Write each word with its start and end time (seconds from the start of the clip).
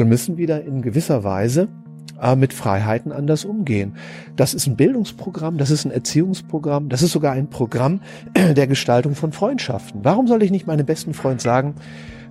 Wir 0.00 0.06
müssen 0.06 0.38
wieder 0.38 0.64
in 0.64 0.80
gewisser 0.80 1.24
Weise 1.24 1.68
äh, 2.22 2.34
mit 2.34 2.54
Freiheiten 2.54 3.12
anders 3.12 3.44
umgehen. 3.44 3.96
Das 4.34 4.54
ist 4.54 4.66
ein 4.66 4.74
Bildungsprogramm, 4.74 5.58
das 5.58 5.70
ist 5.70 5.84
ein 5.84 5.90
Erziehungsprogramm, 5.90 6.88
das 6.88 7.02
ist 7.02 7.12
sogar 7.12 7.32
ein 7.32 7.50
Programm 7.50 8.00
der 8.34 8.66
Gestaltung 8.66 9.14
von 9.14 9.32
Freundschaften. 9.32 10.00
Warum 10.02 10.26
soll 10.26 10.42
ich 10.42 10.50
nicht 10.50 10.66
meinem 10.66 10.86
besten 10.86 11.12
Freund 11.12 11.42
sagen, 11.42 11.74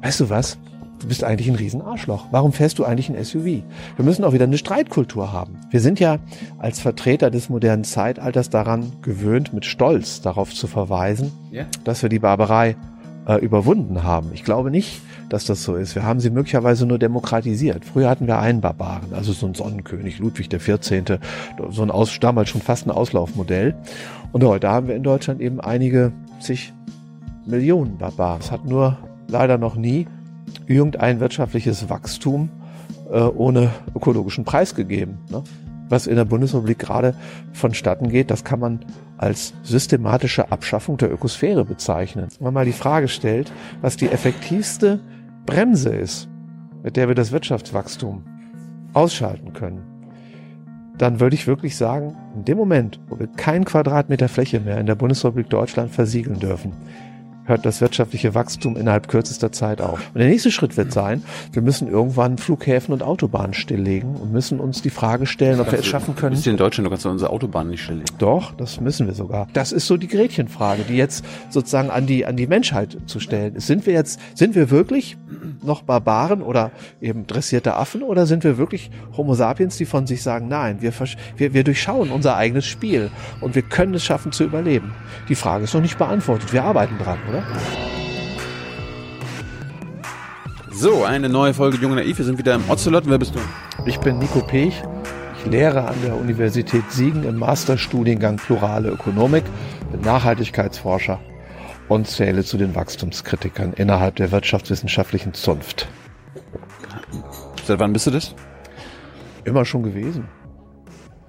weißt 0.01 0.21
du 0.21 0.31
was, 0.31 0.57
du 0.99 1.07
bist 1.07 1.23
eigentlich 1.23 1.47
ein 1.47 1.57
Riesenarschloch. 1.57 2.29
Warum 2.31 2.53
fährst 2.53 2.79
du 2.79 2.85
eigentlich 2.85 3.07
ein 3.07 3.23
SUV? 3.23 3.45
Wir 3.45 3.63
müssen 3.99 4.23
auch 4.23 4.33
wieder 4.33 4.45
eine 4.45 4.57
Streitkultur 4.57 5.31
haben. 5.31 5.59
Wir 5.69 5.79
sind 5.79 5.99
ja 5.99 6.17
als 6.57 6.79
Vertreter 6.79 7.29
des 7.29 7.49
modernen 7.49 7.83
Zeitalters 7.83 8.49
daran 8.49 8.93
gewöhnt, 9.03 9.53
mit 9.53 9.65
Stolz 9.65 10.21
darauf 10.21 10.55
zu 10.55 10.65
verweisen, 10.65 11.31
ja. 11.51 11.65
dass 11.83 12.01
wir 12.01 12.09
die 12.09 12.17
Barbarei 12.17 12.75
äh, 13.29 13.35
überwunden 13.35 14.01
haben. 14.03 14.31
Ich 14.33 14.43
glaube 14.43 14.71
nicht, 14.71 15.01
dass 15.29 15.45
das 15.45 15.63
so 15.63 15.75
ist. 15.75 15.93
Wir 15.93 16.03
haben 16.03 16.19
sie 16.19 16.31
möglicherweise 16.31 16.87
nur 16.87 16.97
demokratisiert. 16.97 17.85
Früher 17.85 18.09
hatten 18.09 18.25
wir 18.25 18.39
einen 18.39 18.59
Barbaren, 18.59 19.13
also 19.13 19.33
so 19.33 19.45
ein 19.45 19.53
Sonnenkönig, 19.53 20.17
Ludwig 20.17 20.49
XIV., 20.49 21.19
so 21.69 21.83
ein 21.83 21.91
Aus, 21.91 22.19
damals 22.19 22.49
schon 22.49 22.61
fast 22.61 22.87
ein 22.87 22.91
Auslaufmodell. 22.91 23.75
Und 24.31 24.43
heute 24.43 24.69
haben 24.69 24.87
wir 24.87 24.95
in 24.95 25.03
Deutschland 25.03 25.41
eben 25.41 25.61
einige 25.61 26.11
zig 26.39 26.73
Millionen 27.45 27.99
Barbaren. 27.99 28.41
Es 28.41 28.51
hat 28.51 28.65
nur 28.65 28.97
leider 29.27 29.59
noch 29.59 29.75
nie 29.75 30.07
irgendein 30.65 31.19
wirtschaftliches 31.19 31.87
Wachstum 31.87 32.49
äh, 33.11 33.19
ohne 33.19 33.69
ökologischen 33.95 34.43
Preis 34.43 34.73
gegeben. 34.73 35.19
Ne? 35.29 35.43
Was 35.89 36.07
in 36.07 36.15
der 36.15 36.25
Bundesrepublik 36.25 36.79
gerade 36.79 37.15
vonstatten 37.51 38.09
geht, 38.09 38.31
das 38.31 38.43
kann 38.43 38.59
man 38.59 38.79
als 39.17 39.53
systematische 39.63 40.51
Abschaffung 40.51 40.97
der 40.97 41.11
Ökosphäre 41.11 41.65
bezeichnen. 41.65 42.27
Wenn 42.37 42.45
man 42.45 42.53
mal 42.53 42.65
die 42.65 42.71
Frage 42.71 43.07
stellt, 43.07 43.51
was 43.81 43.97
die 43.97 44.09
effektivste 44.09 44.99
Bremse 45.45 45.89
ist, 45.89 46.29
mit 46.83 46.95
der 46.95 47.07
wir 47.07 47.15
das 47.15 47.31
Wirtschaftswachstum 47.31 48.23
ausschalten 48.93 49.53
können, 49.53 49.81
dann 50.97 51.19
würde 51.19 51.35
ich 51.35 51.47
wirklich 51.47 51.75
sagen, 51.75 52.15
in 52.35 52.45
dem 52.45 52.57
Moment, 52.57 52.99
wo 53.07 53.17
wir 53.19 53.27
kein 53.27 53.65
Quadratmeter 53.65 54.27
Fläche 54.27 54.59
mehr 54.59 54.79
in 54.79 54.85
der 54.85 54.95
Bundesrepublik 54.95 55.49
Deutschland 55.49 55.91
versiegeln 55.91 56.39
dürfen, 56.39 56.73
hört 57.49 57.65
das 57.65 57.81
wirtschaftliche 57.81 58.35
Wachstum 58.35 58.77
innerhalb 58.77 59.07
kürzester 59.07 59.51
Zeit 59.51 59.81
auf. 59.81 59.99
Und 60.13 60.19
der 60.19 60.29
nächste 60.29 60.51
Schritt 60.51 60.77
wird 60.77 60.93
sein, 60.93 61.23
wir 61.51 61.61
müssen 61.61 61.89
irgendwann 61.89 62.37
Flughäfen 62.37 62.93
und 62.93 63.03
Autobahnen 63.03 63.53
stilllegen 63.53 64.15
und 64.15 64.31
müssen 64.31 64.59
uns 64.59 64.81
die 64.81 64.91
Frage 64.91 65.25
stellen, 65.25 65.59
ob 65.59 65.71
wir 65.71 65.79
es 65.79 65.85
schaffen 65.85 66.15
können. 66.15 66.35
Bist 66.35 66.45
du 66.45 66.51
in 66.51 66.57
Deutschland, 66.57 66.85
du 66.85 66.91
kannst 66.91 67.05
unsere 67.05 67.31
Autobahnen 67.31 67.71
nicht 67.71 67.83
stilllegen. 67.83 68.15
Doch, 68.19 68.53
das 68.53 68.79
müssen 68.79 69.07
wir 69.07 69.13
sogar. 69.13 69.47
Das 69.53 69.71
ist 69.71 69.87
so 69.87 69.97
die 69.97 70.07
Gretchenfrage, 70.07 70.83
die 70.83 70.95
jetzt 70.95 71.25
sozusagen 71.49 71.89
an 71.89 72.05
die, 72.05 72.25
an 72.25 72.37
die 72.37 72.47
Menschheit 72.47 72.97
zu 73.07 73.19
stellen 73.19 73.55
ist. 73.55 73.67
Sind 73.67 73.85
wir 73.85 73.93
jetzt, 73.93 74.19
sind 74.35 74.55
wir 74.55 74.69
wirklich 74.69 75.17
noch 75.63 75.81
Barbaren 75.81 76.41
oder 76.41 76.71
eben 77.01 77.25
dressierte 77.25 77.75
Affen 77.75 78.03
oder 78.03 78.25
sind 78.27 78.43
wir 78.43 78.57
wirklich 78.57 78.91
Homo 79.17 79.33
sapiens, 79.33 79.77
die 79.77 79.85
von 79.85 80.05
sich 80.05 80.21
sagen, 80.21 80.47
nein, 80.47 80.81
wir, 80.81 80.93
wir, 81.37 81.53
wir 81.53 81.63
durchschauen 81.63 82.11
unser 82.11 82.35
eigenes 82.35 82.65
Spiel 82.65 83.09
und 83.41 83.55
wir 83.55 83.63
können 83.63 83.95
es 83.95 84.03
schaffen 84.03 84.31
zu 84.31 84.43
überleben? 84.43 84.93
Die 85.27 85.35
Frage 85.35 85.63
ist 85.63 85.73
noch 85.73 85.81
nicht 85.81 85.97
beantwortet. 85.97 86.53
Wir 86.53 86.63
arbeiten 86.63 86.97
dran, 86.99 87.17
oder? 87.27 87.38
Oder? 87.39 87.89
So, 90.71 91.03
eine 91.03 91.29
neue 91.29 91.53
Folge 91.53 91.77
Junge 91.77 91.95
Naiv. 91.95 92.17
Wir 92.17 92.25
sind 92.25 92.37
wieder 92.37 92.55
im 92.55 92.69
Ocelot. 92.69 93.03
Wer 93.07 93.17
bist 93.17 93.35
du? 93.35 93.39
Ich 93.85 93.99
bin 93.99 94.17
Nico 94.19 94.41
Pech. 94.41 94.81
Ich 95.39 95.45
lehre 95.45 95.87
an 95.87 95.95
der 96.03 96.15
Universität 96.15 96.89
Siegen 96.91 97.23
im 97.23 97.37
Masterstudiengang 97.37 98.37
Plurale 98.37 98.89
Ökonomik, 98.89 99.45
bin 99.91 100.01
Nachhaltigkeitsforscher 100.01 101.19
und 101.87 102.07
zähle 102.07 102.43
zu 102.43 102.57
den 102.57 102.75
Wachstumskritikern 102.75 103.73
innerhalb 103.73 104.17
der 104.17 104.31
wirtschaftswissenschaftlichen 104.31 105.33
Zunft. 105.33 105.87
Seit 107.63 107.79
wann 107.79 107.93
bist 107.93 108.07
du 108.07 108.11
das? 108.11 108.35
Immer 109.45 109.63
schon 109.63 109.83
gewesen. 109.83 110.27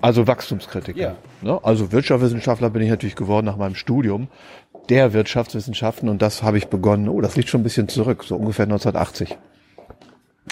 Also 0.01 0.27
Wachstumskritiker. 0.27 0.99
Ja. 0.99 1.17
Ne? 1.43 1.61
Also 1.63 1.93
Wirtschaftswissenschaftler 1.93 2.71
bin 2.71 2.83
ich 2.83 2.91
natürlich 2.91 3.17
geworden 3.17 3.47
nach 3.47 3.57
meinem 3.57 3.75
Studium 3.75 4.29
der 4.89 5.13
Wirtschaftswissenschaften 5.13 6.09
und 6.09 6.23
das 6.23 6.43
habe 6.43 6.59
ich 6.59 6.69
begonnen, 6.69 7.09
oh, 7.09 7.21
das 7.21 7.37
liegt 7.37 7.49
schon 7.49 7.61
ein 7.61 7.65
bisschen 7.65 7.89
zurück, 7.89 8.25
so 8.25 8.37
ungefähr 8.37 8.65
1980. 8.65 9.37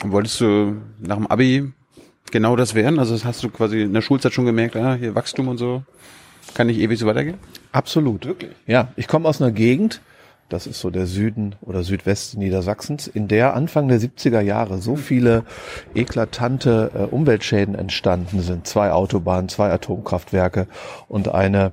Wolltest 0.05 0.41
du 0.41 0.77
nach 1.00 1.16
dem 1.16 1.27
Abi 1.27 1.72
genau 2.31 2.55
das 2.55 2.75
werden? 2.75 2.99
Also 2.99 3.15
das 3.15 3.25
hast 3.25 3.43
du 3.43 3.50
quasi 3.50 3.83
in 3.83 3.94
der 3.94 4.03
Schulzeit 4.03 4.33
schon 4.33 4.47
gemerkt, 4.47 4.77
ah, 4.77 4.94
hier 4.94 5.15
Wachstum 5.15 5.49
und 5.49 5.59
so, 5.59 5.83
kann 6.55 6.69
nicht 6.69 6.78
ewig 6.78 6.99
so 6.99 7.06
weitergehen? 7.06 7.38
Absolut. 7.72 8.27
Wirklich? 8.27 8.53
Ja, 8.67 8.93
ich 8.97 9.09
komme 9.09 9.28
aus 9.28 9.43
einer 9.43 9.50
Gegend, 9.50 10.00
das 10.49 10.67
ist 10.67 10.81
so 10.81 10.88
der 10.88 11.06
Süden 11.06 11.56
oder 11.61 11.83
Südwesten 11.83 12.38
Niedersachsens, 12.38 13.06
in 13.06 13.28
der 13.28 13.55
Anfang 13.55 13.88
der 13.88 14.00
70er 14.00 14.41
Jahre 14.41 14.78
so 14.78 14.97
viele 14.97 15.44
eklatante 15.94 16.91
äh, 16.94 16.99
Umweltschäden 17.03 17.75
entstanden 17.75 18.41
sind. 18.41 18.67
Zwei 18.67 18.93
Autobahnen, 18.93 19.50
zwei 19.50 19.71
Atomkraftwerke 19.71 20.67
und 21.06 21.28
eine 21.28 21.72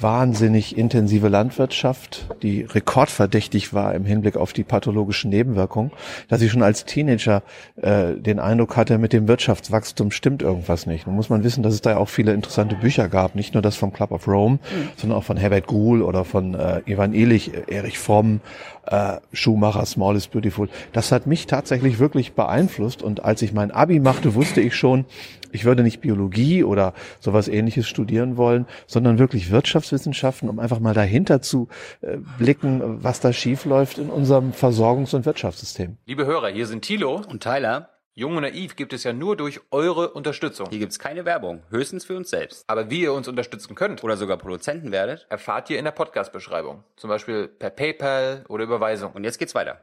wahnsinnig 0.00 0.76
intensive 0.76 1.28
Landwirtschaft, 1.28 2.26
die 2.42 2.62
rekordverdächtig 2.62 3.72
war 3.74 3.94
im 3.94 4.04
Hinblick 4.04 4.36
auf 4.36 4.52
die 4.52 4.64
pathologischen 4.64 5.30
Nebenwirkungen, 5.30 5.90
dass 6.28 6.42
ich 6.42 6.50
schon 6.50 6.62
als 6.62 6.84
Teenager 6.84 7.42
äh, 7.76 8.14
den 8.14 8.38
Eindruck 8.38 8.76
hatte, 8.76 8.98
mit 8.98 9.12
dem 9.12 9.28
Wirtschaftswachstum 9.28 10.10
stimmt 10.10 10.42
irgendwas 10.42 10.86
nicht. 10.86 11.06
Nun 11.06 11.16
muss 11.16 11.28
man 11.28 11.44
wissen, 11.44 11.62
dass 11.62 11.74
es 11.74 11.80
da 11.80 11.90
ja 11.90 11.96
auch 11.98 12.08
viele 12.08 12.32
interessante 12.32 12.76
Bücher 12.76 13.08
gab, 13.08 13.34
nicht 13.34 13.54
nur 13.54 13.62
das 13.62 13.76
vom 13.76 13.92
Club 13.92 14.12
of 14.12 14.26
Rome, 14.26 14.54
mhm. 14.54 14.88
sondern 14.96 15.18
auch 15.18 15.24
von 15.24 15.36
Herbert 15.36 15.66
Gruhl 15.66 16.02
oder 16.02 16.24
von 16.24 16.54
äh, 16.54 16.82
Ivan 16.86 17.12
Illich, 17.12 17.52
Erich 17.68 17.98
Fromm, 17.98 18.40
äh, 18.86 19.18
Schumacher, 19.32 19.86
Small 19.86 20.16
is 20.16 20.28
Beautiful. 20.28 20.68
Das 20.92 21.12
hat 21.12 21.26
mich 21.26 21.46
tatsächlich 21.46 21.98
wirklich 21.98 22.32
beeinflusst 22.32 23.02
und 23.02 23.24
als 23.24 23.42
ich 23.42 23.52
mein 23.52 23.70
Abi 23.70 24.00
machte, 24.00 24.34
wusste 24.34 24.60
ich 24.60 24.74
schon, 24.74 25.04
ich 25.52 25.64
würde 25.64 25.82
nicht 25.82 26.00
Biologie 26.00 26.64
oder 26.64 26.94
sowas 27.18 27.48
ähnliches 27.48 27.88
studieren 27.88 28.36
wollen, 28.36 28.66
sondern 28.86 29.18
wirklich 29.18 29.50
Wirtschaftswissenschaften, 29.50 30.48
um 30.48 30.58
einfach 30.58 30.80
mal 30.80 30.94
dahinter 30.94 31.42
zu 31.42 31.68
äh, 32.00 32.18
blicken, 32.38 33.02
was 33.02 33.20
da 33.20 33.32
schiefläuft 33.32 33.98
in 33.98 34.10
unserem 34.10 34.52
Versorgungs- 34.52 35.14
und 35.14 35.26
Wirtschaftssystem. 35.26 35.96
Liebe 36.06 36.26
Hörer, 36.26 36.48
hier 36.48 36.66
sind 36.66 36.82
Thilo 36.82 37.22
und 37.28 37.42
Tyler. 37.42 37.90
Jung 38.14 38.36
und 38.36 38.42
Naiv 38.42 38.76
gibt 38.76 38.92
es 38.92 39.04
ja 39.04 39.12
nur 39.12 39.36
durch 39.36 39.60
eure 39.70 40.10
Unterstützung. 40.10 40.66
Hier 40.68 40.80
gibt 40.80 40.92
es 40.92 40.98
keine 40.98 41.24
Werbung, 41.24 41.62
höchstens 41.70 42.04
für 42.04 42.16
uns 42.16 42.28
selbst. 42.28 42.64
Aber 42.66 42.90
wie 42.90 43.02
ihr 43.02 43.12
uns 43.12 43.28
unterstützen 43.28 43.74
könnt 43.76 44.02
oder 44.04 44.16
sogar 44.16 44.36
Produzenten 44.36 44.90
werdet, 44.92 45.26
erfahrt 45.30 45.70
ihr 45.70 45.78
in 45.78 45.84
der 45.84 45.92
Podcast-Beschreibung. 45.92 46.82
Zum 46.96 47.08
Beispiel 47.08 47.46
per 47.46 47.70
PayPal 47.70 48.44
oder 48.48 48.64
Überweisung. 48.64 49.12
Und 49.12 49.24
jetzt 49.24 49.38
geht's 49.38 49.54
weiter. 49.54 49.80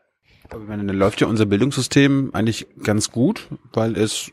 Aber 0.50 0.62
ich 0.62 0.68
meine, 0.68 0.86
dann 0.86 0.98
läuft 0.98 1.22
ja 1.22 1.28
unser 1.28 1.46
Bildungssystem 1.46 2.32
eigentlich 2.34 2.68
ganz 2.84 3.12
gut, 3.12 3.48
weil 3.74 3.98
es 3.98 4.32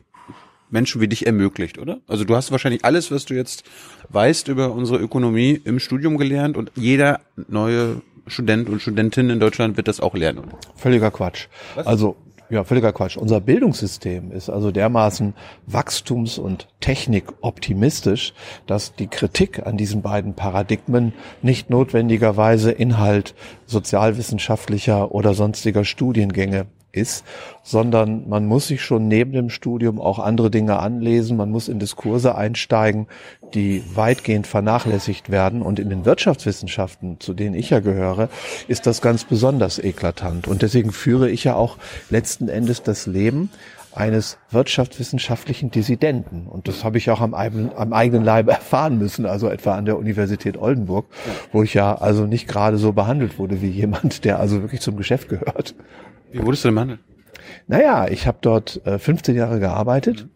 Menschen 0.75 0.99
wie 0.99 1.07
dich 1.07 1.25
ermöglicht, 1.25 1.77
oder? 1.77 2.01
Also 2.05 2.25
du 2.25 2.35
hast 2.35 2.51
wahrscheinlich 2.51 2.83
alles, 2.83 3.09
was 3.09 3.23
du 3.23 3.33
jetzt 3.33 3.63
weißt 4.09 4.49
über 4.49 4.73
unsere 4.73 4.99
Ökonomie 4.99 5.59
im 5.63 5.79
Studium 5.79 6.17
gelernt 6.17 6.57
und 6.57 6.69
jeder 6.75 7.21
neue 7.47 8.01
Student 8.27 8.67
und 8.67 8.81
Studentin 8.81 9.29
in 9.29 9.39
Deutschland 9.39 9.77
wird 9.77 9.87
das 9.87 10.01
auch 10.01 10.15
lernen. 10.15 10.39
Oder? 10.39 10.57
Völliger 10.75 11.11
Quatsch. 11.11 11.47
Was? 11.75 11.87
Also 11.87 12.17
ja, 12.49 12.63
völliger 12.63 12.91
Quatsch. 12.91 13.17
Unser 13.17 13.39
Bildungssystem 13.39 14.31
ist 14.31 14.49
also 14.49 14.71
dermaßen 14.71 15.33
wachstums- 15.65 16.37
und 16.37 16.67
technikoptimistisch, 16.79 18.33
dass 18.67 18.93
die 18.95 19.07
Kritik 19.07 19.65
an 19.65 19.77
diesen 19.77 20.01
beiden 20.01 20.35
Paradigmen 20.35 21.13
nicht 21.41 21.69
notwendigerweise 21.69 22.71
Inhalt 22.71 23.33
sozialwissenschaftlicher 23.65 25.11
oder 25.11 25.33
sonstiger 25.33 25.85
Studiengänge 25.85 26.67
ist, 26.95 27.25
sondern 27.63 28.29
man 28.29 28.45
muss 28.45 28.67
sich 28.67 28.81
schon 28.81 29.07
neben 29.07 29.31
dem 29.31 29.49
Studium 29.49 29.99
auch 29.99 30.19
andere 30.19 30.51
Dinge 30.51 30.79
anlesen, 30.79 31.37
man 31.37 31.51
muss 31.51 31.67
in 31.67 31.79
Diskurse 31.79 32.35
einsteigen, 32.35 33.07
die 33.53 33.83
weitgehend 33.93 34.47
vernachlässigt 34.47 35.29
werden. 35.29 35.61
Und 35.61 35.79
in 35.79 35.89
den 35.89 36.05
Wirtschaftswissenschaften, 36.05 37.19
zu 37.19 37.33
denen 37.33 37.55
ich 37.55 37.69
ja 37.69 37.79
gehöre, 37.79 38.29
ist 38.67 38.85
das 38.85 39.01
ganz 39.01 39.23
besonders 39.23 39.79
eklatant. 39.79 40.47
Und 40.47 40.61
deswegen 40.61 40.91
führe 40.91 41.29
ich 41.29 41.43
ja 41.43 41.55
auch 41.55 41.77
letzten 42.09 42.49
Endes 42.49 42.83
das 42.83 43.07
Leben 43.07 43.49
eines 43.95 44.37
wirtschaftswissenschaftlichen 44.51 45.71
Dissidenten. 45.71 46.47
Und 46.47 46.67
das 46.67 46.83
habe 46.83 46.97
ich 46.97 47.09
auch 47.09 47.21
am, 47.21 47.33
am, 47.33 47.93
eigenen 47.93 48.25
Leib 48.25 48.49
erfahren 48.49 48.97
müssen, 48.97 49.25
also 49.25 49.49
etwa 49.49 49.75
an 49.75 49.85
der 49.85 49.97
Universität 49.97 50.57
Oldenburg, 50.57 51.05
wo 51.51 51.63
ich 51.63 51.73
ja 51.73 51.95
also 51.95 52.25
nicht 52.25 52.47
gerade 52.47 52.77
so 52.77 52.91
behandelt 52.91 53.39
wurde 53.39 53.61
wie 53.61 53.69
jemand, 53.69 54.25
der 54.25 54.39
also 54.39 54.61
wirklich 54.61 54.81
zum 54.81 54.97
Geschäft 54.97 55.29
gehört. 55.29 55.75
Wie 56.35 56.45
wurdest 56.45 56.63
du 56.63 56.67
denn 56.67 56.75
behandelt? 56.75 56.99
Naja, 57.67 58.07
ich 58.09 58.27
habe 58.27 58.39
dort 58.41 58.85
äh, 58.85 58.99
15 58.99 59.35
Jahre 59.35 59.59
gearbeitet 59.59 60.27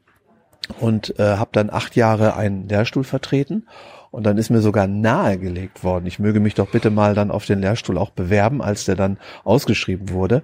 und 0.79 1.19
äh, 1.19 1.23
habe 1.23 1.49
dann 1.51 1.69
acht 1.69 1.95
Jahre 1.95 2.35
einen 2.35 2.69
Lehrstuhl 2.69 3.03
vertreten. 3.03 3.67
Und 4.11 4.23
dann 4.23 4.39
ist 4.39 4.49
mir 4.49 4.61
sogar 4.61 4.87
nahegelegt 4.87 5.83
worden, 5.83 6.07
ich 6.07 6.17
möge 6.17 6.39
mich 6.39 6.55
doch 6.55 6.71
bitte 6.71 6.89
mal 6.89 7.13
dann 7.13 7.29
auf 7.29 7.45
den 7.45 7.59
Lehrstuhl 7.59 7.97
auch 7.99 8.09
bewerben, 8.09 8.59
als 8.59 8.85
der 8.85 8.95
dann 8.95 9.19
ausgeschrieben 9.43 10.09
wurde. 10.09 10.41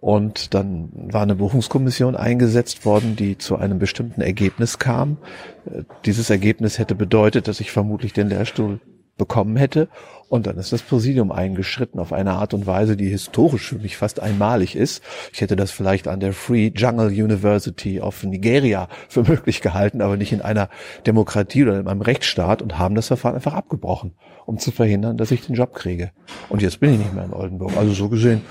Und 0.00 0.52
dann 0.52 0.90
war 0.92 1.22
eine 1.22 1.36
Buchungskommission 1.36 2.14
eingesetzt 2.14 2.84
worden, 2.84 3.16
die 3.16 3.38
zu 3.38 3.56
einem 3.56 3.78
bestimmten 3.78 4.20
Ergebnis 4.20 4.78
kam. 4.78 5.18
Äh, 5.66 5.84
dieses 6.04 6.30
Ergebnis 6.30 6.78
hätte 6.78 6.94
bedeutet, 6.94 7.48
dass 7.48 7.60
ich 7.60 7.70
vermutlich 7.70 8.12
den 8.12 8.28
Lehrstuhl 8.28 8.80
bekommen 9.16 9.56
hätte. 9.56 9.88
Und 10.28 10.46
dann 10.46 10.58
ist 10.58 10.72
das 10.72 10.82
Präsidium 10.82 11.30
eingeschritten 11.30 12.00
auf 12.00 12.12
eine 12.12 12.32
Art 12.32 12.52
und 12.52 12.66
Weise, 12.66 12.96
die 12.96 13.08
historisch 13.08 13.68
für 13.68 13.78
mich 13.78 13.96
fast 13.96 14.20
einmalig 14.20 14.74
ist. 14.74 15.02
Ich 15.32 15.40
hätte 15.40 15.54
das 15.54 15.70
vielleicht 15.70 16.08
an 16.08 16.18
der 16.18 16.32
Free 16.32 16.72
Jungle 16.74 17.08
University 17.08 18.00
of 18.00 18.24
Nigeria 18.24 18.88
für 19.08 19.22
möglich 19.22 19.60
gehalten, 19.60 20.02
aber 20.02 20.16
nicht 20.16 20.32
in 20.32 20.42
einer 20.42 20.68
Demokratie 21.06 21.62
oder 21.62 21.78
in 21.78 21.86
einem 21.86 22.00
Rechtsstaat 22.00 22.60
und 22.60 22.78
haben 22.78 22.96
das 22.96 23.06
Verfahren 23.06 23.36
einfach 23.36 23.54
abgebrochen, 23.54 24.14
um 24.46 24.58
zu 24.58 24.72
verhindern, 24.72 25.16
dass 25.16 25.30
ich 25.30 25.46
den 25.46 25.54
Job 25.54 25.74
kriege. 25.74 26.10
Und 26.48 26.60
jetzt 26.60 26.80
bin 26.80 26.92
ich 26.92 26.98
nicht 26.98 27.14
mehr 27.14 27.24
in 27.24 27.32
Oldenburg. 27.32 27.76
Also 27.76 27.92
so 27.92 28.08
gesehen 28.08 28.42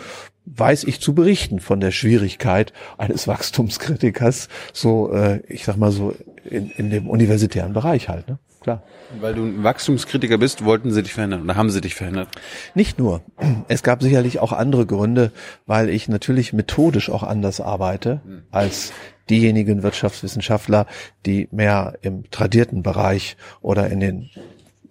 weiß 0.46 0.84
ich 0.86 1.02
zu 1.02 1.14
berichten 1.14 1.60
von 1.60 1.80
der 1.80 1.92
Schwierigkeit 1.92 2.72
eines 2.98 3.28
Wachstumskritikers, 3.28 4.48
so 4.74 5.12
äh, 5.12 5.42
ich 5.48 5.66
sag 5.66 5.78
mal 5.78 5.92
so 5.92 6.14
in, 6.44 6.70
in 6.70 6.90
dem 6.90 7.10
universitären 7.10 7.74
Bereich 7.74 8.10
halt. 8.10 8.30
Ne? 8.30 8.38
Klar. 8.66 8.84
Weil 9.22 9.36
du 9.36 9.44
ein 9.44 9.64
Wachstumskritiker 9.64 10.38
bist, 10.38 10.66
wollten 10.66 10.92
sie 10.92 11.04
dich 11.04 11.14
verändern 11.14 11.44
oder 11.44 11.56
haben 11.56 11.70
sie 11.70 11.82
dich 11.82 11.96
verändert? 11.96 12.28
Nicht 12.74 12.98
nur. 12.98 13.22
Es 13.68 13.84
gab 13.84 14.02
sicherlich 14.02 14.40
auch 14.40 14.52
andere 14.52 14.86
Gründe, 14.86 15.32
weil 15.68 15.90
ich 15.90 16.10
natürlich 16.10 16.52
methodisch 16.52 17.10
auch 17.10 17.24
anders 17.24 17.62
arbeite 17.62 18.22
als 18.52 18.92
diejenigen 19.30 19.84
Wirtschaftswissenschaftler, 19.84 20.88
die 21.26 21.48
mehr 21.52 21.94
im 22.02 22.30
tradierten 22.32 22.84
Bereich 22.84 23.38
oder 23.62 23.88
in 23.90 24.00
den 24.00 24.30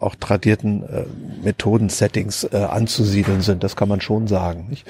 auch 0.04 0.14
tradierten 0.14 0.82
äh, 0.84 1.04
Methoden-Settings 1.42 2.44
äh, 2.44 2.56
anzusiedeln 2.56 3.40
sind. 3.40 3.64
Das 3.64 3.76
kann 3.76 3.88
man 3.88 4.00
schon 4.00 4.26
sagen. 4.26 4.66
Nicht? 4.68 4.86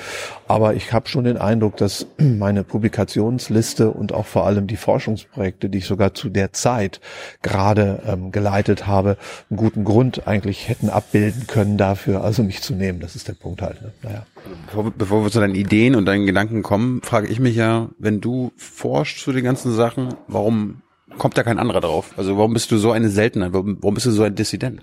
Aber 0.48 0.74
ich 0.74 0.92
habe 0.92 1.08
schon 1.08 1.24
den 1.24 1.36
Eindruck, 1.36 1.76
dass 1.76 2.06
meine 2.18 2.64
Publikationsliste 2.64 3.90
und 3.90 4.12
auch 4.12 4.26
vor 4.26 4.46
allem 4.46 4.66
die 4.66 4.76
Forschungsprojekte, 4.76 5.68
die 5.68 5.78
ich 5.78 5.86
sogar 5.86 6.14
zu 6.14 6.28
der 6.28 6.52
Zeit 6.52 7.00
gerade 7.42 8.02
ähm, 8.06 8.32
geleitet 8.32 8.86
habe, 8.86 9.16
einen 9.50 9.56
guten 9.56 9.84
Grund 9.84 10.26
eigentlich 10.26 10.68
hätten 10.68 10.90
abbilden 10.90 11.46
können 11.46 11.78
dafür, 11.78 12.22
also 12.22 12.42
mich 12.42 12.62
zu 12.62 12.74
nehmen. 12.74 13.00
Das 13.00 13.16
ist 13.16 13.28
der 13.28 13.34
Punkt 13.34 13.62
halt. 13.62 13.80
Ne? 13.82 13.92
Naja. 14.02 14.26
Bevor, 14.66 14.90
bevor 14.90 15.24
wir 15.24 15.30
zu 15.30 15.40
deinen 15.40 15.54
Ideen 15.54 15.94
und 15.94 16.06
deinen 16.06 16.26
Gedanken 16.26 16.62
kommen, 16.62 17.00
frage 17.02 17.28
ich 17.28 17.40
mich 17.40 17.56
ja, 17.56 17.88
wenn 17.98 18.20
du 18.20 18.52
forschst 18.56 19.20
zu 19.20 19.32
den 19.32 19.44
ganzen 19.44 19.72
Sachen, 19.72 20.14
warum 20.28 20.82
kommt 21.18 21.38
da 21.38 21.42
kein 21.42 21.58
anderer 21.58 21.80
drauf? 21.80 22.12
Also 22.16 22.36
warum 22.36 22.52
bist 22.52 22.70
du 22.70 22.76
so 22.76 22.92
eine 22.92 23.08
Seltenheit? 23.08 23.52
Warum, 23.52 23.78
warum 23.80 23.94
bist 23.94 24.06
du 24.06 24.10
so 24.10 24.22
ein 24.22 24.34
Dissident? 24.34 24.82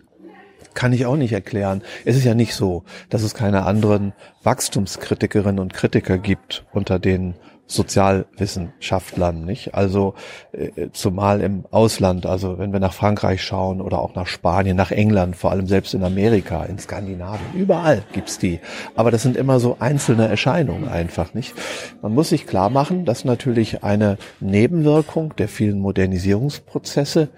Kann 0.74 0.94
ich 0.94 1.06
auch 1.06 1.16
nicht 1.16 1.34
erklären. 1.34 1.82
Es 2.06 2.16
ist 2.16 2.24
ja 2.24 2.34
nicht 2.34 2.54
so, 2.54 2.84
dass 3.10 3.24
es 3.24 3.34
keine 3.34 3.66
anderen 3.66 4.14
Wachstumskritikerinnen 4.44 5.60
und 5.60 5.74
Kritiker 5.74 6.18
gibt 6.18 6.66
unter 6.72 7.00
den 7.00 7.36
Sozialwissenschaftlern, 7.72 9.46
nicht? 9.46 9.74
Also 9.74 10.14
äh, 10.52 10.90
zumal 10.92 11.42
im 11.42 11.64
Ausland, 11.72 12.26
also 12.26 12.60
wenn 12.60 12.74
wir 12.74 12.82
nach 12.82 12.94
Frankreich 12.94 13.42
schauen 13.44 13.82
oder 13.82 14.00
auch 14.00 14.14
nach 14.14 14.28
Spanien, 14.28 14.76
nach 14.76 14.92
England, 14.92 15.38
vor 15.38 15.52
allem 15.52 15.68
selbst 15.68 15.94
in 15.94 16.04
Amerika, 16.04 16.66
in 16.66 16.78
Skandinavien, 16.80 17.54
überall 17.54 18.04
gibt's 18.12 18.38
die. 18.38 18.60
Aber 18.96 19.10
das 19.10 19.22
sind 19.22 19.38
immer 19.38 19.60
so 19.60 19.78
einzelne 19.80 20.28
Erscheinungen 20.28 20.90
einfach, 20.90 21.34
nicht? 21.34 21.54
Man 22.02 22.14
muss 22.14 22.30
sich 22.30 22.46
klar 22.46 22.70
machen, 22.70 23.06
dass 23.06 23.24
natürlich 23.24 23.84
eine 23.84 24.18
Nebenwirkung 24.42 25.36
der 25.38 25.48
vielen 25.48 25.80
Modernisierungsprozesse, 25.80 27.30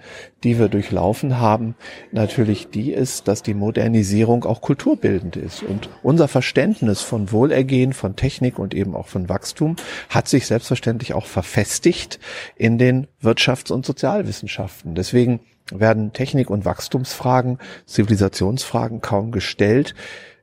die 0.42 0.58
wir 0.58 0.68
durchlaufen 0.68 1.38
haben, 1.38 1.76
natürlich 2.12 2.68
die 2.68 2.92
ist, 2.92 3.28
dass 3.28 3.42
die 3.42 3.54
Modernisierung 3.54 4.44
auch 4.44 4.60
kulturbildend 4.60 5.36
ist. 5.36 5.62
Und 5.62 5.88
unser 6.02 6.28
Verständnis 6.28 6.93
von 7.02 7.30
Wohlergehen, 7.30 7.92
von 7.92 8.16
Technik 8.16 8.58
und 8.58 8.74
eben 8.74 8.96
auch 8.96 9.06
von 9.06 9.28
Wachstum 9.28 9.76
hat 10.08 10.24
hat 10.24 10.30
sich 10.30 10.46
selbstverständlich 10.46 11.12
auch 11.12 11.26
verfestigt 11.26 12.18
in 12.56 12.78
den 12.78 13.08
Wirtschafts- 13.22 13.70
und 13.70 13.84
Sozialwissenschaften. 13.84 14.94
Deswegen 14.94 15.40
werden 15.70 16.14
Technik- 16.14 16.48
und 16.48 16.64
Wachstumsfragen, 16.64 17.58
Zivilisationsfragen 17.84 19.02
kaum 19.02 19.32
gestellt. 19.32 19.94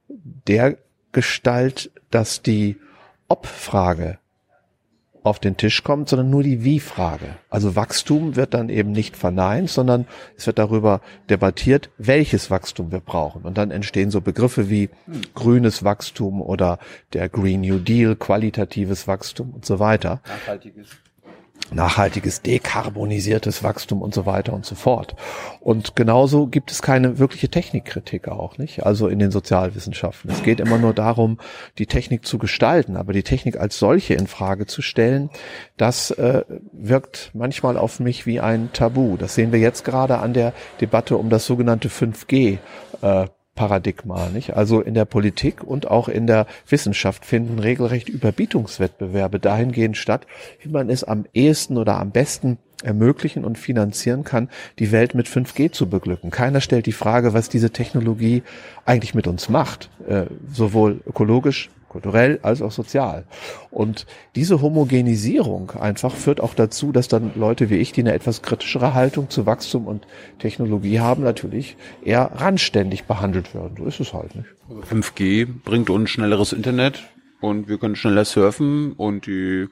Der 0.07 0.77
Gestalt, 1.13 1.89
dass 2.11 2.43
die 2.43 2.77
Ob-Frage 3.27 4.19
auf 5.23 5.39
den 5.39 5.57
Tisch 5.57 5.83
kommt, 5.83 6.09
sondern 6.09 6.29
nur 6.29 6.43
die 6.43 6.63
Wie-Frage. 6.63 7.35
Also 7.49 7.75
Wachstum 7.75 8.35
wird 8.35 8.53
dann 8.53 8.69
eben 8.69 8.91
nicht 8.91 9.15
verneint, 9.15 9.69
sondern 9.69 10.07
es 10.35 10.47
wird 10.47 10.57
darüber 10.59 11.01
debattiert, 11.29 11.89
welches 11.97 12.49
Wachstum 12.49 12.91
wir 12.91 13.01
brauchen. 13.01 13.43
Und 13.43 13.57
dann 13.57 13.71
entstehen 13.71 14.11
so 14.11 14.21
Begriffe 14.21 14.69
wie 14.69 14.89
grünes 15.35 15.83
Wachstum 15.83 16.41
oder 16.41 16.79
der 17.13 17.29
Green 17.29 17.61
New 17.61 17.79
Deal, 17.79 18.15
qualitatives 18.15 19.07
Wachstum 19.07 19.51
und 19.53 19.65
so 19.65 19.79
weiter. 19.79 20.21
Nachhaltiges 20.25 20.87
nachhaltiges, 21.71 22.41
dekarbonisiertes 22.41 23.63
Wachstum 23.63 24.01
und 24.01 24.13
so 24.13 24.25
weiter 24.25 24.53
und 24.53 24.65
so 24.65 24.75
fort. 24.75 25.15
Und 25.59 25.95
genauso 25.95 26.47
gibt 26.47 26.71
es 26.71 26.81
keine 26.81 27.19
wirkliche 27.19 27.49
Technikkritik 27.49 28.27
auch, 28.27 28.57
nicht? 28.57 28.85
Also 28.85 29.07
in 29.07 29.19
den 29.19 29.31
Sozialwissenschaften. 29.31 30.31
Es 30.31 30.43
geht 30.43 30.59
immer 30.59 30.77
nur 30.77 30.93
darum, 30.93 31.39
die 31.77 31.85
Technik 31.85 32.25
zu 32.25 32.37
gestalten, 32.37 32.97
aber 32.97 33.13
die 33.13 33.23
Technik 33.23 33.57
als 33.57 33.79
solche 33.79 34.13
in 34.15 34.27
Frage 34.27 34.65
zu 34.65 34.81
stellen, 34.81 35.29
das 35.77 36.11
äh, 36.11 36.43
wirkt 36.73 37.31
manchmal 37.33 37.77
auf 37.77 37.99
mich 37.99 38.25
wie 38.25 38.39
ein 38.39 38.69
Tabu. 38.73 39.17
Das 39.17 39.35
sehen 39.35 39.51
wir 39.51 39.59
jetzt 39.59 39.85
gerade 39.85 40.17
an 40.17 40.33
der 40.33 40.53
Debatte 40.81 41.17
um 41.17 41.29
das 41.29 41.45
sogenannte 41.45 41.89
5G. 41.89 42.57
Äh, 43.01 43.27
Paradigma, 43.55 44.29
nicht? 44.29 44.55
Also 44.55 44.81
in 44.81 44.93
der 44.93 45.05
Politik 45.05 45.63
und 45.63 45.89
auch 45.89 46.07
in 46.07 46.25
der 46.25 46.47
Wissenschaft 46.67 47.25
finden 47.25 47.59
regelrecht 47.59 48.09
Überbietungswettbewerbe 48.09 49.39
dahingehend 49.39 49.97
statt, 49.97 50.25
wie 50.61 50.69
man 50.69 50.89
es 50.89 51.03
am 51.03 51.25
ehesten 51.33 51.77
oder 51.77 51.99
am 51.99 52.11
besten 52.11 52.57
ermöglichen 52.83 53.45
und 53.45 53.57
finanzieren 53.57 54.23
kann, 54.23 54.49
die 54.79 54.91
Welt 54.91 55.13
mit 55.13 55.27
5G 55.27 55.71
zu 55.71 55.89
beglücken. 55.89 56.31
Keiner 56.31 56.61
stellt 56.61 56.85
die 56.85 56.91
Frage, 56.91 57.33
was 57.33 57.49
diese 57.49 57.71
Technologie 57.71 58.43
eigentlich 58.85 59.13
mit 59.13 59.27
uns 59.27 59.49
macht, 59.49 59.89
äh, 60.07 60.25
sowohl 60.51 61.01
ökologisch 61.05 61.69
kulturell 61.91 62.39
als 62.41 62.61
auch 62.61 62.71
sozial. 62.71 63.25
Und 63.69 64.05
diese 64.35 64.61
Homogenisierung 64.61 65.71
einfach 65.71 66.15
führt 66.15 66.39
auch 66.39 66.53
dazu, 66.53 66.93
dass 66.93 67.09
dann 67.09 67.31
Leute 67.35 67.69
wie 67.69 67.75
ich, 67.75 67.91
die 67.91 68.01
eine 68.01 68.13
etwas 68.13 68.41
kritischere 68.41 68.93
Haltung 68.93 69.29
zu 69.29 69.45
Wachstum 69.45 69.87
und 69.87 70.07
Technologie 70.39 71.01
haben, 71.01 71.23
natürlich 71.23 71.75
eher 72.03 72.31
randständig 72.35 73.03
behandelt 73.03 73.53
werden. 73.53 73.75
So 73.77 73.85
ist 73.85 73.99
es 73.99 74.13
halt 74.13 74.33
nicht. 74.35 74.47
5G 74.89 75.47
bringt 75.65 75.89
uns 75.89 76.09
schnelleres 76.09 76.53
Internet 76.53 77.03
und 77.41 77.67
wir 77.67 77.77
können 77.77 77.97
schneller 77.97 78.23
surfen 78.23 78.93
und 78.93 79.25
die 79.25 79.67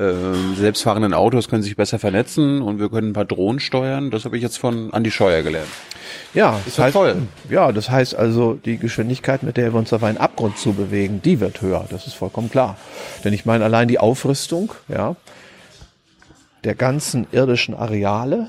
äh, 0.00 0.54
selbstfahrenden 0.56 1.12
Autos 1.12 1.48
können 1.48 1.62
sich 1.62 1.76
besser 1.76 1.98
vernetzen 1.98 2.62
und 2.62 2.80
wir 2.80 2.88
können 2.88 3.10
ein 3.10 3.12
paar 3.12 3.26
Drohnen 3.26 3.60
steuern. 3.60 4.10
Das 4.10 4.24
habe 4.24 4.36
ich 4.36 4.42
jetzt 4.42 4.56
von 4.56 4.90
Andy 4.92 5.10
Scheuer 5.10 5.42
gelernt. 5.42 5.68
Ja, 6.32 6.58
ist 6.66 6.78
das 6.78 6.86
heißt, 6.86 6.94
toll. 6.94 7.16
Ja, 7.50 7.70
das 7.70 7.90
heißt 7.90 8.14
also, 8.14 8.54
die 8.54 8.78
Geschwindigkeit, 8.78 9.42
mit 9.42 9.56
der 9.56 9.74
wir 9.74 9.78
uns 9.78 9.92
auf 9.92 10.02
einen 10.02 10.18
Abgrund 10.18 10.56
zu 10.56 10.72
bewegen, 10.72 11.20
die 11.22 11.40
wird 11.40 11.60
höher. 11.60 11.84
Das 11.90 12.06
ist 12.06 12.14
vollkommen 12.14 12.50
klar. 12.50 12.78
Denn 13.24 13.34
ich 13.34 13.44
meine, 13.44 13.64
allein 13.64 13.88
die 13.88 13.98
Aufrüstung, 13.98 14.72
ja, 14.88 15.16
der 16.64 16.74
ganzen 16.74 17.26
irdischen 17.32 17.74
Areale 17.74 18.48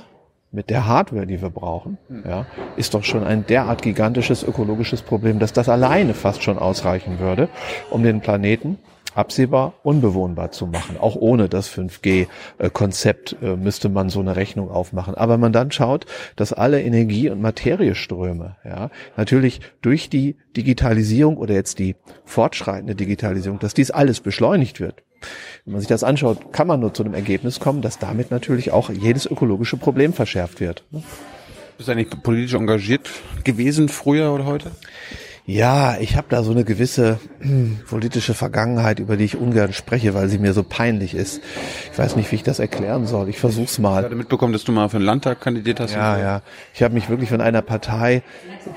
mit 0.52 0.70
der 0.70 0.86
Hardware, 0.86 1.26
die 1.26 1.42
wir 1.42 1.50
brauchen, 1.50 1.98
ja, 2.26 2.46
ist 2.78 2.94
doch 2.94 3.04
schon 3.04 3.24
ein 3.24 3.46
derart 3.46 3.82
gigantisches 3.82 4.44
ökologisches 4.44 5.02
Problem, 5.02 5.40
dass 5.40 5.54
das 5.54 5.70
alleine 5.70 6.14
fast 6.14 6.44
schon 6.44 6.58
ausreichen 6.58 7.20
würde, 7.20 7.50
um 7.90 8.04
den 8.04 8.22
Planeten 8.22 8.78
absehbar 9.14 9.74
unbewohnbar 9.84 10.52
zu 10.52 10.68
machen. 10.68 10.98
Auch 10.98 11.16
ohne 11.16 11.50
das 11.50 11.70
5G-Konzept 11.70 13.38
äh, 13.42 13.56
müsste 13.56 13.90
man 13.90 14.10
so 14.10 14.20
eine 14.20 14.36
Rechnung 14.36 14.70
aufmachen. 14.70 15.16
Aber 15.16 15.38
man 15.38 15.54
dann 15.54 15.72
schaut, 15.72 16.06
dass 16.36 16.54
alle 16.54 16.82
Energie- 16.82 17.30
und 17.30 17.42
Materieströme, 17.42 18.58
ja, 18.64 18.90
natürlich 19.18 19.62
durch 19.82 20.10
die 20.10 20.36
Digitalisierung 20.56 21.38
oder 21.38 21.54
jetzt 21.54 21.80
die 21.80 21.96
fortschreitende 22.26 22.96
Digitalisierung, 22.96 23.60
dass 23.60 23.74
dies 23.74 23.92
alles 23.92 24.20
beschleunigt 24.20 24.80
wird. 24.80 25.04
Wenn 25.66 25.74
man 25.74 25.82
sich 25.82 25.90
das 25.90 26.04
anschaut, 26.04 26.52
kann 26.52 26.68
man 26.68 26.80
nur 26.80 26.94
zu 26.94 27.04
dem 27.04 27.14
Ergebnis 27.14 27.60
kommen, 27.60 27.82
dass 27.82 28.00
damit 28.00 28.32
natürlich 28.32 28.72
auch 28.72 28.90
jedes 28.90 29.26
ökologische 29.26 29.78
Problem 29.78 30.14
verschärft 30.14 30.60
wird. 30.60 30.84
Bist 31.78 31.88
du 31.88 31.92
eigentlich 31.92 32.10
politisch 32.24 32.54
engagiert 32.54 33.10
gewesen 33.44 33.90
früher 33.90 34.34
oder 34.34 34.46
heute? 34.46 34.72
Ja, 35.46 35.98
ich 36.00 36.16
habe 36.18 36.28
da 36.30 36.44
so 36.44 36.52
eine 36.52 36.64
gewisse 36.64 37.20
hm, 37.40 37.80
politische 37.90 38.34
Vergangenheit, 38.34 39.00
über 39.00 39.18
die 39.18 39.26
ich 39.26 39.38
ungern 39.38 39.74
spreche, 39.74 40.14
weil 40.14 40.30
sie 40.30 40.38
mir 40.38 40.54
so 40.54 40.64
peinlich 40.64 41.16
ist. 41.16 41.42
Ich 41.92 41.98
weiß 41.98 42.16
nicht, 42.16 42.32
wie 42.32 42.36
ich 42.36 42.44
das 42.44 42.60
erklären 42.60 43.08
soll. 43.08 43.28
Ich 43.28 43.40
versuch's 43.40 43.80
mal. 43.80 44.00
Ich 44.00 44.06
hatte 44.06 44.16
mitbekommen, 44.16 44.54
dass 44.54 44.64
du 44.64 44.72
mal 44.72 44.90
für 44.90 45.00
den 45.00 45.06
Landtag 45.06 45.42
kandidiert 45.42 45.80
hast. 45.80 45.94
Ja, 45.94 46.20
ja. 46.20 46.42
Ich 46.76 46.84
habe 46.84 46.94
mich 46.94 47.10
wirklich 47.10 47.30
von 47.30 47.42
einer 47.42 47.64
Partei, 47.64 48.22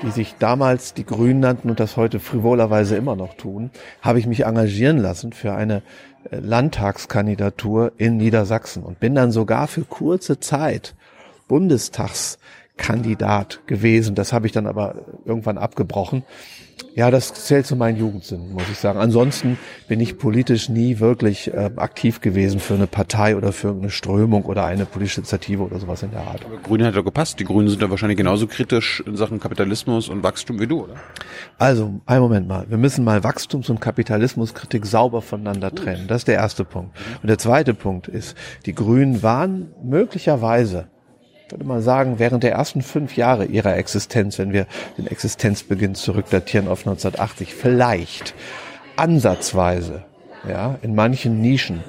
die 0.01 0.09
sich 0.09 0.35
damals 0.39 0.95
die 0.95 1.05
Grünen 1.05 1.39
nannten 1.39 1.69
und 1.69 1.79
das 1.79 1.97
heute 1.97 2.19
frivolerweise 2.19 2.95
immer 2.95 3.15
noch 3.15 3.35
tun, 3.35 3.69
habe 4.01 4.17
ich 4.17 4.25
mich 4.25 4.45
engagieren 4.45 4.97
lassen 4.97 5.33
für 5.33 5.53
eine 5.53 5.83
äh, 6.31 6.39
Landtagskandidatur 6.39 7.91
in 7.97 8.17
Niedersachsen 8.17 8.83
und 8.83 8.99
bin 8.99 9.13
dann 9.13 9.31
sogar 9.31 9.67
für 9.67 9.83
kurze 9.83 10.39
Zeit 10.39 10.95
Bundestags 11.47 12.39
Kandidat 12.77 13.61
gewesen. 13.67 14.15
Das 14.15 14.33
habe 14.33 14.47
ich 14.47 14.51
dann 14.51 14.67
aber 14.67 14.95
irgendwann 15.23 15.57
abgebrochen. 15.57 16.23
Ja, 16.95 17.11
das 17.11 17.33
zählt 17.33 17.65
zu 17.65 17.75
meinen 17.75 17.97
Jugendsünden, 17.97 18.53
muss 18.53 18.63
ich 18.71 18.77
sagen. 18.77 18.99
Ansonsten 18.99 19.57
bin 19.89 19.99
ich 19.99 20.17
politisch 20.17 20.69
nie 20.69 20.99
wirklich 20.99 21.53
äh, 21.53 21.71
aktiv 21.75 22.21
gewesen 22.21 22.61
für 22.61 22.73
eine 22.73 22.87
Partei 22.87 23.35
oder 23.35 23.51
für 23.51 23.71
eine 23.71 23.89
Strömung 23.89 24.45
oder 24.45 24.65
eine 24.65 24.85
politische 24.85 25.19
Initiative 25.19 25.63
oder 25.63 25.79
sowas 25.79 26.03
in 26.03 26.11
der 26.11 26.21
Art. 26.21 26.45
Aber 26.45 26.57
Grüne 26.57 26.85
hat 26.85 26.95
doch 26.95 27.03
gepasst. 27.03 27.39
Die 27.39 27.43
Grünen 27.43 27.67
sind 27.67 27.81
ja 27.81 27.89
wahrscheinlich 27.89 28.17
genauso 28.17 28.47
kritisch 28.47 29.03
in 29.05 29.17
Sachen 29.17 29.41
Kapitalismus 29.41 30.07
und 30.07 30.23
Wachstum 30.23 30.59
wie 30.59 30.67
du, 30.67 30.83
oder? 30.83 30.93
Also, 31.57 31.99
einen 32.05 32.21
Moment 32.21 32.47
mal. 32.47 32.65
Wir 32.69 32.77
müssen 32.77 33.03
mal 33.03 33.23
Wachstums- 33.25 33.69
und 33.69 33.81
Kapitalismuskritik 33.81 34.85
sauber 34.85 35.21
voneinander 35.21 35.75
trennen. 35.75 36.07
Das 36.07 36.19
ist 36.19 36.29
der 36.29 36.35
erste 36.35 36.63
Punkt. 36.63 36.97
Und 37.21 37.27
der 37.27 37.37
zweite 37.37 37.73
Punkt 37.73 38.07
ist, 38.07 38.37
die 38.65 38.73
Grünen 38.73 39.21
waren 39.21 39.73
möglicherweise 39.83 40.87
würde 41.49 41.65
mal 41.65 41.81
sagen, 41.81 42.19
während 42.19 42.43
der 42.43 42.53
ersten 42.53 42.81
fünf 42.81 43.17
Jahre 43.17 43.45
ihrer 43.45 43.77
Existenz, 43.77 44.39
wenn 44.39 44.53
wir 44.53 44.65
den 44.97 45.07
Existenzbeginn 45.07 45.95
zurückdatieren 45.95 46.67
auf 46.67 46.79
1980, 46.79 47.53
vielleicht 47.53 48.33
ansatzweise, 48.95 50.03
ja, 50.47 50.77
in 50.81 50.95
manchen 50.95 51.41
Nischen 51.41 51.83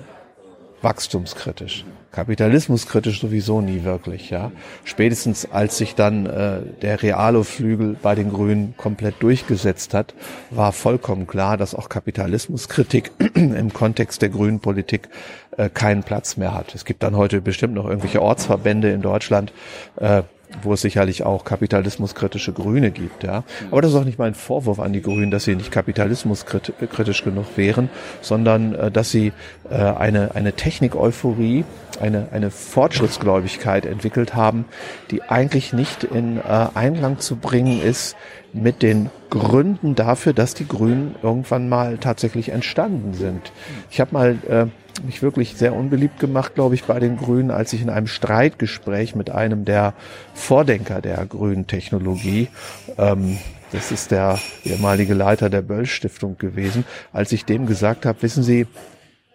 wachstumskritisch. 0.83 1.85
Kapitalismuskritisch 2.17 3.21
sowieso 3.21 3.61
nie 3.61 3.85
wirklich, 3.85 4.31
ja. 4.31 4.51
Spätestens 4.85 5.53
als 5.53 5.77
sich 5.77 5.95
dann 5.95 6.25
äh, 6.25 6.61
der 6.81 7.03
Realo-Flügel 7.03 7.95
bei 8.01 8.15
den 8.15 8.33
Grünen 8.33 8.75
komplett 8.79 9.17
durchgesetzt 9.23 9.93
hat, 9.93 10.15
war 10.51 10.73
vollkommen 10.73 11.27
klar, 11.27 11.59
dass 11.59 11.75
auch 11.75 11.91
Kapitalismuskritik 11.91 13.11
im 13.35 13.71
Kontext 13.71 14.23
der 14.23 14.31
grünen 14.31 14.61
Politik 14.61 15.11
äh, 15.59 15.69
keinen 15.69 16.05
Platz 16.05 16.39
mehr 16.39 16.55
hat. 16.55 16.75
Es 16.75 16.87
gibt 16.87 17.03
dann 17.03 17.17
heute 17.17 17.43
bestimmt 17.43 17.75
noch 17.75 17.85
irgendwelche 17.85 18.23
Ortsverbände 18.23 18.91
in 18.93 19.03
Deutschland, 19.03 19.53
äh, 19.97 20.23
wo 20.63 20.73
es 20.73 20.81
sicherlich 20.81 21.25
auch 21.25 21.45
kapitalismuskritische 21.45 22.53
Grüne 22.53 22.91
gibt, 22.91 23.25
ja. 23.25 23.45
Aber 23.71 23.83
das 23.83 23.93
ist 23.93 23.97
auch 23.97 24.05
nicht 24.05 24.19
mein 24.19 24.35
Vorwurf 24.35 24.81
an 24.81 24.93
die 24.93 25.03
Grünen, 25.03 25.31
dass 25.31 25.45
sie 25.45 25.57
nicht 25.57 25.71
kapitalismuskritisch 25.71 27.25
genug 27.25 27.47
wären, 27.57 27.89
sondern 28.21 28.75
äh, 28.75 28.91
dass 28.91 29.11
sie 29.11 29.33
äh, 29.71 29.75
eine, 29.75 30.35
eine 30.35 30.53
Technik-Euphorie, 30.53 31.65
eine, 32.01 32.29
eine 32.33 32.51
Fortschrittsgläubigkeit 32.51 33.87
entwickelt 33.87 34.35
haben, 34.35 34.67
die 35.11 35.23
eigentlich 35.23 35.73
nicht 35.73 36.05
in 36.05 36.39
äh, 36.39 36.67
Einklang 36.75 37.19
zu 37.19 37.37
bringen 37.37 37.83
ist 37.83 38.17
mit 38.53 38.83
den 38.83 39.11
Gründen 39.31 39.95
dafür, 39.95 40.33
dass 40.33 40.55
die 40.55 40.67
Grünen 40.67 41.15
irgendwann 41.23 41.69
mal 41.69 41.99
tatsächlich 41.99 42.51
entstanden 42.51 43.15
sind. 43.15 43.53
Ich 43.91 44.01
habe 44.01 44.13
mal 44.13 44.39
äh, 44.49 44.67
mich 45.05 45.23
wirklich 45.23 45.57
sehr 45.57 45.75
unbeliebt 45.75 46.19
gemacht, 46.21 46.55
glaube 46.55 46.75
ich, 46.75 46.85
bei 46.85 46.99
den 46.99 47.17
Grünen, 47.17 47.51
als 47.51 47.73
ich 47.73 47.83
in 47.83 47.91
einem 47.91 48.07
Streitgespräch 48.07 49.15
mit 49.15 49.31
einem 49.31 49.65
der 49.65 49.95
Vordenker 50.35 51.03
der 51.03 51.25
grünen 51.27 51.67
Technologie, 51.67 52.49
ähm, 52.97 53.39
das 53.73 53.91
ist 53.91 54.11
der 54.11 54.39
ehemalige 54.65 55.15
Leiter 55.15 55.51
der 55.51 55.63
Böll 55.63 55.87
Stiftung 55.87 56.39
gewesen, 56.39 56.85
als 57.13 57.33
ich 57.33 57.45
dem 57.45 57.67
gesagt 57.67 58.07
habe, 58.07 58.23
wissen 58.23 58.43
Sie, 58.43 58.67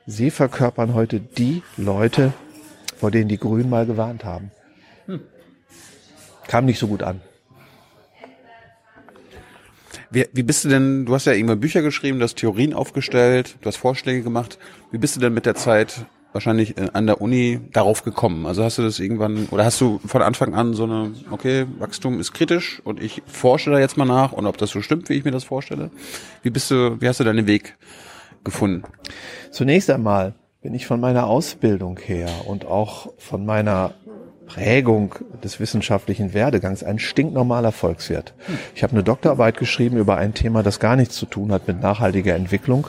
Sie 0.07 0.31
verkörpern 0.31 0.93
heute 0.93 1.19
die 1.19 1.61
Leute, 1.77 2.33
vor 2.97 3.11
denen 3.11 3.27
die 3.27 3.37
Grünen 3.37 3.69
mal 3.69 3.85
gewarnt 3.85 4.23
haben. 4.23 4.51
Hm. 5.05 5.21
Kam 6.47 6.65
nicht 6.65 6.79
so 6.79 6.87
gut 6.87 7.03
an. 7.03 7.21
Wie, 10.11 10.25
wie 10.33 10.43
bist 10.43 10.65
du 10.65 10.69
denn, 10.69 11.05
du 11.05 11.13
hast 11.13 11.25
ja 11.25 11.31
irgendwann 11.31 11.61
Bücher 11.61 11.81
geschrieben, 11.81 12.19
du 12.19 12.25
hast 12.25 12.35
Theorien 12.35 12.73
aufgestellt, 12.73 13.55
du 13.61 13.67
hast 13.67 13.77
Vorschläge 13.77 14.23
gemacht. 14.23 14.59
Wie 14.91 14.97
bist 14.97 15.15
du 15.15 15.21
denn 15.21 15.33
mit 15.33 15.45
der 15.45 15.55
Zeit 15.55 16.05
wahrscheinlich 16.33 16.75
an 16.93 17.07
der 17.07 17.21
Uni 17.21 17.61
darauf 17.71 18.03
gekommen? 18.03 18.45
Also 18.45 18.63
hast 18.63 18.77
du 18.77 18.81
das 18.81 18.99
irgendwann, 18.99 19.47
oder 19.51 19.63
hast 19.63 19.79
du 19.79 20.01
von 20.05 20.21
Anfang 20.21 20.53
an 20.53 20.73
so 20.73 20.83
eine, 20.83 21.13
okay, 21.31 21.65
Wachstum 21.79 22.19
ist 22.19 22.33
kritisch 22.33 22.81
und 22.83 23.01
ich 23.01 23.23
forsche 23.25 23.71
da 23.71 23.79
jetzt 23.79 23.95
mal 23.95 24.05
nach 24.05 24.33
und 24.33 24.45
ob 24.47 24.57
das 24.57 24.71
so 24.71 24.81
stimmt, 24.81 25.07
wie 25.07 25.13
ich 25.13 25.23
mir 25.23 25.31
das 25.31 25.45
vorstelle? 25.45 25.91
Wie 26.43 26.49
bist 26.49 26.69
du, 26.71 26.99
wie 26.99 27.07
hast 27.07 27.21
du 27.21 27.23
deinen 27.23 27.47
Weg 27.47 27.77
gefunden? 28.43 28.83
Zunächst 29.51 29.89
einmal 29.89 30.33
bin 30.61 30.73
ich 30.73 30.87
von 30.87 30.99
meiner 30.99 31.25
Ausbildung 31.25 31.97
her 31.97 32.29
und 32.45 32.65
auch 32.65 33.13
von 33.17 33.45
meiner 33.45 33.93
Prägung 34.53 35.15
des 35.43 35.61
wissenschaftlichen 35.61 36.33
Werdegangs 36.33 36.83
ein 36.83 36.99
stinknormaler 36.99 37.71
Volkswirt. 37.71 38.33
Ich 38.75 38.83
habe 38.83 38.91
eine 38.93 39.03
Doktorarbeit 39.03 39.57
geschrieben 39.57 39.97
über 39.97 40.17
ein 40.17 40.33
Thema, 40.33 40.61
das 40.61 40.79
gar 40.79 40.97
nichts 40.97 41.15
zu 41.15 41.25
tun 41.25 41.53
hat 41.53 41.67
mit 41.69 41.81
nachhaltiger 41.81 42.35
Entwicklung. 42.35 42.87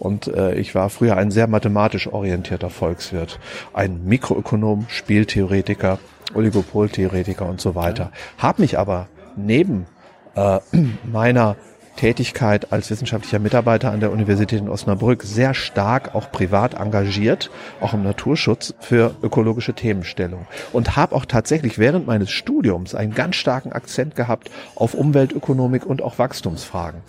Und 0.00 0.26
äh, 0.26 0.54
ich 0.54 0.74
war 0.74 0.90
früher 0.90 1.16
ein 1.16 1.30
sehr 1.30 1.46
mathematisch 1.46 2.08
orientierter 2.08 2.68
Volkswirt. 2.68 3.38
Ein 3.72 4.04
Mikroökonom, 4.04 4.86
Spieltheoretiker, 4.88 6.00
Oligopoltheoretiker 6.34 7.46
und 7.46 7.60
so 7.60 7.76
weiter. 7.76 8.10
Hab 8.38 8.58
mich 8.58 8.76
aber 8.76 9.06
neben 9.36 9.86
äh, 10.34 10.58
meiner 11.04 11.54
Tätigkeit 11.96 12.72
als 12.72 12.90
wissenschaftlicher 12.90 13.38
Mitarbeiter 13.38 13.90
an 13.90 14.00
der 14.00 14.12
Universität 14.12 14.60
in 14.60 14.68
Osnabrück 14.68 15.22
sehr 15.22 15.54
stark 15.54 16.14
auch 16.14 16.30
privat 16.30 16.74
engagiert, 16.74 17.50
auch 17.80 17.94
im 17.94 18.02
Naturschutz 18.02 18.74
für 18.80 19.14
ökologische 19.22 19.74
Themenstellung 19.74 20.46
und 20.72 20.96
habe 20.96 21.14
auch 21.14 21.24
tatsächlich 21.24 21.78
während 21.78 22.06
meines 22.06 22.30
Studiums 22.30 22.94
einen 22.94 23.14
ganz 23.14 23.36
starken 23.36 23.72
Akzent 23.72 24.16
gehabt 24.16 24.50
auf 24.74 24.94
Umweltökonomik 24.94 25.86
und 25.86 26.02
auch 26.02 26.18
Wachstumsfragen. 26.18 27.02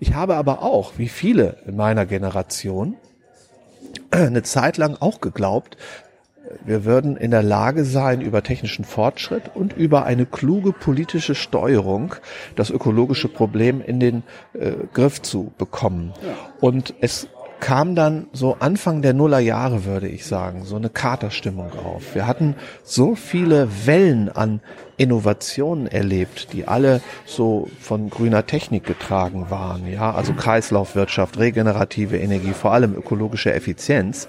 Ich 0.00 0.14
habe 0.14 0.36
aber 0.36 0.62
auch, 0.62 0.94
wie 0.96 1.08
viele 1.08 1.58
in 1.66 1.76
meiner 1.76 2.06
Generation, 2.06 2.96
eine 4.10 4.42
Zeit 4.42 4.76
lang 4.76 4.96
auch 5.00 5.20
geglaubt, 5.20 5.76
wir 6.64 6.84
würden 6.84 7.16
in 7.16 7.30
der 7.30 7.42
Lage 7.42 7.84
sein, 7.84 8.20
über 8.20 8.42
technischen 8.42 8.84
Fortschritt 8.84 9.50
und 9.54 9.72
über 9.72 10.04
eine 10.04 10.26
kluge 10.26 10.72
politische 10.72 11.34
Steuerung 11.34 12.14
das 12.56 12.70
ökologische 12.70 13.28
Problem 13.28 13.80
in 13.80 14.00
den 14.00 14.22
äh, 14.54 14.72
Griff 14.92 15.22
zu 15.22 15.52
bekommen. 15.58 16.12
Und 16.60 16.94
es 17.00 17.28
kam 17.62 17.94
dann 17.94 18.26
so 18.32 18.56
Anfang 18.58 19.02
der 19.02 19.14
Nullerjahre, 19.14 19.84
würde 19.84 20.08
ich 20.08 20.26
sagen, 20.26 20.64
so 20.64 20.74
eine 20.74 20.90
Katerstimmung 20.90 21.70
auf. 21.78 22.16
Wir 22.16 22.26
hatten 22.26 22.56
so 22.82 23.14
viele 23.14 23.68
Wellen 23.86 24.28
an 24.28 24.60
Innovationen 24.96 25.86
erlebt, 25.86 26.52
die 26.52 26.66
alle 26.66 27.00
so 27.24 27.68
von 27.80 28.10
grüner 28.10 28.46
Technik 28.46 28.84
getragen 28.84 29.46
waren, 29.48 29.86
ja, 29.86 30.12
also 30.12 30.32
Kreislaufwirtschaft, 30.32 31.38
regenerative 31.38 32.18
Energie, 32.18 32.52
vor 32.52 32.72
allem 32.72 32.96
ökologische 32.96 33.52
Effizienz, 33.54 34.26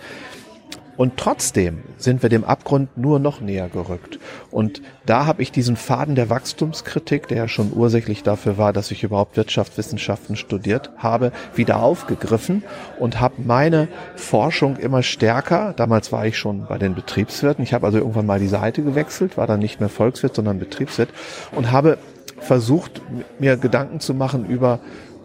und 0.96 1.18
trotzdem 1.18 1.80
sind 1.98 2.22
wir 2.22 2.30
dem 2.30 2.44
Abgrund 2.44 2.98
nur 2.98 3.20
noch 3.20 3.42
näher 3.42 3.70
gerückt. 3.70 4.20
Und 4.52 4.82
da 5.06 5.26
habe 5.26 5.42
ich 5.42 5.52
diesen 5.52 5.76
Faden 5.76 6.16
der 6.16 6.30
Wachstumskritik, 6.30 7.28
der 7.28 7.38
ja 7.38 7.48
schon 7.48 7.74
ursächlich 7.74 8.24
dafür 8.24 8.58
war, 8.58 8.74
dass 8.74 8.92
ich 8.92 9.04
überhaupt 9.04 9.36
Wirtschaftswissenschaften 9.36 10.36
studiert 10.36 10.92
habe, 10.98 11.32
wieder 11.56 11.82
aufgegriffen 11.82 12.64
und 13.00 13.20
habe 13.20 13.36
meine 13.44 13.88
Forschung 14.16 14.78
immer 14.78 15.02
stärker, 15.02 15.74
damals 15.76 16.12
war 16.12 16.26
ich 16.28 16.38
schon 16.38 16.68
bei 16.68 16.78
den 16.78 16.94
Betriebswirten, 16.94 17.64
ich 17.64 17.74
habe 17.74 17.86
also 17.86 17.98
irgendwann 17.98 18.26
mal 18.26 18.40
die 18.40 18.48
Seite 18.48 18.84
gewechselt, 18.84 19.38
war 19.38 19.48
dann 19.48 19.60
nicht 19.60 19.80
mehr 19.80 19.90
Volkswirt, 19.90 20.36
sondern 20.36 20.60
Betriebswirt 20.60 21.10
und 21.52 21.72
habe 21.72 21.98
versucht, 22.40 23.02
mir 23.40 23.58
Gedanken 23.58 24.00
zu 24.00 24.14
machen 24.14 24.46
über 24.46 24.80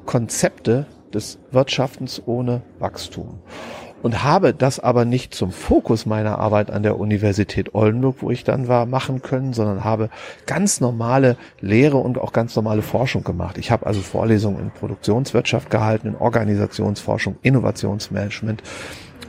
Konzepte 0.06 0.87
des 1.12 1.38
Wirtschaftens 1.50 2.22
ohne 2.25 2.62
Wachstum 2.78 3.40
und 4.02 4.22
habe 4.22 4.54
das 4.54 4.80
aber 4.80 5.04
nicht 5.04 5.34
zum 5.34 5.52
Fokus 5.52 6.06
meiner 6.06 6.38
Arbeit 6.38 6.70
an 6.70 6.82
der 6.82 6.98
Universität 6.98 7.74
Oldenburg, 7.74 8.16
wo 8.20 8.30
ich 8.30 8.44
dann 8.44 8.68
war, 8.68 8.86
machen 8.86 9.22
können, 9.22 9.52
sondern 9.52 9.84
habe 9.84 10.10
ganz 10.46 10.80
normale 10.80 11.36
Lehre 11.60 11.96
und 11.96 12.18
auch 12.18 12.32
ganz 12.32 12.54
normale 12.56 12.82
Forschung 12.82 13.24
gemacht. 13.24 13.58
Ich 13.58 13.70
habe 13.70 13.86
also 13.86 14.00
Vorlesungen 14.00 14.60
in 14.60 14.70
Produktionswirtschaft 14.70 15.70
gehalten, 15.70 16.08
in 16.08 16.16
Organisationsforschung, 16.16 17.36
Innovationsmanagement 17.42 18.62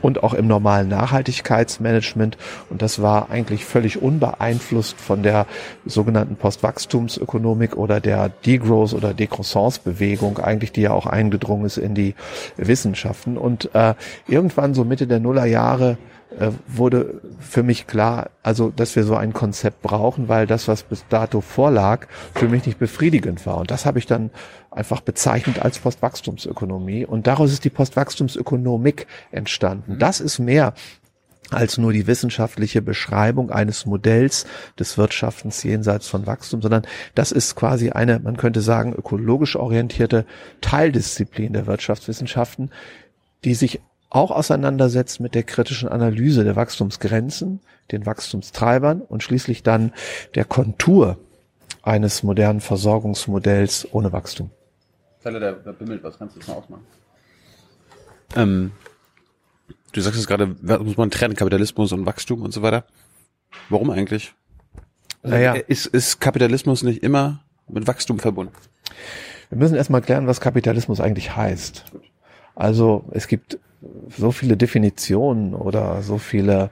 und 0.02 0.22
auch 0.22 0.34
im 0.34 0.46
normalen 0.46 0.88
Nachhaltigkeitsmanagement. 0.88 2.36
Und 2.68 2.82
das 2.82 3.02
war 3.02 3.30
eigentlich 3.30 3.64
völlig 3.64 4.00
unbeeinflusst 4.00 5.00
von 5.00 5.22
der 5.22 5.46
sogenannten 5.86 6.36
Postwachstumsökonomik 6.36 7.76
oder 7.76 8.00
der 8.00 8.28
Degrowth 8.28 8.94
oder 8.94 9.14
Decroissance-Bewegung, 9.14 10.38
eigentlich 10.38 10.72
die 10.72 10.82
ja 10.82 10.92
auch 10.92 11.06
eingedrungen 11.06 11.64
ist 11.64 11.76
in 11.76 11.94
die 11.94 12.14
Wissenschaften. 12.56 13.36
Und 13.36 13.74
äh, 13.74 13.94
irgendwann 14.26 14.74
so 14.74 14.84
Mitte 14.84 15.06
der 15.06 15.20
Nullerjahre 15.20 15.98
äh, 16.38 16.50
wurde 16.66 17.20
für 17.38 17.62
mich 17.62 17.86
klar, 17.86 18.30
also 18.42 18.70
dass 18.70 18.94
wir 18.96 19.04
so 19.04 19.16
ein 19.16 19.32
Konzept 19.32 19.82
brauchen, 19.82 20.28
weil 20.28 20.46
das, 20.46 20.68
was 20.68 20.82
bis 20.82 21.04
dato 21.08 21.40
vorlag, 21.40 22.06
für 22.34 22.48
mich 22.48 22.66
nicht 22.66 22.78
befriedigend 22.78 23.44
war. 23.46 23.56
Und 23.56 23.70
das 23.70 23.86
habe 23.86 23.98
ich 23.98 24.06
dann 24.06 24.30
einfach 24.70 25.00
bezeichnet 25.00 25.60
als 25.60 25.78
Postwachstumsökonomie. 25.78 27.04
Und 27.04 27.26
daraus 27.26 27.52
ist 27.52 27.64
die 27.64 27.70
Postwachstumsökonomik 27.70 29.06
entstanden. 29.32 29.98
Das 29.98 30.20
ist 30.20 30.38
mehr 30.38 30.74
als 31.50 31.78
nur 31.78 31.92
die 31.92 32.06
wissenschaftliche 32.06 32.80
Beschreibung 32.80 33.50
eines 33.50 33.84
Modells 33.84 34.46
des 34.78 34.96
Wirtschaftens 34.96 35.62
jenseits 35.62 36.06
von 36.06 36.26
Wachstum, 36.26 36.62
sondern 36.62 36.86
das 37.14 37.32
ist 37.32 37.56
quasi 37.56 37.90
eine, 37.90 38.20
man 38.20 38.36
könnte 38.36 38.60
sagen, 38.60 38.94
ökologisch 38.94 39.56
orientierte 39.56 40.26
Teildisziplin 40.60 41.52
der 41.52 41.66
Wirtschaftswissenschaften, 41.66 42.70
die 43.44 43.54
sich 43.54 43.80
auch 44.10 44.30
auseinandersetzt 44.30 45.20
mit 45.20 45.34
der 45.34 45.44
kritischen 45.44 45.88
Analyse 45.88 46.44
der 46.44 46.56
Wachstumsgrenzen, 46.56 47.60
den 47.92 48.06
Wachstumstreibern 48.06 49.00
und 49.00 49.22
schließlich 49.22 49.62
dann 49.62 49.92
der 50.34 50.44
Kontur 50.44 51.18
eines 51.82 52.22
modernen 52.22 52.60
Versorgungsmodells 52.60 53.88
ohne 53.92 54.12
Wachstum. 54.12 54.50
Teile, 55.22 55.40
da 55.64 55.72
bimmelt 55.72 56.02
was, 56.02 56.18
kannst 56.18 56.36
du 56.36 56.40
das 56.40 56.48
mal 56.48 56.54
ausmachen? 56.54 56.86
Ähm, 58.36 58.72
du 59.92 60.00
sagst 60.00 60.18
jetzt 60.18 60.28
gerade, 60.28 60.46
muss 60.46 60.96
man 60.96 61.10
trennen, 61.10 61.36
Kapitalismus 61.36 61.92
und 61.92 62.06
Wachstum 62.06 62.42
und 62.42 62.52
so 62.52 62.62
weiter. 62.62 62.84
Warum 63.68 63.90
eigentlich? 63.90 64.34
Naja. 65.22 65.54
Ist, 65.54 65.86
ist 65.86 66.20
Kapitalismus 66.20 66.82
nicht 66.82 67.02
immer 67.02 67.44
mit 67.68 67.86
Wachstum 67.86 68.18
verbunden? 68.18 68.54
Wir 69.50 69.58
müssen 69.58 69.74
erstmal 69.74 70.00
klären, 70.00 70.26
was 70.26 70.40
Kapitalismus 70.40 71.00
eigentlich 71.00 71.36
heißt. 71.36 71.84
Also 72.54 73.04
es 73.12 73.26
gibt 73.26 73.58
so 74.16 74.30
viele 74.32 74.56
Definitionen 74.56 75.54
oder 75.54 76.02
so 76.02 76.18
viele 76.18 76.70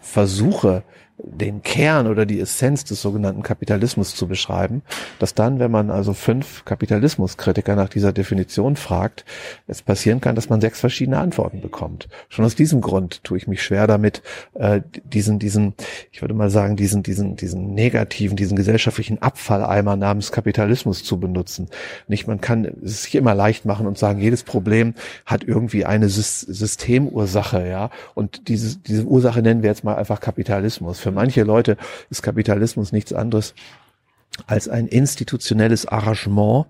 Versuche, 0.00 0.82
den 1.22 1.62
Kern 1.62 2.06
oder 2.06 2.26
die 2.26 2.40
Essenz 2.40 2.84
des 2.84 3.02
sogenannten 3.02 3.42
Kapitalismus 3.42 4.14
zu 4.14 4.28
beschreiben, 4.28 4.82
dass 5.18 5.34
dann, 5.34 5.58
wenn 5.58 5.70
man 5.70 5.90
also 5.90 6.12
fünf 6.12 6.64
Kapitalismuskritiker 6.64 7.74
nach 7.74 7.88
dieser 7.88 8.12
Definition 8.12 8.76
fragt, 8.76 9.24
es 9.66 9.82
passieren 9.82 10.20
kann, 10.20 10.36
dass 10.36 10.48
man 10.48 10.60
sechs 10.60 10.78
verschiedene 10.80 11.18
Antworten 11.18 11.60
bekommt. 11.60 12.08
Schon 12.28 12.44
aus 12.44 12.54
diesem 12.54 12.80
Grund 12.80 13.24
tue 13.24 13.36
ich 13.36 13.48
mich 13.48 13.62
schwer 13.62 13.86
damit, 13.86 14.22
äh, 14.54 14.80
diesen, 15.04 15.38
diesen, 15.38 15.74
ich 16.12 16.22
würde 16.22 16.34
mal 16.34 16.50
sagen, 16.50 16.76
diesen, 16.76 17.02
diesen, 17.02 17.34
diesen 17.34 17.74
negativen, 17.74 18.36
diesen 18.36 18.56
gesellschaftlichen 18.56 19.20
Abfalleimer 19.20 19.96
namens 19.96 20.30
Kapitalismus 20.30 21.02
zu 21.02 21.18
benutzen. 21.18 21.68
Nicht, 22.06 22.28
man 22.28 22.40
kann 22.40 22.64
es 22.84 23.02
sich 23.02 23.16
immer 23.16 23.34
leicht 23.34 23.64
machen 23.64 23.86
und 23.86 23.98
sagen, 23.98 24.20
jedes 24.20 24.44
Problem 24.44 24.94
hat 25.26 25.42
irgendwie 25.42 25.84
eine 25.84 26.06
Sys- 26.06 26.46
Systemursache, 26.48 27.66
ja. 27.66 27.90
Und 28.14 28.48
diese, 28.48 28.78
diese 28.78 29.04
Ursache 29.04 29.42
nennen 29.42 29.62
wir 29.62 29.70
jetzt 29.70 29.84
mal 29.84 29.96
einfach 29.96 30.20
Kapitalismus. 30.20 31.00
Für 31.08 31.12
manche 31.12 31.42
Leute 31.42 31.78
ist 32.10 32.22
Kapitalismus 32.22 32.92
nichts 32.92 33.14
anderes 33.14 33.54
als 34.46 34.68
ein 34.68 34.86
institutionelles 34.86 35.86
Arrangement, 35.86 36.66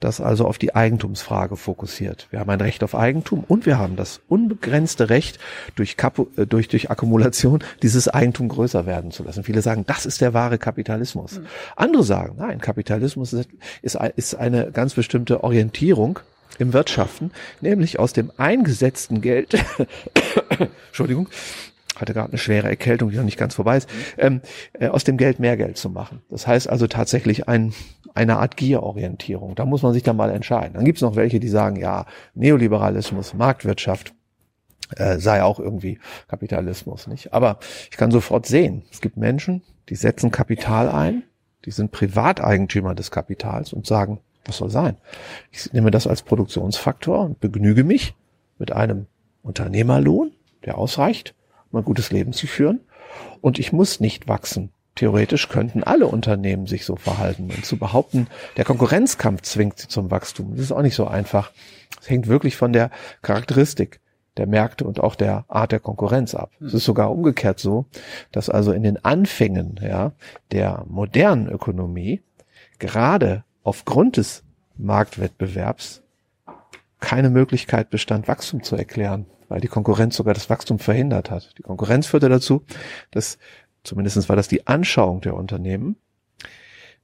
das 0.00 0.22
also 0.22 0.46
auf 0.46 0.56
die 0.56 0.74
Eigentumsfrage 0.74 1.58
fokussiert. 1.58 2.26
Wir 2.30 2.40
haben 2.40 2.48
ein 2.48 2.62
Recht 2.62 2.82
auf 2.84 2.94
Eigentum 2.94 3.44
und 3.46 3.66
wir 3.66 3.78
haben 3.78 3.96
das 3.96 4.22
unbegrenzte 4.28 5.10
Recht, 5.10 5.38
durch, 5.76 5.98
Kapu 5.98 6.28
äh, 6.38 6.46
durch, 6.46 6.68
durch 6.68 6.90
Akkumulation 6.90 7.62
dieses 7.82 8.08
Eigentum 8.08 8.48
größer 8.48 8.86
werden 8.86 9.10
zu 9.10 9.24
lassen. 9.24 9.44
Viele 9.44 9.60
sagen, 9.60 9.84
das 9.86 10.06
ist 10.06 10.22
der 10.22 10.32
wahre 10.32 10.56
Kapitalismus. 10.56 11.42
Andere 11.76 12.02
sagen, 12.02 12.36
nein, 12.38 12.62
Kapitalismus 12.62 13.34
ist, 13.34 13.50
ist 14.16 14.34
eine 14.36 14.70
ganz 14.70 14.94
bestimmte 14.94 15.44
Orientierung 15.44 16.18
im 16.58 16.72
Wirtschaften, 16.72 17.30
nämlich 17.60 17.98
aus 17.98 18.14
dem 18.14 18.32
eingesetzten 18.38 19.20
Geld, 19.20 19.54
Entschuldigung, 20.88 21.28
hatte 22.02 22.12
gerade 22.12 22.28
eine 22.28 22.38
schwere 22.38 22.68
Erkältung, 22.68 23.10
die 23.10 23.16
noch 23.16 23.24
nicht 23.24 23.38
ganz 23.38 23.54
vorbei 23.54 23.78
ist, 23.78 23.88
ähm, 24.18 24.42
äh, 24.74 24.88
aus 24.88 25.04
dem 25.04 25.16
Geld 25.16 25.38
mehr 25.38 25.56
Geld 25.56 25.78
zu 25.78 25.88
machen. 25.88 26.20
Das 26.28 26.46
heißt 26.46 26.68
also 26.68 26.86
tatsächlich 26.86 27.48
ein, 27.48 27.72
eine 28.12 28.36
Art 28.36 28.58
Gierorientierung. 28.58 29.54
Da 29.54 29.64
muss 29.64 29.82
man 29.82 29.94
sich 29.94 30.02
dann 30.02 30.16
mal 30.16 30.30
entscheiden. 30.30 30.74
Dann 30.74 30.84
gibt 30.84 30.98
es 30.98 31.02
noch 31.02 31.16
welche, 31.16 31.40
die 31.40 31.48
sagen, 31.48 31.76
ja, 31.76 32.04
Neoliberalismus, 32.34 33.32
Marktwirtschaft 33.32 34.12
äh, 34.96 35.18
sei 35.18 35.42
auch 35.42 35.58
irgendwie 35.58 35.98
Kapitalismus, 36.28 37.06
nicht? 37.06 37.32
Aber 37.32 37.58
ich 37.90 37.96
kann 37.96 38.10
sofort 38.10 38.46
sehen, 38.46 38.82
es 38.90 39.00
gibt 39.00 39.16
Menschen, 39.16 39.62
die 39.88 39.94
setzen 39.96 40.30
Kapital 40.30 40.88
ein, 40.88 41.22
die 41.64 41.70
sind 41.70 41.92
Privateigentümer 41.92 42.94
des 42.94 43.10
Kapitals 43.10 43.72
und 43.72 43.86
sagen, 43.86 44.20
was 44.44 44.56
soll 44.56 44.70
sein? 44.70 44.96
Ich 45.50 45.72
nehme 45.72 45.90
das 45.90 46.06
als 46.06 46.22
Produktionsfaktor 46.22 47.24
und 47.24 47.40
begnüge 47.40 47.84
mich 47.84 48.14
mit 48.58 48.72
einem 48.72 49.06
Unternehmerlohn, 49.42 50.32
der 50.64 50.78
ausreicht, 50.78 51.34
ein 51.80 51.84
gutes 51.84 52.10
Leben 52.10 52.32
zu 52.32 52.46
führen. 52.46 52.80
Und 53.40 53.58
ich 53.58 53.72
muss 53.72 54.00
nicht 54.00 54.28
wachsen. 54.28 54.70
Theoretisch 54.94 55.48
könnten 55.48 55.82
alle 55.82 56.06
Unternehmen 56.06 56.66
sich 56.66 56.84
so 56.84 56.96
verhalten. 56.96 57.44
Und 57.44 57.64
zu 57.64 57.78
behaupten, 57.78 58.26
der 58.56 58.64
Konkurrenzkampf 58.64 59.42
zwingt 59.42 59.78
sie 59.78 59.88
zum 59.88 60.10
Wachstum, 60.10 60.52
das 60.52 60.66
ist 60.66 60.72
auch 60.72 60.82
nicht 60.82 60.94
so 60.94 61.06
einfach. 61.06 61.50
Es 62.00 62.10
hängt 62.10 62.26
wirklich 62.26 62.56
von 62.56 62.72
der 62.72 62.90
Charakteristik 63.22 64.00
der 64.36 64.46
Märkte 64.46 64.84
und 64.84 65.00
auch 65.00 65.14
der 65.14 65.44
Art 65.48 65.72
der 65.72 65.80
Konkurrenz 65.80 66.34
ab. 66.34 66.50
Es 66.60 66.74
ist 66.74 66.84
sogar 66.84 67.10
umgekehrt 67.10 67.58
so, 67.58 67.86
dass 68.32 68.48
also 68.48 68.72
in 68.72 68.82
den 68.82 69.02
Anfängen 69.04 69.78
ja, 69.82 70.12
der 70.52 70.84
modernen 70.88 71.48
Ökonomie 71.48 72.22
gerade 72.78 73.44
aufgrund 73.62 74.16
des 74.16 74.42
Marktwettbewerbs 74.76 76.02
keine 77.00 77.30
Möglichkeit 77.30 77.90
bestand, 77.90 78.28
Wachstum 78.28 78.62
zu 78.62 78.76
erklären, 78.76 79.26
weil 79.52 79.60
die 79.60 79.68
Konkurrenz 79.68 80.16
sogar 80.16 80.32
das 80.32 80.48
Wachstum 80.48 80.78
verhindert 80.78 81.30
hat. 81.30 81.52
Die 81.58 81.62
Konkurrenz 81.62 82.06
führte 82.06 82.30
dazu, 82.30 82.64
dass, 83.10 83.36
zumindest 83.84 84.26
war 84.30 84.34
das 84.34 84.48
die 84.48 84.66
Anschauung 84.66 85.20
der 85.20 85.34
Unternehmen, 85.34 85.96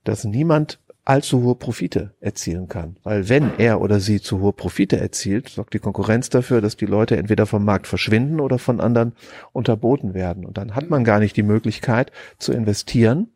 dass 0.03 0.25
niemand 0.25 0.81
allzu 1.05 1.43
hohe 1.43 1.57
Profite 1.57 2.15
erzielen 2.21 2.67
kann. 2.67 2.97
Weil 3.03 3.29
wenn 3.29 3.51
er 3.59 3.83
oder 3.83 4.01
sie 4.01 4.23
zu 4.23 4.41
hohe 4.41 4.55
Profite 4.55 4.99
erzielt, 4.99 5.51
sorgt 5.51 5.75
die 5.75 5.79
Konkurrenz 5.79 6.31
dafür, 6.31 6.63
dass 6.63 6.79
die 6.79 6.87
Leute 6.87 7.19
entweder 7.19 7.45
vom 7.45 7.67
Markt 7.67 7.87
verschwinden 7.87 8.41
oder 8.41 8.59
von 8.59 8.81
anderen 8.81 9.13
unterboten 9.53 10.15
werden. 10.15 10.47
Und 10.47 10.57
dann 10.57 10.75
hat 10.75 10.89
man 10.89 11.05
gar 11.05 11.19
nicht 11.19 11.37
die 11.37 11.43
Möglichkeit 11.43 12.13
zu 12.39 12.53
investieren 12.53 13.29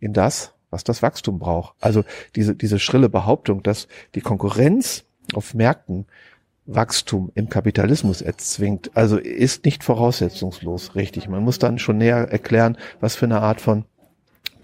in 0.00 0.14
das, 0.14 0.54
was 0.70 0.84
das 0.84 1.02
Wachstum 1.02 1.38
braucht. 1.38 1.74
Also 1.82 2.02
diese, 2.34 2.54
diese 2.54 2.78
schrille 2.78 3.10
Behauptung, 3.10 3.62
dass 3.62 3.88
die 4.14 4.22
Konkurrenz 4.22 5.04
auf 5.34 5.52
Märkten 5.52 6.06
Wachstum 6.66 7.30
im 7.34 7.48
Kapitalismus 7.48 8.22
erzwingt, 8.22 8.90
also 8.94 9.18
ist 9.18 9.64
nicht 9.64 9.84
voraussetzungslos 9.84 10.94
richtig. 10.94 11.28
Man 11.28 11.44
muss 11.44 11.58
dann 11.58 11.78
schon 11.78 11.98
näher 11.98 12.28
erklären, 12.30 12.78
was 13.00 13.16
für 13.16 13.26
eine 13.26 13.40
Art 13.40 13.60
von 13.60 13.84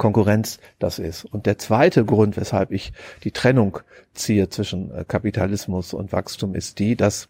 Konkurrenz 0.01 0.61
das 0.79 0.99
ist. 0.99 1.27
Und 1.27 1.45
der 1.45 1.59
zweite 1.59 2.07
Grund, 2.07 2.39
weshalb 2.39 2.71
ich 2.71 2.95
die 3.23 3.33
Trennung 3.33 3.81
ziehe 4.15 4.49
zwischen 4.49 4.91
äh, 4.93 5.05
Kapitalismus 5.07 5.93
und 5.93 6.11
Wachstum, 6.11 6.55
ist 6.55 6.79
die, 6.79 6.97
dass 6.97 7.29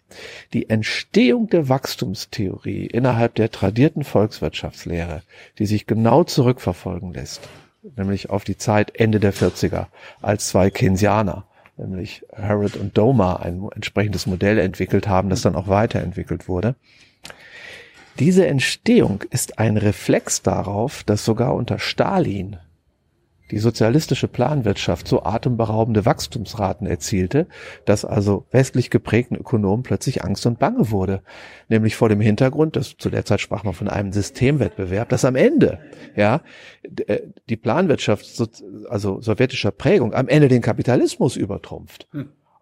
die 0.53 0.71
Entstehung 0.71 1.49
der 1.49 1.69
Wachstumstheorie 1.69 2.87
innerhalb 2.87 3.35
der 3.35 3.51
tradierten 3.51 4.05
Volkswirtschaftslehre, 4.05 5.23
die 5.59 5.67
sich 5.67 5.89
genau 5.89 6.23
zurückverfolgen 6.23 7.13
lässt, 7.13 7.41
nämlich 7.97 8.31
auf 8.31 8.45
die 8.45 8.57
Zeit 8.57 8.95
Ende 8.95 9.19
der 9.19 9.35
40er, 9.35 9.87
als 10.23 10.49
zwei 10.49 10.71
Keynesianer, 10.71 11.47
nämlich 11.89 12.25
Harrod 12.35 12.77
und 12.77 12.97
Domer, 12.97 13.41
ein 13.41 13.69
entsprechendes 13.75 14.27
Modell 14.27 14.59
entwickelt 14.59 15.09
haben, 15.09 15.31
das 15.31 15.43
dann 15.43 15.57
auch 15.57 15.69
weiterentwickelt 15.69 16.49
wurde. 16.49 16.75
Diese 18.19 18.47
Entstehung 18.47 19.23
ist 19.31 19.59
ein 19.59 19.77
Reflex 19.77 20.43
darauf, 20.43 21.05
dass 21.05 21.25
sogar 21.25 21.55
unter 21.55 21.79
Stalin 21.79 22.59
die 23.51 23.59
sozialistische 23.59 24.29
Planwirtschaft 24.29 25.09
so 25.09 25.23
atemberaubende 25.23 26.07
Wachstumsraten 26.07 26.87
erzielte, 26.87 27.47
dass 27.85 28.05
also 28.05 28.47
westlich 28.51 28.91
geprägten 28.91 29.37
Ökonomen 29.37 29.83
plötzlich 29.83 30.25
Angst 30.25 30.47
und 30.47 30.59
Bange 30.59 30.91
wurde. 30.91 31.23
Nämlich 31.69 31.97
vor 31.97 32.09
dem 32.09 32.21
Hintergrund, 32.21 32.77
dass 32.77 32.97
zu 32.97 33.11
der 33.11 33.25
Zeit 33.25 33.41
sprach 33.41 33.65
man 33.65 33.75
von 33.75 33.89
einem 33.89 34.13
Systemwettbewerb, 34.13 35.09
dass 35.09 35.25
am 35.25 35.37
Ende, 35.37 35.79
ja, 36.17 36.43
äh, 37.07 37.21
die 37.49 37.57
Planwirtschaft, 37.57 38.25
so- 38.27 38.47
also 38.89 39.21
sowjetischer 39.21 39.71
Prägung, 39.71 40.15
am 40.15 40.29
Ende 40.29 40.49
den 40.49 40.63
Kapitalismus 40.63 41.37
übertrumpft. 41.37 42.09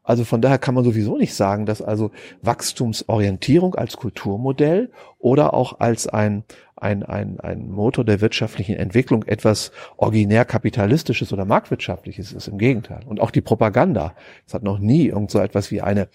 Also 0.09 0.25
von 0.25 0.40
daher 0.40 0.57
kann 0.57 0.75
man 0.75 0.85
sowieso 0.85 1.18
nicht 1.18 1.35
sagen, 1.35 1.66
dass 1.66 1.83
also 1.83 2.12
Wachstumsorientierung 2.40 3.75
als 3.75 3.99
Kulturmodell 3.99 4.90
oder 5.18 5.53
auch 5.53 5.81
als 5.81 6.07
ein, 6.07 6.44
ein, 6.77 7.03
ein, 7.03 7.38
ein 7.40 7.71
Motor 7.71 8.07
der 8.07 8.23
wirtschaftlichen 8.23 8.77
Entwicklung 8.77 9.25
etwas 9.25 9.71
originär 9.99 10.47
kapitalistisches 10.47 11.31
oder 11.35 11.44
marktwirtschaftliches 11.44 12.33
ist. 12.33 12.49
Im 12.49 12.57
Gegenteil. 12.57 13.01
Und 13.05 13.21
auch 13.21 13.31
die 13.31 13.42
Propaganda. 13.42 14.14
Es 14.47 14.55
hat 14.55 14.62
noch 14.62 14.79
nie 14.79 15.09
irgend 15.09 15.31
so 15.31 15.40
etwas 15.40 15.71
wie 15.71 15.83
eine 15.83 16.09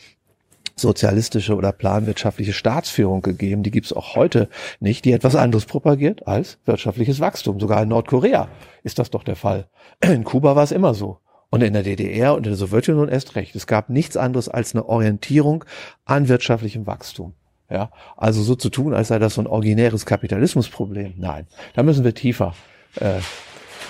sozialistische 0.75 1.55
oder 1.55 1.71
planwirtschaftliche 1.71 2.53
Staatsführung 2.53 3.21
gegeben, 3.21 3.61
die 3.61 3.69
gibt 3.69 3.85
es 3.85 3.93
auch 3.93 4.15
heute 4.15 4.49
nicht, 4.79 5.05
die 5.05 5.11
etwas 5.11 5.35
anderes 5.35 5.65
propagiert 5.65 6.27
als 6.27 6.57
wirtschaftliches 6.65 7.19
Wachstum. 7.19 7.59
Sogar 7.59 7.83
in 7.83 7.89
Nordkorea 7.89 8.47
ist 8.81 8.97
das 8.97 9.11
doch 9.11 9.23
der 9.23 9.35
Fall. 9.35 9.67
In 10.01 10.23
Kuba 10.23 10.55
war 10.55 10.63
es 10.63 10.71
immer 10.71 10.95
so. 10.95 11.19
Und 11.53 11.61
in 11.61 11.73
der 11.73 11.83
DDR 11.83 12.33
und 12.33 12.47
in 12.47 12.53
der 12.53 12.55
Sowjetunion 12.55 13.09
erst 13.09 13.35
recht. 13.35 13.55
Es 13.55 13.67
gab 13.67 13.91
nichts 13.91 14.17
anderes 14.17 14.49
als 14.49 14.73
eine 14.73 14.89
Orientierung 14.89 15.65
an 16.03 16.27
wirtschaftlichem 16.27 16.87
Wachstum. 16.87 17.35
Ja, 17.69 17.91
also 18.17 18.41
so 18.41 18.55
zu 18.55 18.71
tun, 18.71 18.95
als 18.95 19.09
sei 19.09 19.19
das 19.19 19.35
so 19.35 19.41
ein 19.41 19.45
originäres 19.45 20.07
Kapitalismusproblem. 20.07 21.13
Nein, 21.15 21.45
da 21.75 21.83
müssen 21.83 22.03
wir 22.03 22.15
tiefer, 22.15 22.55
äh, 22.95 23.19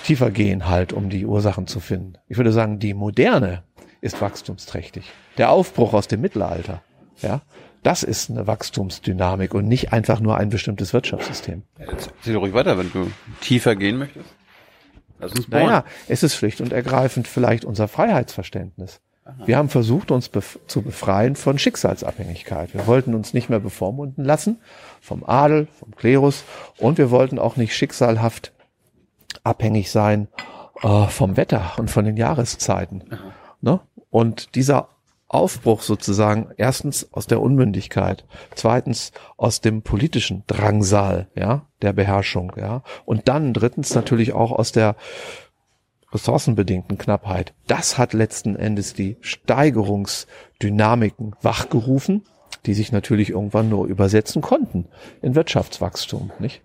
tiefer 0.04 0.30
gehen 0.30 0.68
halt, 0.68 0.92
um 0.92 1.08
die 1.08 1.24
Ursachen 1.24 1.66
zu 1.66 1.80
finden. 1.80 2.18
Ich 2.28 2.36
würde 2.36 2.52
sagen, 2.52 2.80
die 2.80 2.92
Moderne 2.92 3.62
ist 4.02 4.20
wachstumsträchtig. 4.20 5.10
Der 5.38 5.50
Aufbruch 5.50 5.94
aus 5.94 6.06
dem 6.06 6.20
Mittelalter, 6.20 6.82
ja, 7.22 7.40
das 7.82 8.02
ist 8.02 8.28
eine 8.28 8.46
Wachstumsdynamik 8.46 9.54
und 9.54 9.68
nicht 9.68 9.90
einfach 9.90 10.20
nur 10.20 10.36
ein 10.36 10.50
bestimmtes 10.50 10.92
Wirtschaftssystem. 10.92 11.62
Erzähl 11.78 12.36
ruhig 12.36 12.52
weiter, 12.52 12.76
wenn 12.76 12.92
du 12.92 13.10
tiefer 13.40 13.74
gehen 13.74 13.96
möchtest. 13.96 14.28
Lass 15.18 15.32
uns 15.32 15.48
bohren. 15.48 15.66
Naja, 15.66 15.84
es 16.08 16.22
ist 16.22 16.34
schlicht 16.34 16.60
und 16.60 16.72
ergreifend 16.72 17.28
vielleicht 17.28 17.64
unser 17.64 17.88
Freiheitsverständnis. 17.88 19.00
Wir 19.46 19.56
haben 19.56 19.70
versucht, 19.70 20.10
uns 20.10 20.28
bef 20.28 20.58
zu 20.66 20.82
befreien 20.82 21.34
von 21.34 21.58
Schicksalsabhängigkeit. 21.58 22.74
Wir 22.74 22.86
wollten 22.86 23.14
uns 23.14 23.32
nicht 23.32 23.48
mehr 23.48 23.60
bevormunden 23.60 24.22
lassen 24.22 24.60
vom 25.00 25.24
Adel, 25.24 25.66
vom 25.78 25.96
Klerus 25.96 26.44
und 26.78 26.98
wir 26.98 27.10
wollten 27.10 27.38
auch 27.38 27.56
nicht 27.56 27.74
schicksalhaft 27.74 28.52
abhängig 29.42 29.90
sein 29.90 30.28
äh, 30.82 31.06
vom 31.06 31.38
Wetter 31.38 31.72
und 31.78 31.90
von 31.90 32.04
den 32.04 32.18
Jahreszeiten. 32.18 33.04
Ne? 33.62 33.80
Und 34.10 34.54
dieser 34.54 34.88
Aufbruch 35.34 35.82
sozusagen 35.82 36.48
erstens 36.56 37.12
aus 37.12 37.26
der 37.26 37.40
Unmündigkeit, 37.40 38.24
zweitens 38.54 39.12
aus 39.36 39.60
dem 39.60 39.82
politischen 39.82 40.44
Drangsal, 40.46 41.28
ja, 41.34 41.66
der 41.82 41.92
Beherrschung, 41.92 42.52
ja, 42.56 42.82
und 43.04 43.28
dann 43.28 43.52
drittens 43.52 43.94
natürlich 43.94 44.32
auch 44.32 44.52
aus 44.52 44.72
der 44.72 44.96
ressourcenbedingten 46.12 46.96
Knappheit. 46.96 47.52
Das 47.66 47.98
hat 47.98 48.12
letzten 48.12 48.54
Endes 48.54 48.94
die 48.94 49.16
Steigerungsdynamiken 49.20 51.34
wachgerufen, 51.42 52.22
die 52.66 52.74
sich 52.74 52.92
natürlich 52.92 53.30
irgendwann 53.30 53.68
nur 53.68 53.86
übersetzen 53.86 54.40
konnten 54.40 54.86
in 55.20 55.34
Wirtschaftswachstum, 55.34 56.30
nicht? 56.38 56.62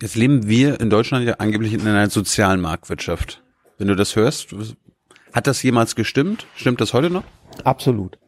Jetzt 0.00 0.14
leben 0.16 0.48
wir 0.48 0.80
in 0.80 0.90
Deutschland 0.90 1.26
ja 1.26 1.34
angeblich 1.34 1.74
in 1.74 1.86
einer 1.86 2.10
sozialen 2.10 2.60
Marktwirtschaft. 2.60 3.44
Wenn 3.78 3.88
du 3.88 3.94
das 3.94 4.16
hörst, 4.16 4.52
hat 5.32 5.46
das 5.46 5.62
jemals 5.62 5.96
gestimmt? 5.96 6.46
Stimmt 6.54 6.80
das 6.80 6.92
heute 6.92 7.10
noch? 7.10 7.24
Absolut. 7.64 8.18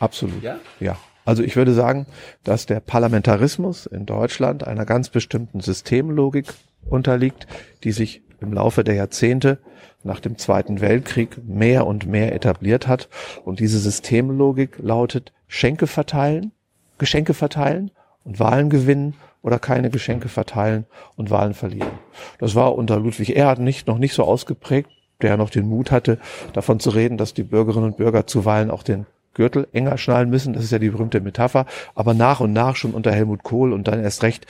Absolut. 0.00 0.42
Ja? 0.42 0.58
Ja. 0.80 0.96
Also 1.24 1.42
ich 1.42 1.56
würde 1.56 1.74
sagen, 1.74 2.06
dass 2.42 2.64
der 2.64 2.80
Parlamentarismus 2.80 3.84
in 3.86 4.06
Deutschland 4.06 4.66
einer 4.66 4.86
ganz 4.86 5.10
bestimmten 5.10 5.60
Systemlogik 5.60 6.46
unterliegt, 6.88 7.46
die 7.84 7.92
sich 7.92 8.22
im 8.40 8.52
Laufe 8.52 8.82
der 8.82 8.94
Jahrzehnte 8.94 9.58
nach 10.04 10.20
dem 10.20 10.38
Zweiten 10.38 10.80
Weltkrieg 10.80 11.36
mehr 11.46 11.86
und 11.86 12.06
mehr 12.06 12.34
etabliert 12.34 12.86
hat. 12.86 13.08
Und 13.44 13.60
diese 13.60 13.78
Systemlogik 13.78 14.78
lautet 14.78 15.32
Schenke 15.48 15.86
verteilen, 15.86 16.52
Geschenke 16.96 17.34
verteilen 17.34 17.90
und 18.24 18.38
Wahlen 18.38 18.70
gewinnen 18.70 19.14
oder 19.42 19.58
keine 19.58 19.90
Geschenke 19.90 20.28
verteilen 20.28 20.86
und 21.16 21.30
Wahlen 21.30 21.54
verlieren. 21.54 21.90
Das 22.38 22.54
war 22.54 22.74
unter 22.74 22.98
Ludwig 22.98 23.36
Erhard 23.36 23.58
nicht, 23.58 23.86
noch 23.86 23.98
nicht 23.98 24.14
so 24.14 24.24
ausgeprägt, 24.24 24.90
der 25.22 25.36
noch 25.36 25.50
den 25.50 25.68
Mut 25.68 25.90
hatte, 25.90 26.18
davon 26.52 26.80
zu 26.80 26.90
reden, 26.90 27.18
dass 27.18 27.34
die 27.34 27.42
Bürgerinnen 27.42 27.86
und 27.86 27.96
Bürger 27.96 28.26
zuweilen 28.26 28.70
auch 28.70 28.82
den 28.82 29.06
Gürtel 29.34 29.68
enger 29.72 29.98
schnallen 29.98 30.30
müssen. 30.30 30.52
Das 30.52 30.64
ist 30.64 30.72
ja 30.72 30.78
die 30.78 30.90
berühmte 30.90 31.20
Metapher. 31.20 31.66
Aber 31.94 32.14
nach 32.14 32.40
und 32.40 32.52
nach 32.52 32.76
schon 32.76 32.92
unter 32.92 33.12
Helmut 33.12 33.42
Kohl 33.42 33.72
und 33.72 33.88
dann 33.88 34.02
erst 34.02 34.22
recht 34.22 34.46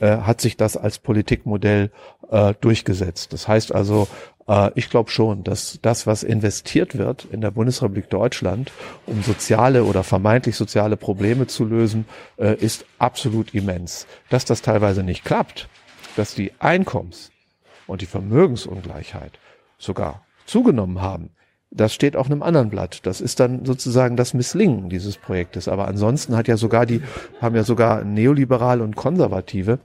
äh, 0.00 0.18
hat 0.18 0.40
sich 0.40 0.56
das 0.56 0.76
als 0.76 0.98
Politikmodell 0.98 1.90
äh, 2.30 2.54
durchgesetzt. 2.60 3.32
Das 3.32 3.48
heißt 3.48 3.74
also, 3.74 4.08
äh, 4.48 4.70
ich 4.74 4.90
glaube 4.90 5.10
schon, 5.10 5.44
dass 5.44 5.78
das, 5.82 6.06
was 6.06 6.22
investiert 6.22 6.98
wird 6.98 7.26
in 7.30 7.40
der 7.40 7.50
Bundesrepublik 7.50 8.10
Deutschland, 8.10 8.72
um 9.06 9.22
soziale 9.22 9.84
oder 9.84 10.02
vermeintlich 10.02 10.56
soziale 10.56 10.96
Probleme 10.96 11.46
zu 11.46 11.64
lösen, 11.64 12.06
äh, 12.36 12.54
ist 12.54 12.86
absolut 12.98 13.54
immens. 13.54 14.06
Dass 14.30 14.44
das 14.44 14.62
teilweise 14.62 15.02
nicht 15.02 15.24
klappt, 15.24 15.68
dass 16.16 16.34
die 16.34 16.52
Einkommens- 16.58 17.30
und 17.86 18.00
die 18.00 18.06
Vermögensungleichheit 18.06 19.38
sogar 19.78 20.22
zugenommen 20.46 21.00
haben, 21.00 21.30
das 21.70 21.92
steht 21.92 22.16
auf 22.16 22.26
einem 22.26 22.42
anderen 22.42 22.70
Blatt. 22.70 23.00
Das 23.04 23.20
ist 23.20 23.40
dann 23.40 23.64
sozusagen 23.64 24.16
das 24.16 24.32
Misslingen 24.32 24.88
dieses 24.88 25.16
Projektes. 25.16 25.66
Aber 25.66 25.88
ansonsten 25.88 26.36
hat 26.36 26.46
ja 26.46 26.56
sogar 26.56 26.86
die, 26.86 27.02
haben 27.40 27.56
ja 27.56 27.64
sogar 27.64 28.04
Neoliberale 28.04 28.82
und 28.84 28.94
Konservative 28.94 29.80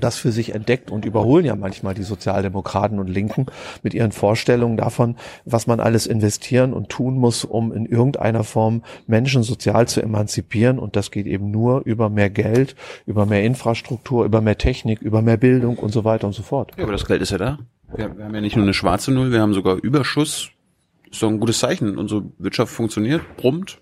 das 0.00 0.16
für 0.16 0.32
sich 0.32 0.54
entdeckt 0.54 0.90
und 0.90 1.04
überholen 1.04 1.44
ja 1.44 1.54
manchmal 1.54 1.94
die 1.94 2.02
Sozialdemokraten 2.02 2.98
und 2.98 3.08
Linken 3.08 3.46
mit 3.82 3.94
ihren 3.94 4.12
Vorstellungen 4.12 4.76
davon, 4.76 5.16
was 5.44 5.66
man 5.66 5.80
alles 5.80 6.06
investieren 6.06 6.72
und 6.72 6.88
tun 6.88 7.16
muss, 7.16 7.44
um 7.44 7.72
in 7.72 7.86
irgendeiner 7.86 8.44
Form 8.44 8.82
Menschen 9.06 9.42
sozial 9.42 9.86
zu 9.88 10.00
emanzipieren. 10.00 10.78
Und 10.78 10.96
das 10.96 11.10
geht 11.10 11.26
eben 11.26 11.50
nur 11.50 11.82
über 11.84 12.08
mehr 12.08 12.30
Geld, 12.30 12.74
über 13.06 13.26
mehr 13.26 13.44
Infrastruktur, 13.44 14.24
über 14.24 14.40
mehr 14.40 14.58
Technik, 14.58 15.02
über 15.02 15.22
mehr 15.22 15.36
Bildung 15.36 15.78
und 15.78 15.92
so 15.92 16.04
weiter 16.04 16.26
und 16.26 16.32
so 16.32 16.42
fort. 16.42 16.72
Ja, 16.76 16.84
aber 16.84 16.92
das 16.92 17.06
Geld 17.06 17.22
ist 17.22 17.30
ja 17.30 17.38
da. 17.38 17.58
Wir, 17.94 18.16
wir 18.16 18.24
haben 18.24 18.34
ja 18.34 18.40
nicht 18.40 18.56
nur 18.56 18.64
eine 18.64 18.74
schwarze 18.74 19.12
Null, 19.12 19.32
wir 19.32 19.40
haben 19.40 19.54
sogar 19.54 19.76
Überschuss. 19.76 20.50
Ist 21.10 21.22
doch 21.22 21.28
ein 21.28 21.40
gutes 21.40 21.58
Zeichen. 21.58 21.98
Unsere 21.98 22.24
Wirtschaft 22.38 22.72
funktioniert, 22.72 23.36
brummt. 23.36 23.80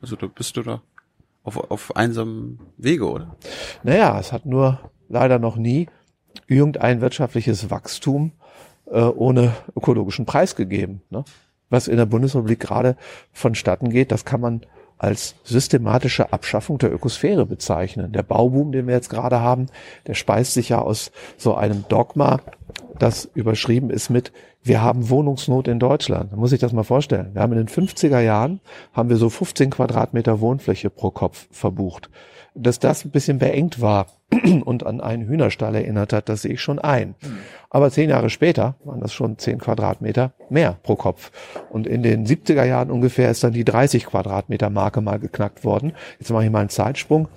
Also 0.00 0.16
da 0.16 0.26
bist 0.26 0.56
du 0.56 0.62
da 0.62 0.82
auf, 1.42 1.56
auf 1.70 1.96
einsamen 1.96 2.58
Wege, 2.76 3.08
oder? 3.08 3.36
Naja, 3.82 4.18
es 4.18 4.32
hat 4.32 4.46
nur 4.46 4.80
leider 5.08 5.38
noch 5.38 5.56
nie 5.56 5.88
irgendein 6.46 7.00
wirtschaftliches 7.00 7.70
Wachstum 7.70 8.32
äh, 8.86 9.00
ohne 9.00 9.54
ökologischen 9.76 10.26
Preis 10.26 10.56
gegeben. 10.56 11.02
Ne? 11.10 11.24
Was 11.70 11.88
in 11.88 11.96
der 11.96 12.06
Bundesrepublik 12.06 12.60
gerade 12.60 12.96
vonstatten 13.32 13.90
geht, 13.90 14.12
das 14.12 14.24
kann 14.24 14.40
man 14.40 14.62
als 14.98 15.34
systematische 15.42 16.32
Abschaffung 16.32 16.78
der 16.78 16.92
Ökosphäre 16.92 17.44
bezeichnen. 17.44 18.12
Der 18.12 18.22
Bauboom, 18.22 18.70
den 18.70 18.86
wir 18.86 18.94
jetzt 18.94 19.10
gerade 19.10 19.40
haben, 19.40 19.66
der 20.06 20.14
speist 20.14 20.54
sich 20.54 20.68
ja 20.68 20.80
aus 20.80 21.10
so 21.36 21.54
einem 21.56 21.84
Dogma, 21.88 22.40
das 22.98 23.28
überschrieben 23.34 23.90
ist 23.90 24.10
mit, 24.10 24.32
wir 24.62 24.82
haben 24.82 25.08
Wohnungsnot 25.10 25.68
in 25.68 25.78
Deutschland. 25.78 26.32
Da 26.32 26.36
muss 26.36 26.52
ich 26.52 26.60
das 26.60 26.72
mal 26.72 26.84
vorstellen. 26.84 27.30
Wir 27.32 27.42
haben 27.42 27.52
in 27.52 27.66
den 27.66 27.68
50er 27.68 28.20
Jahren, 28.20 28.60
haben 28.92 29.08
wir 29.08 29.16
so 29.16 29.30
15 29.30 29.70
Quadratmeter 29.70 30.40
Wohnfläche 30.40 30.90
pro 30.90 31.10
Kopf 31.10 31.48
verbucht. 31.50 32.10
Dass 32.54 32.78
das 32.78 33.04
ein 33.04 33.10
bisschen 33.10 33.38
beengt 33.38 33.80
war 33.80 34.06
und 34.64 34.84
an 34.84 35.00
einen 35.00 35.26
Hühnerstall 35.26 35.74
erinnert 35.74 36.12
hat, 36.12 36.28
das 36.28 36.42
sehe 36.42 36.52
ich 36.52 36.60
schon 36.60 36.78
ein. 36.78 37.14
Aber 37.70 37.90
zehn 37.90 38.10
Jahre 38.10 38.28
später 38.28 38.74
waren 38.84 39.00
das 39.00 39.12
schon 39.12 39.38
zehn 39.38 39.58
Quadratmeter 39.58 40.32
mehr 40.50 40.76
pro 40.82 40.96
Kopf. 40.96 41.32
Und 41.70 41.86
in 41.86 42.02
den 42.02 42.26
70er 42.26 42.64
Jahren 42.64 42.90
ungefähr 42.90 43.30
ist 43.30 43.42
dann 43.42 43.54
die 43.54 43.64
30 43.64 44.04
Quadratmeter 44.06 44.68
Marke 44.68 45.00
mal 45.00 45.18
geknackt 45.18 45.64
worden. 45.64 45.92
Jetzt 46.18 46.30
mache 46.30 46.44
ich 46.44 46.50
mal 46.50 46.60
einen 46.60 46.68
Zeitsprung. 46.68 47.28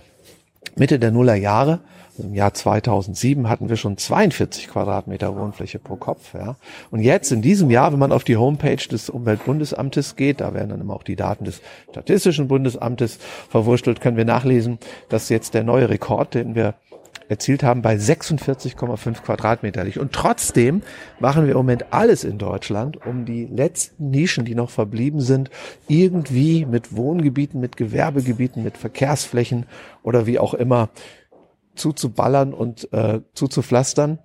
Mitte 0.76 1.00
der 1.00 1.12
Nuller 1.12 1.36
Jahre 1.36 1.80
im 2.20 2.34
Jahr 2.34 2.54
2007 2.54 3.50
hatten 3.50 3.70
wir 3.70 3.78
schon 3.78 3.98
42 3.98 4.68
Quadratmeter 4.68 5.36
Wohnfläche 5.36 5.80
pro 5.80 5.96
Kopf. 5.96 6.34
Ja. 6.34 6.56
Und 6.92 7.02
jetzt 7.02 7.32
in 7.32 7.42
diesem 7.42 7.70
Jahr, 7.70 7.92
wenn 7.92 8.00
man 8.00 8.12
auf 8.12 8.24
die 8.24 8.38
Homepage 8.38 8.76
des 8.76 9.10
Umweltbundesamtes 9.10 10.16
geht, 10.16 10.42
da 10.42 10.54
werden 10.54 10.70
dann 10.70 10.82
immer 10.82 10.96
auch 10.96 11.04
die 11.04 11.16
Daten 11.16 11.46
des 11.46 11.62
Statistischen 11.92 12.48
Bundesamtes 12.48 13.20
verwurstelt, 13.50 14.02
können 14.02 14.18
wir 14.18 14.26
nachlesen, 14.26 14.80
dass 15.10 15.30
jetzt 15.30 15.54
der 15.54 15.64
neue 15.64 15.90
Rekord, 15.90 16.34
den 16.34 16.56
wir 16.56 16.76
erzielt 17.30 17.64
haben, 17.64 17.82
bei 17.82 17.96
46,5 17.96 19.22
Quadratmeter 19.24 19.84
liegt. 19.84 19.98
Und 19.98 20.14
trotzdem 20.14 20.82
machen 21.20 21.44
wir 21.44 21.52
im 21.52 21.58
Moment 21.58 21.86
alles 21.92 22.24
in 22.24 22.38
Deutschland, 22.38 23.06
um 23.06 23.26
die 23.26 23.46
letzten 23.46 24.12
Nischen, 24.12 24.46
die 24.46 24.56
noch 24.56 24.70
verblieben 24.70 25.22
sind, 25.22 25.50
irgendwie 25.88 26.66
mit 26.66 26.96
Wohngebieten, 26.96 27.60
mit 27.60 27.78
Gewerbegebieten, 27.78 28.64
mit 28.64 28.78
Verkehrsflächen 28.78 29.66
oder 30.04 30.28
wie 30.28 30.40
auch 30.40 30.54
immer 30.54 30.90
zuzuballern 31.76 32.54
und 32.54 32.92
äh, 32.94 33.22
zuzupflastern. 33.34 34.20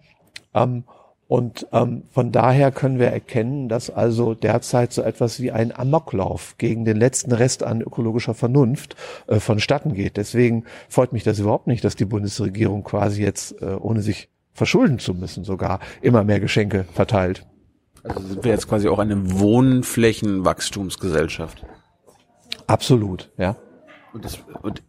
Ähm, 0.55 0.85
und 1.31 1.67
ähm, 1.71 2.03
von 2.11 2.33
daher 2.33 2.73
können 2.73 2.99
wir 2.99 3.07
erkennen, 3.07 3.69
dass 3.69 3.89
also 3.89 4.35
derzeit 4.35 4.93
so 4.93 5.03
etwas 5.03 5.39
wie 5.39 5.53
ein 5.53 5.73
Amoklauf 5.73 6.57
gegen 6.59 6.85
den 6.85 6.97
letzten 6.97 7.31
Rest 7.31 7.63
an 7.63 7.83
ökologischer 7.83 8.35
Vernunft 8.35 8.97
äh, 9.29 9.39
vonstatten 9.39 9.95
geht. 9.95 10.17
Deswegen 10.17 10.65
freut 10.89 11.13
mich 11.13 11.23
das 11.23 11.39
überhaupt 11.39 11.69
nicht, 11.69 11.85
dass 11.85 11.95
die 11.95 12.05
Bundesregierung 12.05 12.83
quasi 12.83 13.23
jetzt, 13.23 13.63
äh, 13.63 13.77
ohne 13.79 14.03
sich 14.03 14.29
verschulden 14.55 14.99
zu 14.99 15.15
müssen, 15.15 15.45
sogar 15.45 15.79
immer 16.03 16.25
mehr 16.25 16.41
Geschenke 16.41 16.85
verteilt. 16.93 17.47
Also 18.03 18.27
sind 18.27 18.43
wir 18.43 18.51
jetzt 18.51 18.69
quasi 18.69 18.89
auch 18.89 18.99
eine 18.99 19.39
Wohnflächenwachstumsgesellschaft. 19.39 21.65
Absolut, 22.67 23.31
ja. 23.37 23.55
Und, 24.13 24.25
das, 24.25 24.41
und 24.63 24.83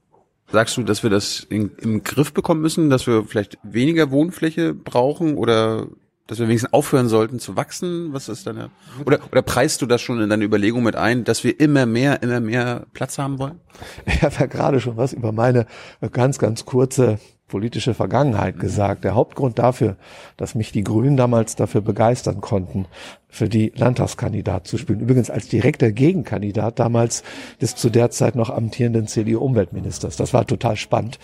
Sagst 0.51 0.75
du, 0.75 0.83
dass 0.83 1.03
wir 1.03 1.09
das 1.09 1.45
in, 1.49 1.71
im 1.81 2.03
Griff 2.03 2.33
bekommen 2.33 2.61
müssen, 2.61 2.89
dass 2.89 3.07
wir 3.07 3.23
vielleicht 3.23 3.57
weniger 3.63 4.11
Wohnfläche 4.11 4.73
brauchen 4.73 5.37
oder 5.37 5.87
dass 6.27 6.39
wir 6.39 6.47
wenigstens 6.47 6.73
aufhören 6.73 7.07
sollten 7.07 7.39
zu 7.39 7.55
wachsen? 7.55 8.13
Was 8.13 8.29
ist 8.29 8.47
deine 8.47 8.69
oder 9.05 9.19
oder 9.31 9.41
preist 9.41 9.81
du 9.81 9.85
das 9.85 10.01
schon 10.01 10.21
in 10.21 10.29
deine 10.29 10.43
Überlegung 10.43 10.83
mit 10.83 10.95
ein, 10.95 11.23
dass 11.23 11.43
wir 11.43 11.59
immer 11.59 11.85
mehr, 11.85 12.21
immer 12.21 12.39
mehr 12.39 12.85
Platz 12.93 13.17
haben 13.17 13.39
wollen? 13.39 13.59
Ich 14.05 14.21
habe 14.21 14.35
ja 14.39 14.45
gerade 14.45 14.79
schon 14.79 14.97
was 14.97 15.13
über 15.13 15.31
meine 15.31 15.67
ganz, 16.11 16.37
ganz 16.37 16.65
kurze 16.65 17.19
politische 17.51 17.93
Vergangenheit 17.93 18.57
gesagt. 18.59 19.03
Der 19.03 19.13
Hauptgrund 19.13 19.59
dafür, 19.59 19.97
dass 20.37 20.55
mich 20.55 20.71
die 20.71 20.83
Grünen 20.83 21.17
damals 21.17 21.55
dafür 21.55 21.81
begeistern 21.81 22.39
konnten, 22.39 22.87
für 23.27 23.49
die 23.49 23.71
Landtagskandidat 23.75 24.67
zu 24.67 24.77
spielen. 24.77 25.01
Übrigens 25.01 25.29
als 25.29 25.47
direkter 25.47 25.91
Gegenkandidat 25.91 26.79
damals 26.79 27.23
des 27.61 27.75
zu 27.75 27.89
der 27.89 28.09
Zeit 28.09 28.35
noch 28.35 28.49
amtierenden 28.49 29.07
CDU-Umweltministers. 29.07 30.15
Das 30.15 30.33
war 30.33 30.47
total 30.47 30.77
spannend. 30.77 31.19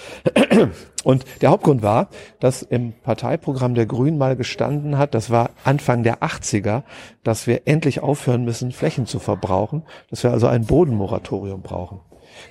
Und 1.03 1.23
der 1.41 1.49
Hauptgrund 1.49 1.81
war, 1.81 2.09
dass 2.39 2.61
im 2.61 2.93
Parteiprogramm 3.03 3.73
der 3.73 3.85
Grünen 3.85 4.17
mal 4.17 4.35
gestanden 4.35 4.97
hat, 4.97 5.15
das 5.15 5.29
war 5.29 5.51
Anfang 5.63 6.03
der 6.03 6.19
80er, 6.19 6.83
dass 7.23 7.47
wir 7.47 7.61
endlich 7.65 8.01
aufhören 8.01 8.43
müssen, 8.43 8.73
Flächen 8.73 9.05
zu 9.05 9.19
verbrauchen, 9.19 9.83
dass 10.09 10.23
wir 10.23 10.31
also 10.31 10.47
ein 10.47 10.65
Bodenmoratorium 10.65 11.61
brauchen. 11.61 12.01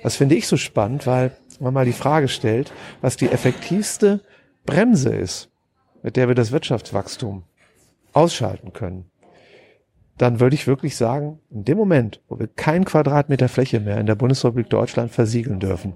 Das 0.03 0.15
finde 0.15 0.35
ich 0.35 0.47
so 0.47 0.57
spannend, 0.57 1.07
weil 1.07 1.31
man 1.59 1.73
mal 1.73 1.85
die 1.85 1.93
Frage 1.93 2.27
stellt, 2.27 2.71
was 3.01 3.17
die 3.17 3.29
effektivste 3.29 4.21
Bremse 4.65 5.09
ist, 5.09 5.49
mit 6.03 6.15
der 6.15 6.27
wir 6.27 6.35
das 6.35 6.51
Wirtschaftswachstum 6.51 7.43
ausschalten 8.13 8.73
können, 8.73 9.09
dann 10.17 10.39
würde 10.39 10.55
ich 10.55 10.67
wirklich 10.67 10.95
sagen, 10.95 11.39
in 11.51 11.63
dem 11.63 11.77
Moment, 11.77 12.21
wo 12.27 12.39
wir 12.39 12.47
kein 12.47 12.85
Quadratmeter 12.85 13.49
Fläche 13.49 13.79
mehr 13.79 13.99
in 13.99 14.07
der 14.07 14.15
Bundesrepublik 14.15 14.69
Deutschland 14.69 15.11
versiegeln 15.11 15.59
dürfen, 15.59 15.93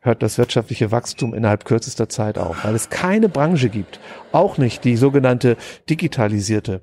hört 0.00 0.22
das 0.22 0.38
wirtschaftliche 0.38 0.90
Wachstum 0.90 1.34
innerhalb 1.34 1.64
kürzester 1.64 2.08
Zeit 2.08 2.36
auf, 2.36 2.64
weil 2.64 2.74
es 2.74 2.90
keine 2.90 3.28
Branche 3.28 3.70
gibt, 3.70 4.00
auch 4.32 4.58
nicht 4.58 4.84
die 4.84 4.96
sogenannte 4.96 5.56
digitalisierte 5.88 6.82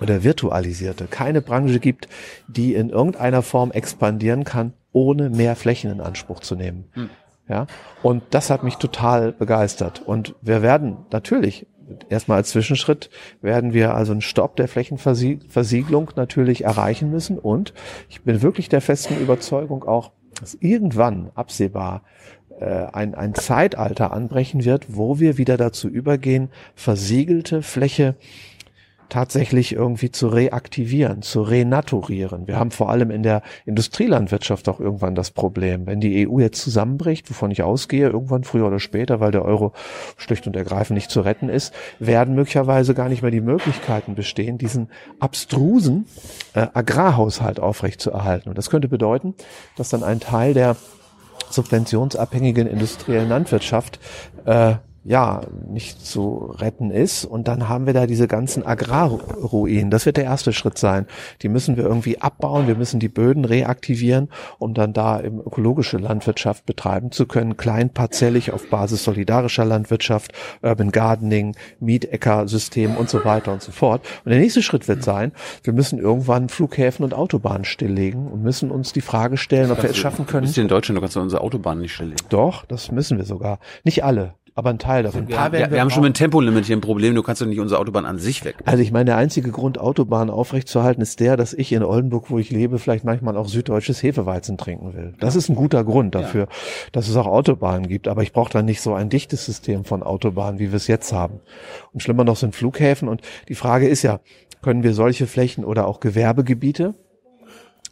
oder 0.00 0.24
virtualisierte, 0.24 1.06
keine 1.06 1.40
Branche 1.40 1.78
gibt, 1.78 2.08
die 2.48 2.74
in 2.74 2.90
irgendeiner 2.90 3.42
Form 3.42 3.70
expandieren 3.70 4.44
kann, 4.44 4.72
ohne 4.92 5.30
mehr 5.30 5.54
Flächen 5.54 5.90
in 5.90 6.00
Anspruch 6.00 6.40
zu 6.40 6.56
nehmen. 6.56 6.86
Hm. 6.92 7.10
Ja, 7.52 7.66
und 8.02 8.22
das 8.30 8.48
hat 8.48 8.62
mich 8.62 8.76
total 8.76 9.30
begeistert. 9.30 10.00
Und 10.06 10.34
wir 10.40 10.62
werden 10.62 10.96
natürlich 11.10 11.66
erstmal 12.08 12.38
als 12.38 12.48
Zwischenschritt 12.48 13.10
werden 13.42 13.74
wir 13.74 13.94
also 13.94 14.12
einen 14.12 14.22
Stopp 14.22 14.56
der 14.56 14.68
Flächenversiegelung 14.68 16.12
natürlich 16.16 16.64
erreichen 16.64 17.10
müssen. 17.10 17.38
Und 17.38 17.74
ich 18.08 18.22
bin 18.22 18.40
wirklich 18.40 18.70
der 18.70 18.80
festen 18.80 19.20
Überzeugung 19.20 19.84
auch, 19.84 20.12
dass 20.40 20.54
irgendwann 20.54 21.30
absehbar 21.34 22.04
äh, 22.58 22.86
ein, 22.94 23.14
ein 23.14 23.34
Zeitalter 23.34 24.14
anbrechen 24.14 24.64
wird, 24.64 24.86
wo 24.88 25.20
wir 25.20 25.36
wieder 25.36 25.58
dazu 25.58 25.88
übergehen, 25.88 26.48
versiegelte 26.74 27.60
Fläche 27.60 28.14
tatsächlich 29.12 29.74
irgendwie 29.74 30.10
zu 30.10 30.28
reaktivieren, 30.28 31.20
zu 31.20 31.42
renaturieren. 31.42 32.46
Wir 32.46 32.58
haben 32.58 32.70
vor 32.70 32.88
allem 32.88 33.10
in 33.10 33.22
der 33.22 33.42
Industrielandwirtschaft 33.66 34.66
auch 34.70 34.80
irgendwann 34.80 35.14
das 35.14 35.30
Problem, 35.30 35.86
wenn 35.86 36.00
die 36.00 36.26
EU 36.26 36.38
jetzt 36.38 36.62
zusammenbricht, 36.62 37.28
wovon 37.28 37.50
ich 37.50 37.62
ausgehe, 37.62 38.08
irgendwann 38.08 38.42
früher 38.42 38.66
oder 38.66 38.80
später, 38.80 39.20
weil 39.20 39.30
der 39.30 39.44
Euro 39.44 39.74
schlicht 40.16 40.46
und 40.46 40.56
ergreifend 40.56 40.94
nicht 40.94 41.10
zu 41.10 41.20
retten 41.20 41.50
ist, 41.50 41.74
werden 41.98 42.34
möglicherweise 42.34 42.94
gar 42.94 43.10
nicht 43.10 43.20
mehr 43.20 43.30
die 43.30 43.42
Möglichkeiten 43.42 44.14
bestehen, 44.14 44.56
diesen 44.56 44.88
abstrusen 45.20 46.06
äh, 46.54 46.68
Agrarhaushalt 46.72 47.60
aufrechtzuerhalten. 47.60 48.48
Und 48.48 48.56
das 48.56 48.70
könnte 48.70 48.88
bedeuten, 48.88 49.34
dass 49.76 49.90
dann 49.90 50.04
ein 50.04 50.20
Teil 50.20 50.54
der 50.54 50.74
subventionsabhängigen 51.50 52.66
industriellen 52.66 53.28
Landwirtschaft 53.28 54.00
äh, 54.46 54.76
ja, 55.04 55.42
nicht 55.68 56.04
zu 56.04 56.54
retten 56.58 56.90
ist. 56.90 57.24
Und 57.24 57.48
dann 57.48 57.68
haben 57.68 57.86
wir 57.86 57.92
da 57.92 58.06
diese 58.06 58.28
ganzen 58.28 58.64
Agrarruinen. 58.64 59.90
Das 59.90 60.06
wird 60.06 60.16
der 60.16 60.24
erste 60.24 60.52
Schritt 60.52 60.78
sein. 60.78 61.06
Die 61.42 61.48
müssen 61.48 61.76
wir 61.76 61.84
irgendwie 61.84 62.20
abbauen. 62.20 62.68
Wir 62.68 62.76
müssen 62.76 63.00
die 63.00 63.08
Böden 63.08 63.44
reaktivieren, 63.44 64.28
um 64.58 64.74
dann 64.74 64.92
da 64.92 65.18
im 65.18 65.40
ökologische 65.40 65.98
Landwirtschaft 65.98 66.66
betreiben 66.66 67.10
zu 67.10 67.26
können. 67.26 67.56
Kleinparzellig 67.56 68.52
auf 68.52 68.68
Basis 68.70 69.04
solidarischer 69.04 69.64
Landwirtschaft, 69.64 70.32
Urban 70.62 70.92
Gardening, 70.92 71.56
Mieteckersystem 71.80 72.96
und 72.96 73.10
so 73.10 73.24
weiter 73.24 73.52
und 73.52 73.62
so 73.62 73.72
fort. 73.72 74.02
Und 74.24 74.30
der 74.30 74.40
nächste 74.40 74.62
Schritt 74.62 74.86
wird 74.86 75.02
sein, 75.02 75.32
wir 75.64 75.72
müssen 75.72 75.98
irgendwann 75.98 76.48
Flughäfen 76.48 77.04
und 77.04 77.14
Autobahnen 77.14 77.64
stilllegen 77.64 78.28
und 78.28 78.42
müssen 78.42 78.70
uns 78.70 78.92
die 78.92 79.00
Frage 79.00 79.36
stellen, 79.36 79.70
ob 79.70 79.82
wir 79.82 79.90
es 79.90 79.96
schaffen 79.96 80.26
können. 80.26 80.42
Bist 80.42 80.56
du 80.56 80.60
in 80.60 80.68
Deutschland, 80.68 80.96
du 80.96 81.00
kannst 81.00 81.16
unsere 81.16 81.42
Autobahnen 81.42 81.82
nicht 81.82 81.94
stilllegen. 81.94 82.24
Doch, 82.28 82.64
das 82.66 82.92
müssen 82.92 83.18
wir 83.18 83.24
sogar. 83.24 83.58
Nicht 83.84 84.04
alle 84.04 84.34
aber 84.54 84.70
ein 84.70 84.78
Teil 84.78 85.02
davon. 85.02 85.28
Wir, 85.28 85.36
wir, 85.52 85.70
wir 85.70 85.80
haben 85.80 85.90
schon 85.90 86.02
mit 86.02 86.14
dem 86.14 86.18
Tempolimit 86.18 86.66
hier 86.66 86.76
ein 86.76 86.80
Problem, 86.80 87.14
du 87.14 87.22
kannst 87.22 87.40
doch 87.40 87.46
nicht 87.46 87.60
unsere 87.60 87.80
Autobahn 87.80 88.04
an 88.04 88.18
sich 88.18 88.44
weg. 88.44 88.56
Also 88.64 88.82
ich 88.82 88.92
meine, 88.92 89.06
der 89.06 89.16
einzige 89.16 89.50
Grund, 89.50 89.78
Autobahnen 89.78 90.30
aufrechtzuerhalten, 90.30 91.00
ist 91.00 91.20
der, 91.20 91.36
dass 91.36 91.54
ich 91.54 91.72
in 91.72 91.82
Oldenburg, 91.82 92.30
wo 92.30 92.38
ich 92.38 92.50
lebe, 92.50 92.78
vielleicht 92.78 93.04
manchmal 93.04 93.36
auch 93.36 93.48
süddeutsches 93.48 94.02
Hefeweizen 94.02 94.58
trinken 94.58 94.94
will. 94.94 95.14
Das 95.20 95.36
ist 95.36 95.48
ein 95.48 95.54
guter 95.54 95.84
Grund 95.84 96.14
dafür, 96.14 96.42
ja. 96.42 96.48
dass 96.92 97.08
es 97.08 97.16
auch 97.16 97.26
Autobahnen 97.26 97.88
gibt. 97.88 98.08
Aber 98.08 98.22
ich 98.22 98.32
brauche 98.32 98.52
da 98.52 98.62
nicht 98.62 98.82
so 98.82 98.94
ein 98.94 99.08
dichtes 99.08 99.46
System 99.46 99.84
von 99.84 100.02
Autobahnen, 100.02 100.58
wie 100.58 100.70
wir 100.70 100.76
es 100.76 100.86
jetzt 100.86 101.12
haben. 101.12 101.40
Und 101.92 102.02
schlimmer 102.02 102.24
noch 102.24 102.36
sind 102.36 102.54
Flughäfen. 102.54 103.08
Und 103.08 103.22
die 103.48 103.54
Frage 103.54 103.88
ist 103.88 104.02
ja, 104.02 104.20
können 104.60 104.82
wir 104.82 104.94
solche 104.94 105.26
Flächen 105.26 105.64
oder 105.64 105.86
auch 105.86 106.00
Gewerbegebiete, 106.00 106.94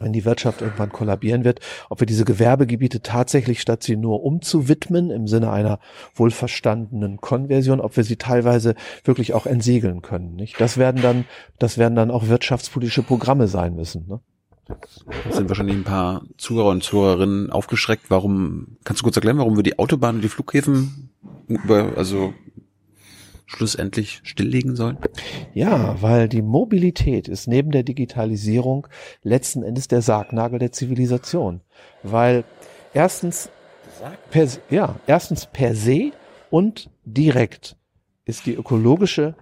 wenn 0.01 0.13
die 0.13 0.25
Wirtschaft 0.25 0.63
irgendwann 0.63 0.91
kollabieren 0.91 1.45
wird, 1.45 1.61
ob 1.89 2.01
wir 2.01 2.07
diese 2.07 2.25
Gewerbegebiete 2.25 3.03
tatsächlich, 3.03 3.61
statt 3.61 3.83
sie 3.83 3.97
nur 3.97 4.23
umzuwidmen, 4.23 5.11
im 5.11 5.27
Sinne 5.27 5.51
einer 5.51 5.79
wohlverstandenen 6.15 7.21
Konversion, 7.21 7.81
ob 7.81 7.97
wir 7.97 8.05
sie 8.05 8.17
teilweise 8.17 8.75
wirklich 9.05 9.35
auch 9.35 9.47
entsiegeln 9.47 10.03
können. 10.03 10.35
Nicht? 10.35 10.61
Das 10.61 10.77
werden 10.77 11.03
dann, 11.03 11.25
das 11.59 11.79
werden 11.79 11.95
dann 11.95 12.11
auch 12.11 12.29
wirtschaftspolitische 12.29 13.03
Programme 13.03 13.49
sein 13.49 13.75
müssen. 13.75 14.07
Ne? 14.09 14.21
Jetzt 15.25 15.37
sind 15.37 15.49
wahrscheinlich 15.49 15.77
ein 15.77 15.85
paar 15.85 16.23
Zuhörer 16.37 16.71
und 16.71 16.83
Zuhörerinnen 16.83 17.51
aufgeschreckt. 17.51 18.05
Warum, 18.09 18.77
kannst 18.85 19.01
du 19.01 19.05
kurz 19.05 19.17
erklären, 19.17 19.39
warum 19.39 19.57
wir 19.57 19.63
die 19.63 19.79
Autobahnen 19.79 20.17
und 20.17 20.23
die 20.23 20.29
Flughäfen 20.29 21.11
über, 21.49 21.93
also 21.97 22.33
schlussendlich 23.51 24.21
stilllegen 24.23 24.77
sollen? 24.77 24.99
Ja, 25.55 26.01
weil 26.01 26.29
die 26.29 26.43
Mobilität 26.43 27.27
ist 27.27 27.49
neben 27.49 27.73
der 27.73 27.83
Digitalisierung 27.83 28.87
letzten 29.23 29.63
Endes 29.63 29.89
der 29.89 30.03
Sargnagel 30.03 30.61
der 30.61 30.73
Zivilisation. 30.73 31.61
Weil 32.05 32.45
erstens 32.95 33.51
per, 34.31 34.47
ja, 34.71 34.97
erstens 35.07 35.47
per 35.47 35.75
se 35.75 36.13
und 36.51 36.91
direkt 37.05 37.77
ist 38.25 38.47
die 38.47 38.55
ökologische 38.55 39.35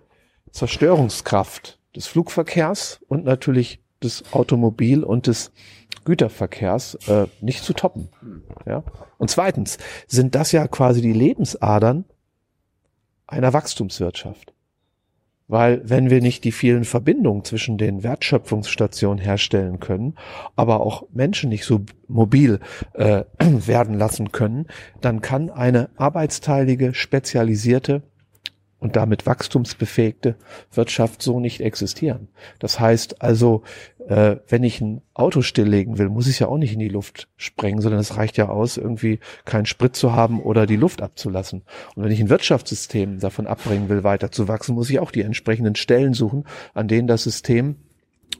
Zerstörungskraft 0.52 1.78
des 1.94 2.06
Flugverkehrs 2.06 3.00
und 3.08 3.24
natürlich 3.24 3.82
des 4.02 4.24
Automobil- 4.32 5.04
und 5.04 5.26
des 5.26 5.52
Güterverkehrs 6.04 6.94
äh, 7.08 7.26
nicht 7.42 7.62
zu 7.62 7.74
toppen. 7.74 8.08
Ja? 8.64 8.84
Und 9.18 9.30
zweitens 9.30 9.76
sind 10.06 10.34
das 10.34 10.52
ja 10.52 10.66
quasi 10.66 11.02
die 11.02 11.12
Lebensadern 11.12 12.06
einer 13.28 13.52
Wachstumswirtschaft. 13.52 14.52
Weil 15.46 15.80
wenn 15.82 16.10
wir 16.10 16.20
nicht 16.20 16.44
die 16.44 16.52
vielen 16.52 16.84
Verbindungen 16.84 17.42
zwischen 17.42 17.78
den 17.78 18.02
Wertschöpfungsstationen 18.02 19.18
herstellen 19.18 19.80
können, 19.80 20.14
aber 20.56 20.80
auch 20.80 21.04
Menschen 21.10 21.48
nicht 21.48 21.64
so 21.64 21.80
mobil 22.06 22.60
äh, 22.92 23.24
werden 23.40 23.94
lassen 23.94 24.30
können, 24.30 24.66
dann 25.00 25.22
kann 25.22 25.48
eine 25.48 25.88
arbeitsteilige, 25.96 26.92
spezialisierte 26.92 28.02
und 28.80 28.96
damit 28.96 29.26
wachstumsbefähigte 29.26 30.36
Wirtschaft 30.72 31.22
so 31.22 31.40
nicht 31.40 31.60
existieren. 31.60 32.28
Das 32.58 32.78
heißt 32.78 33.22
also, 33.22 33.62
äh, 34.08 34.36
wenn 34.48 34.62
ich 34.62 34.80
ein 34.80 35.02
Auto 35.14 35.42
stilllegen 35.42 35.98
will, 35.98 36.08
muss 36.08 36.26
ich 36.26 36.34
es 36.34 36.38
ja 36.38 36.48
auch 36.48 36.58
nicht 36.58 36.72
in 36.72 36.78
die 36.78 36.88
Luft 36.88 37.28
sprengen, 37.36 37.80
sondern 37.80 38.00
es 38.00 38.16
reicht 38.16 38.36
ja 38.36 38.48
aus, 38.48 38.76
irgendwie 38.76 39.18
keinen 39.44 39.66
Sprit 39.66 39.96
zu 39.96 40.12
haben 40.12 40.40
oder 40.40 40.66
die 40.66 40.76
Luft 40.76 41.02
abzulassen. 41.02 41.62
Und 41.94 42.04
wenn 42.04 42.12
ich 42.12 42.20
ein 42.20 42.30
Wirtschaftssystem 42.30 43.18
davon 43.18 43.46
abbringen 43.46 43.88
will, 43.88 44.04
weiter 44.04 44.30
zu 44.30 44.48
wachsen, 44.48 44.74
muss 44.74 44.90
ich 44.90 45.00
auch 45.00 45.10
die 45.10 45.22
entsprechenden 45.22 45.74
Stellen 45.74 46.14
suchen, 46.14 46.44
an 46.72 46.88
denen 46.88 47.08
das 47.08 47.24
System 47.24 47.76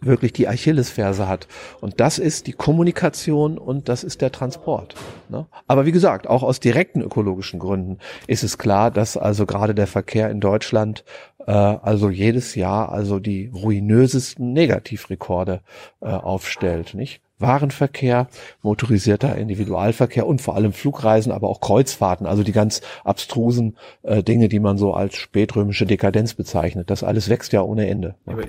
wirklich 0.01 0.33
die 0.33 0.49
Achillesferse 0.49 1.29
hat. 1.29 1.49
Und 1.81 2.01
das 2.01 2.19
ist 2.19 2.47
die 2.47 2.53
Kommunikation 2.53 3.59
und 3.59 3.89
das 3.89 4.05
ist 4.05 4.21
der 4.21 4.33
Transport. 4.33 4.95
Ne? 5.29 5.47
Aber 5.67 5.87
wie 5.87 5.93
gesagt, 5.93 6.29
auch 6.29 6.43
aus 6.43 6.61
direkten 6.61 7.01
ökologischen 7.01 7.59
Gründen 7.59 7.99
ist 8.27 8.43
es 8.43 8.59
klar, 8.59 8.91
dass 8.91 9.17
also 9.17 9.47
gerade 9.47 9.75
der 9.75 9.87
Verkehr 9.87 10.31
in 10.31 10.41
Deutschland 10.41 11.05
äh, 11.47 11.53
also 11.53 12.11
jedes 12.11 12.55
Jahr 12.55 12.93
also 12.93 13.19
die 13.19 13.51
ruinösesten 13.53 14.53
Negativrekorde 14.53 15.61
äh, 16.01 16.07
aufstellt. 16.07 16.95
Nicht? 16.95 17.21
Warenverkehr, 17.39 18.29
motorisierter 18.63 19.37
Individualverkehr 19.37 20.27
und 20.27 20.41
vor 20.41 20.57
allem 20.57 20.73
Flugreisen, 20.73 21.33
aber 21.33 21.49
auch 21.49 21.61
Kreuzfahrten, 21.61 22.27
also 22.27 22.43
die 22.43 22.53
ganz 22.53 22.81
abstrusen 23.05 23.77
äh, 24.03 24.23
Dinge, 24.23 24.49
die 24.49 24.61
man 24.61 24.77
so 24.77 24.93
als 24.93 25.17
spätrömische 25.17 25.87
Dekadenz 25.87 26.35
bezeichnet. 26.35 26.91
Das 26.91 27.05
alles 27.05 27.29
wächst 27.29 27.53
ja 27.53 27.63
ohne 27.63 27.89
Ende. 27.89 28.17
Aber 28.27 28.43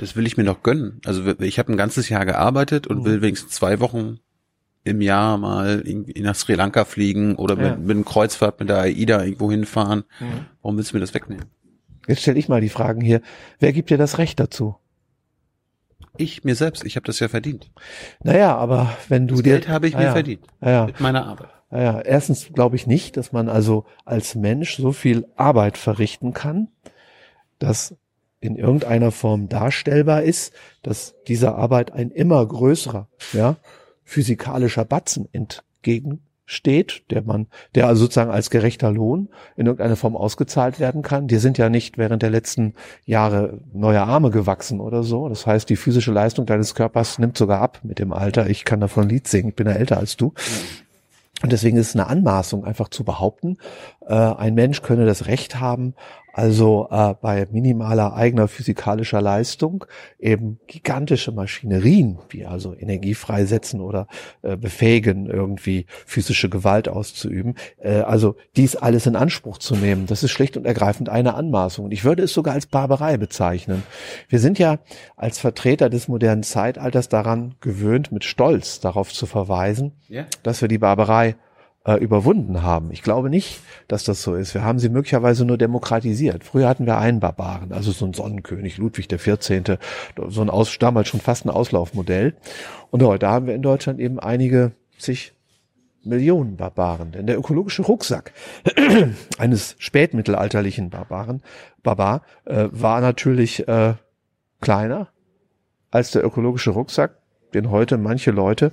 das 0.00 0.16
will 0.16 0.26
ich 0.26 0.36
mir 0.36 0.44
noch 0.44 0.62
gönnen. 0.62 1.00
Also 1.04 1.34
ich 1.40 1.58
habe 1.58 1.72
ein 1.72 1.76
ganzes 1.76 2.08
Jahr 2.08 2.24
gearbeitet 2.24 2.86
und 2.86 3.00
mhm. 3.00 3.04
will 3.04 3.22
wenigstens 3.22 3.52
zwei 3.52 3.80
Wochen 3.80 4.18
im 4.82 5.02
Jahr 5.02 5.36
mal 5.36 5.82
irgendwie 5.84 6.20
nach 6.22 6.34
Sri 6.34 6.54
Lanka 6.54 6.86
fliegen 6.86 7.36
oder 7.36 7.54
mit, 7.54 7.66
ja. 7.66 7.76
mit 7.76 7.90
einem 7.90 8.04
Kreuzfahrt 8.04 8.60
mit 8.60 8.70
der 8.70 8.78
AIDA 8.78 9.22
irgendwo 9.22 9.50
hinfahren. 9.50 10.04
Mhm. 10.18 10.46
Warum 10.62 10.76
willst 10.78 10.92
du 10.92 10.96
mir 10.96 11.00
das 11.00 11.12
wegnehmen? 11.12 11.44
Jetzt 12.06 12.22
stelle 12.22 12.38
ich 12.38 12.48
mal 12.48 12.62
die 12.62 12.70
Fragen 12.70 13.02
hier. 13.02 13.20
Wer 13.58 13.72
gibt 13.72 13.90
dir 13.90 13.98
das 13.98 14.16
Recht 14.16 14.40
dazu? 14.40 14.76
Ich 16.16 16.44
mir 16.44 16.54
selbst. 16.54 16.84
Ich 16.84 16.96
habe 16.96 17.06
das 17.06 17.20
ja 17.20 17.28
verdient. 17.28 17.70
Naja, 18.22 18.56
aber 18.56 18.96
wenn 19.08 19.28
du 19.28 19.34
das 19.34 19.42
dir 19.42 19.52
Geld 19.52 19.68
habe 19.68 19.86
ich 19.86 19.94
ah, 19.96 19.98
mir 19.98 20.04
ja. 20.04 20.12
verdient 20.12 20.46
ah, 20.60 20.70
ja. 20.70 20.86
mit 20.86 21.00
meiner 21.00 21.26
Arbeit. 21.26 21.50
Ah, 21.68 21.80
ja, 21.82 22.00
erstens 22.00 22.50
glaube 22.52 22.76
ich 22.76 22.86
nicht, 22.86 23.18
dass 23.18 23.32
man 23.32 23.50
also 23.50 23.84
als 24.06 24.34
Mensch 24.34 24.76
so 24.76 24.92
viel 24.92 25.26
Arbeit 25.36 25.76
verrichten 25.76 26.32
kann, 26.32 26.68
dass 27.58 27.96
in 28.40 28.56
irgendeiner 28.56 29.12
Form 29.12 29.48
darstellbar 29.48 30.22
ist, 30.22 30.52
dass 30.82 31.14
dieser 31.28 31.56
Arbeit 31.56 31.92
ein 31.92 32.10
immer 32.10 32.44
größerer, 32.44 33.08
ja, 33.32 33.56
physikalischer 34.02 34.84
Batzen 34.84 35.28
entgegensteht, 35.32 37.04
der 37.10 37.22
man, 37.22 37.46
der 37.74 37.86
also 37.86 38.02
sozusagen 38.02 38.30
als 38.30 38.50
gerechter 38.50 38.90
Lohn 38.90 39.28
in 39.56 39.66
irgendeiner 39.66 39.94
Form 39.94 40.16
ausgezahlt 40.16 40.80
werden 40.80 41.02
kann. 41.02 41.28
Die 41.28 41.36
sind 41.36 41.58
ja 41.58 41.68
nicht 41.68 41.96
während 41.96 42.22
der 42.22 42.30
letzten 42.30 42.74
Jahre 43.04 43.60
neue 43.72 44.02
Arme 44.02 44.30
gewachsen 44.30 44.80
oder 44.80 45.04
so. 45.04 45.28
Das 45.28 45.46
heißt, 45.46 45.68
die 45.68 45.76
physische 45.76 46.10
Leistung 46.10 46.46
deines 46.46 46.74
Körpers 46.74 47.18
nimmt 47.18 47.36
sogar 47.38 47.60
ab 47.60 47.80
mit 47.84 47.98
dem 47.98 48.12
Alter. 48.12 48.48
Ich 48.48 48.64
kann 48.64 48.80
davon 48.80 49.04
ein 49.04 49.10
Lied 49.10 49.28
singen. 49.28 49.50
Ich 49.50 49.56
bin 49.56 49.68
ja 49.68 49.74
älter 49.74 49.98
als 49.98 50.16
du. 50.16 50.32
Und 51.42 51.52
deswegen 51.52 51.78
ist 51.78 51.88
es 51.88 51.96
eine 51.96 52.06
Anmaßung, 52.06 52.64
einfach 52.64 52.88
zu 52.88 53.02
behaupten, 53.02 53.56
äh, 54.06 54.14
ein 54.14 54.54
Mensch 54.54 54.82
könne 54.82 55.06
das 55.06 55.26
Recht 55.26 55.58
haben, 55.58 55.94
also 56.32 56.88
äh, 56.90 57.14
bei 57.20 57.46
minimaler 57.50 58.14
eigener 58.14 58.48
physikalischer 58.48 59.20
Leistung 59.20 59.84
eben 60.18 60.60
gigantische 60.66 61.32
Maschinerien, 61.32 62.18
wie 62.28 62.46
also 62.46 62.74
Energie 62.74 63.14
freisetzen 63.14 63.80
oder 63.80 64.06
äh, 64.42 64.56
befähigen, 64.56 65.26
irgendwie 65.26 65.86
physische 66.06 66.48
Gewalt 66.48 66.88
auszuüben. 66.88 67.54
Äh, 67.78 68.00
also 68.00 68.36
dies 68.56 68.76
alles 68.76 69.06
in 69.06 69.16
Anspruch 69.16 69.58
zu 69.58 69.74
nehmen, 69.76 70.06
das 70.06 70.22
ist 70.22 70.30
schlicht 70.30 70.56
und 70.56 70.66
ergreifend 70.66 71.08
eine 71.08 71.34
Anmaßung. 71.34 71.86
Und 71.86 71.92
ich 71.92 72.04
würde 72.04 72.22
es 72.22 72.32
sogar 72.32 72.54
als 72.54 72.66
Barbarei 72.66 73.16
bezeichnen. 73.16 73.82
Wir 74.28 74.38
sind 74.38 74.58
ja 74.58 74.78
als 75.16 75.38
Vertreter 75.38 75.90
des 75.90 76.08
modernen 76.08 76.42
Zeitalters 76.42 77.08
daran 77.08 77.54
gewöhnt, 77.60 78.12
mit 78.12 78.24
Stolz 78.24 78.80
darauf 78.80 79.12
zu 79.12 79.26
verweisen, 79.26 79.92
Ja. 80.08 80.26
dass 80.42 80.60
wir 80.60 80.68
die 80.68 80.78
Barbarei 80.78 81.36
äh, 81.84 81.94
überwunden 81.94 82.62
haben. 82.62 82.90
Ich 82.90 83.02
glaube 83.02 83.30
nicht, 83.30 83.60
dass 83.88 84.04
das 84.04 84.22
so 84.22 84.34
ist. 84.34 84.54
Wir 84.54 84.64
haben 84.64 84.78
sie 84.78 84.88
möglicherweise 84.88 85.44
nur 85.44 85.58
demokratisiert. 85.58 86.44
Früher 86.44 86.68
hatten 86.68 86.86
wir 86.86 86.98
einen 86.98 87.20
Barbaren, 87.20 87.72
also 87.72 87.90
so 87.92 88.04
ein 88.04 88.14
Sonnenkönig, 88.14 88.76
Ludwig 88.76 89.08
der 89.08 89.18
14., 89.18 89.64
so 90.28 90.42
ein 90.42 90.50
Aus, 90.50 90.78
damals 90.78 91.08
schon 91.08 91.20
fast 91.20 91.46
ein 91.46 91.50
Auslaufmodell. 91.50 92.34
Und 92.90 93.02
heute 93.02 93.28
haben 93.28 93.46
wir 93.46 93.54
in 93.54 93.62
Deutschland 93.62 94.00
eben 94.00 94.18
einige 94.18 94.72
zig 94.98 95.32
Millionen 96.02 96.56
Barbaren. 96.56 97.12
Denn 97.12 97.26
der 97.26 97.38
ökologische 97.38 97.82
Rucksack 97.82 98.32
eines 99.38 99.76
spätmittelalterlichen 99.78 100.90
Barbaren, 100.90 101.42
Barbar, 101.82 102.22
äh, 102.46 102.68
war 102.70 103.00
natürlich 103.00 103.66
äh, 103.68 103.94
kleiner 104.60 105.08
als 105.90 106.12
der 106.12 106.24
ökologische 106.24 106.70
Rucksack, 106.70 107.16
den 107.52 107.70
heute 107.70 107.98
manche 107.98 108.30
Leute 108.30 108.72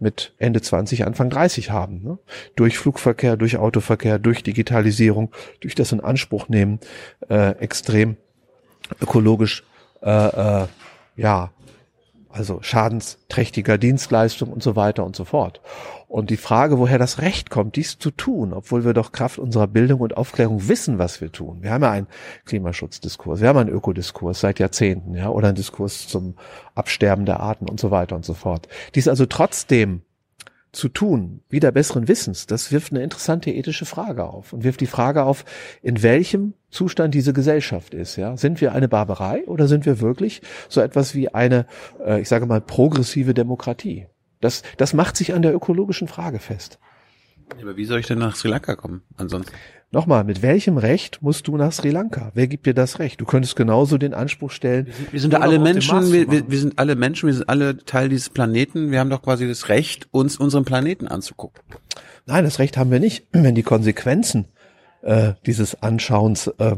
mit 0.00 0.32
Ende 0.38 0.60
20, 0.60 1.06
Anfang 1.06 1.30
30 1.30 1.70
haben. 1.70 2.02
Ne? 2.02 2.18
Durch 2.56 2.78
Flugverkehr, 2.78 3.36
durch 3.36 3.56
Autoverkehr, 3.56 4.18
durch 4.18 4.42
Digitalisierung, 4.42 5.32
durch 5.60 5.74
das 5.74 5.92
in 5.92 6.00
Anspruch 6.00 6.48
nehmen, 6.48 6.80
äh, 7.28 7.50
extrem 7.58 8.16
ökologisch, 9.00 9.64
äh, 10.02 10.62
äh, 10.62 10.66
ja, 11.16 11.50
also 12.30 12.58
schadensträchtiger 12.62 13.78
Dienstleistung 13.78 14.52
und 14.52 14.62
so 14.62 14.76
weiter 14.76 15.04
und 15.04 15.16
so 15.16 15.24
fort. 15.24 15.60
Und 16.08 16.30
die 16.30 16.36
Frage, 16.36 16.78
woher 16.78 16.98
das 16.98 17.20
Recht 17.20 17.50
kommt, 17.50 17.76
dies 17.76 17.98
zu 17.98 18.10
tun, 18.10 18.52
obwohl 18.52 18.84
wir 18.84 18.94
doch 18.94 19.12
Kraft 19.12 19.38
unserer 19.38 19.66
Bildung 19.66 20.00
und 20.00 20.16
Aufklärung 20.16 20.68
wissen, 20.68 20.98
was 20.98 21.20
wir 21.20 21.30
tun. 21.30 21.58
Wir 21.62 21.70
haben 21.70 21.82
ja 21.82 21.90
einen 21.90 22.06
Klimaschutzdiskurs, 22.46 23.40
wir 23.40 23.48
haben 23.48 23.58
einen 23.58 23.68
Ökodiskurs 23.68 24.40
seit 24.40 24.58
Jahrzehnten, 24.58 25.14
ja, 25.14 25.28
oder 25.28 25.48
einen 25.48 25.56
Diskurs 25.56 26.08
zum 26.08 26.34
Absterben 26.74 27.26
der 27.26 27.40
Arten 27.40 27.68
und 27.68 27.78
so 27.78 27.90
weiter 27.90 28.16
und 28.16 28.24
so 28.24 28.34
fort. 28.34 28.68
Dies 28.94 29.08
also 29.08 29.26
trotzdem 29.26 30.02
zu 30.72 30.88
tun, 30.88 31.40
wieder 31.48 31.72
besseren 31.72 32.08
Wissens, 32.08 32.46
das 32.46 32.72
wirft 32.72 32.92
eine 32.92 33.02
interessante 33.02 33.50
ethische 33.50 33.86
Frage 33.86 34.24
auf 34.24 34.52
und 34.52 34.64
wirft 34.64 34.80
die 34.80 34.86
Frage 34.86 35.24
auf, 35.24 35.44
in 35.82 36.02
welchem 36.02 36.54
Zustand 36.70 37.14
diese 37.14 37.32
Gesellschaft 37.32 37.94
ist. 37.94 38.16
Ja, 38.16 38.36
sind 38.36 38.60
wir 38.60 38.72
eine 38.72 38.88
Barbarei 38.88 39.44
oder 39.46 39.66
sind 39.66 39.86
wir 39.86 40.00
wirklich 40.00 40.42
so 40.68 40.80
etwas 40.80 41.14
wie 41.14 41.28
eine, 41.32 41.66
äh, 42.04 42.20
ich 42.20 42.28
sage 42.28 42.46
mal, 42.46 42.60
progressive 42.60 43.34
Demokratie? 43.34 44.06
Das, 44.40 44.62
das 44.76 44.94
macht 44.94 45.16
sich 45.16 45.34
an 45.34 45.42
der 45.42 45.54
ökologischen 45.54 46.08
Frage 46.08 46.38
fest. 46.38 46.78
Aber 47.60 47.76
wie 47.76 47.84
soll 47.84 48.00
ich 48.00 48.06
denn 48.06 48.18
nach 48.18 48.36
Sri 48.36 48.48
Lanka 48.48 48.76
kommen? 48.76 49.02
Ansonsten. 49.16 49.52
Nochmal, 49.90 50.24
mit 50.24 50.42
welchem 50.42 50.76
Recht 50.76 51.22
musst 51.22 51.48
du 51.48 51.56
nach 51.56 51.72
Sri 51.72 51.90
Lanka? 51.90 52.30
Wer 52.34 52.46
gibt 52.46 52.66
dir 52.66 52.74
das 52.74 52.98
Recht? 52.98 53.20
Du 53.20 53.24
könntest 53.24 53.56
genauso 53.56 53.96
den 53.96 54.12
Anspruch 54.12 54.50
stellen. 54.50 54.88
Wir 55.10 55.20
sind 55.20 55.32
da 55.32 55.38
nur 55.38 55.46
alle 55.46 55.58
Menschen, 55.58 56.12
wir, 56.12 56.30
wir, 56.30 56.50
wir 56.50 56.58
sind 56.58 56.78
alle 56.78 56.94
Menschen, 56.94 57.26
wir 57.26 57.34
sind 57.34 57.48
alle 57.48 57.78
Teil 57.78 58.10
dieses 58.10 58.28
Planeten. 58.28 58.90
Wir 58.90 59.00
haben 59.00 59.08
doch 59.08 59.22
quasi 59.22 59.48
das 59.48 59.70
Recht, 59.70 60.06
uns 60.10 60.36
unseren 60.36 60.66
Planeten 60.66 61.08
anzugucken. 61.08 61.62
Nein, 62.26 62.44
das 62.44 62.58
Recht 62.58 62.76
haben 62.76 62.90
wir 62.90 63.00
nicht. 63.00 63.26
Wenn 63.32 63.54
die 63.54 63.62
Konsequenzen 63.62 64.48
äh, 65.02 65.32
dieses 65.46 65.82
Anschauens 65.82 66.48
äh, 66.58 66.76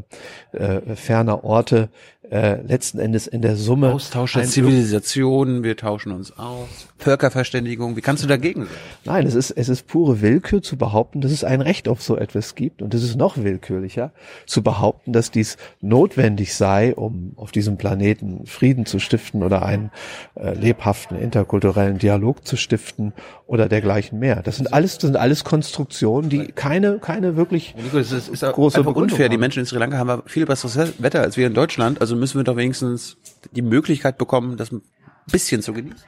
äh, 0.52 0.96
ferner 0.96 1.44
Orte 1.44 1.88
äh, 2.30 2.62
letzten 2.62 3.00
Endes 3.00 3.26
in 3.26 3.42
der 3.42 3.56
Summe 3.56 3.92
Austausch 3.92 4.34
der 4.34 4.44
Zivilisationen, 4.44 5.64
wir 5.64 5.76
tauschen 5.76 6.12
uns 6.12 6.36
aus. 6.38 6.68
Völkerverständigung, 6.98 7.96
wie 7.96 8.02
kannst 8.02 8.22
du 8.22 8.28
dagegen 8.28 8.66
sein? 8.66 8.74
Nein, 9.04 9.26
es 9.26 9.34
ist, 9.34 9.50
es 9.50 9.68
ist 9.68 9.88
pure 9.88 10.20
Willkür 10.20 10.62
zu 10.62 10.76
behaupten, 10.76 11.20
dass 11.20 11.32
es 11.32 11.42
ein 11.42 11.60
Recht 11.60 11.88
auf 11.88 12.02
so 12.02 12.16
etwas 12.16 12.54
gibt. 12.54 12.82
Und 12.82 12.94
es 12.94 13.02
ist 13.02 13.16
noch 13.16 13.38
willkürlicher 13.38 14.12
zu 14.46 14.62
behaupten, 14.62 15.12
dass 15.12 15.32
dies 15.32 15.56
notwendig 15.80 16.54
sei, 16.54 16.94
um 16.94 17.32
auf 17.36 17.50
diesem 17.50 17.78
Planeten 17.78 18.46
Frieden 18.46 18.86
zu 18.86 19.00
stiften 19.00 19.42
oder 19.42 19.64
einen 19.64 19.90
äh, 20.36 20.54
lebhaften 20.54 21.18
interkulturellen 21.18 21.98
Dialog 21.98 22.46
zu 22.46 22.56
stiften 22.56 23.12
oder 23.48 23.68
dergleichen 23.68 24.20
mehr. 24.20 24.42
Das 24.42 24.56
sind 24.56 24.72
alles, 24.72 24.98
das 24.98 25.08
sind 25.08 25.16
alles 25.16 25.42
Konstruktionen, 25.42 26.30
die 26.30 26.52
keine, 26.52 27.00
keine 27.00 27.34
wirklich 27.34 27.74
das 28.10 28.28
ist, 28.28 28.42
ist 28.42 28.52
Große 28.52 28.78
einfach 28.78 28.94
unfair. 28.94 29.28
Die 29.28 29.34
haben. 29.34 29.40
Menschen 29.40 29.60
in 29.60 29.66
Sri 29.66 29.78
Lanka 29.78 29.98
haben 29.98 30.22
viel 30.26 30.46
besseres 30.46 31.02
Wetter 31.02 31.22
als 31.22 31.36
wir 31.36 31.46
in 31.46 31.54
Deutschland. 31.54 32.00
Also 32.00 32.16
müssen 32.16 32.38
wir 32.38 32.44
doch 32.44 32.56
wenigstens 32.56 33.16
die 33.52 33.62
Möglichkeit 33.62 34.18
bekommen, 34.18 34.56
das 34.56 34.72
ein 34.72 34.82
bisschen 35.30 35.62
zu 35.62 35.72
genießen. 35.72 36.04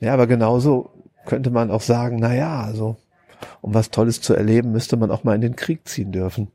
Ja, 0.00 0.12
aber 0.14 0.26
genauso 0.26 0.90
könnte 1.26 1.50
man 1.50 1.70
auch 1.70 1.80
sagen, 1.80 2.18
na 2.20 2.34
ja, 2.34 2.62
also, 2.62 2.96
um 3.60 3.74
was 3.74 3.90
Tolles 3.90 4.20
zu 4.20 4.34
erleben, 4.34 4.72
müsste 4.72 4.96
man 4.96 5.10
auch 5.10 5.24
mal 5.24 5.34
in 5.34 5.40
den 5.40 5.56
Krieg 5.56 5.88
ziehen 5.88 6.12
dürfen. 6.12 6.48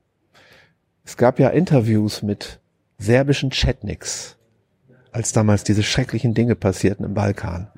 Es 1.04 1.18
gab 1.18 1.40
ja 1.40 1.50
Interviews 1.50 2.22
mit 2.22 2.60
serbischen 3.00 3.50
Chetniks, 3.50 4.38
als 5.12 5.32
damals 5.32 5.64
diese 5.64 5.82
schrecklichen 5.84 6.34
Dinge 6.34 6.56
passierten 6.56 7.06
im 7.06 7.14
Balkan. 7.14 7.72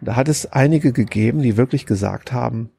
Und 0.00 0.08
da 0.08 0.16
hat 0.16 0.28
es 0.28 0.52
einige 0.52 0.92
gegeben, 0.92 1.42
die 1.42 1.56
wirklich 1.56 1.86
gesagt 1.86 2.32
haben, 2.32 2.70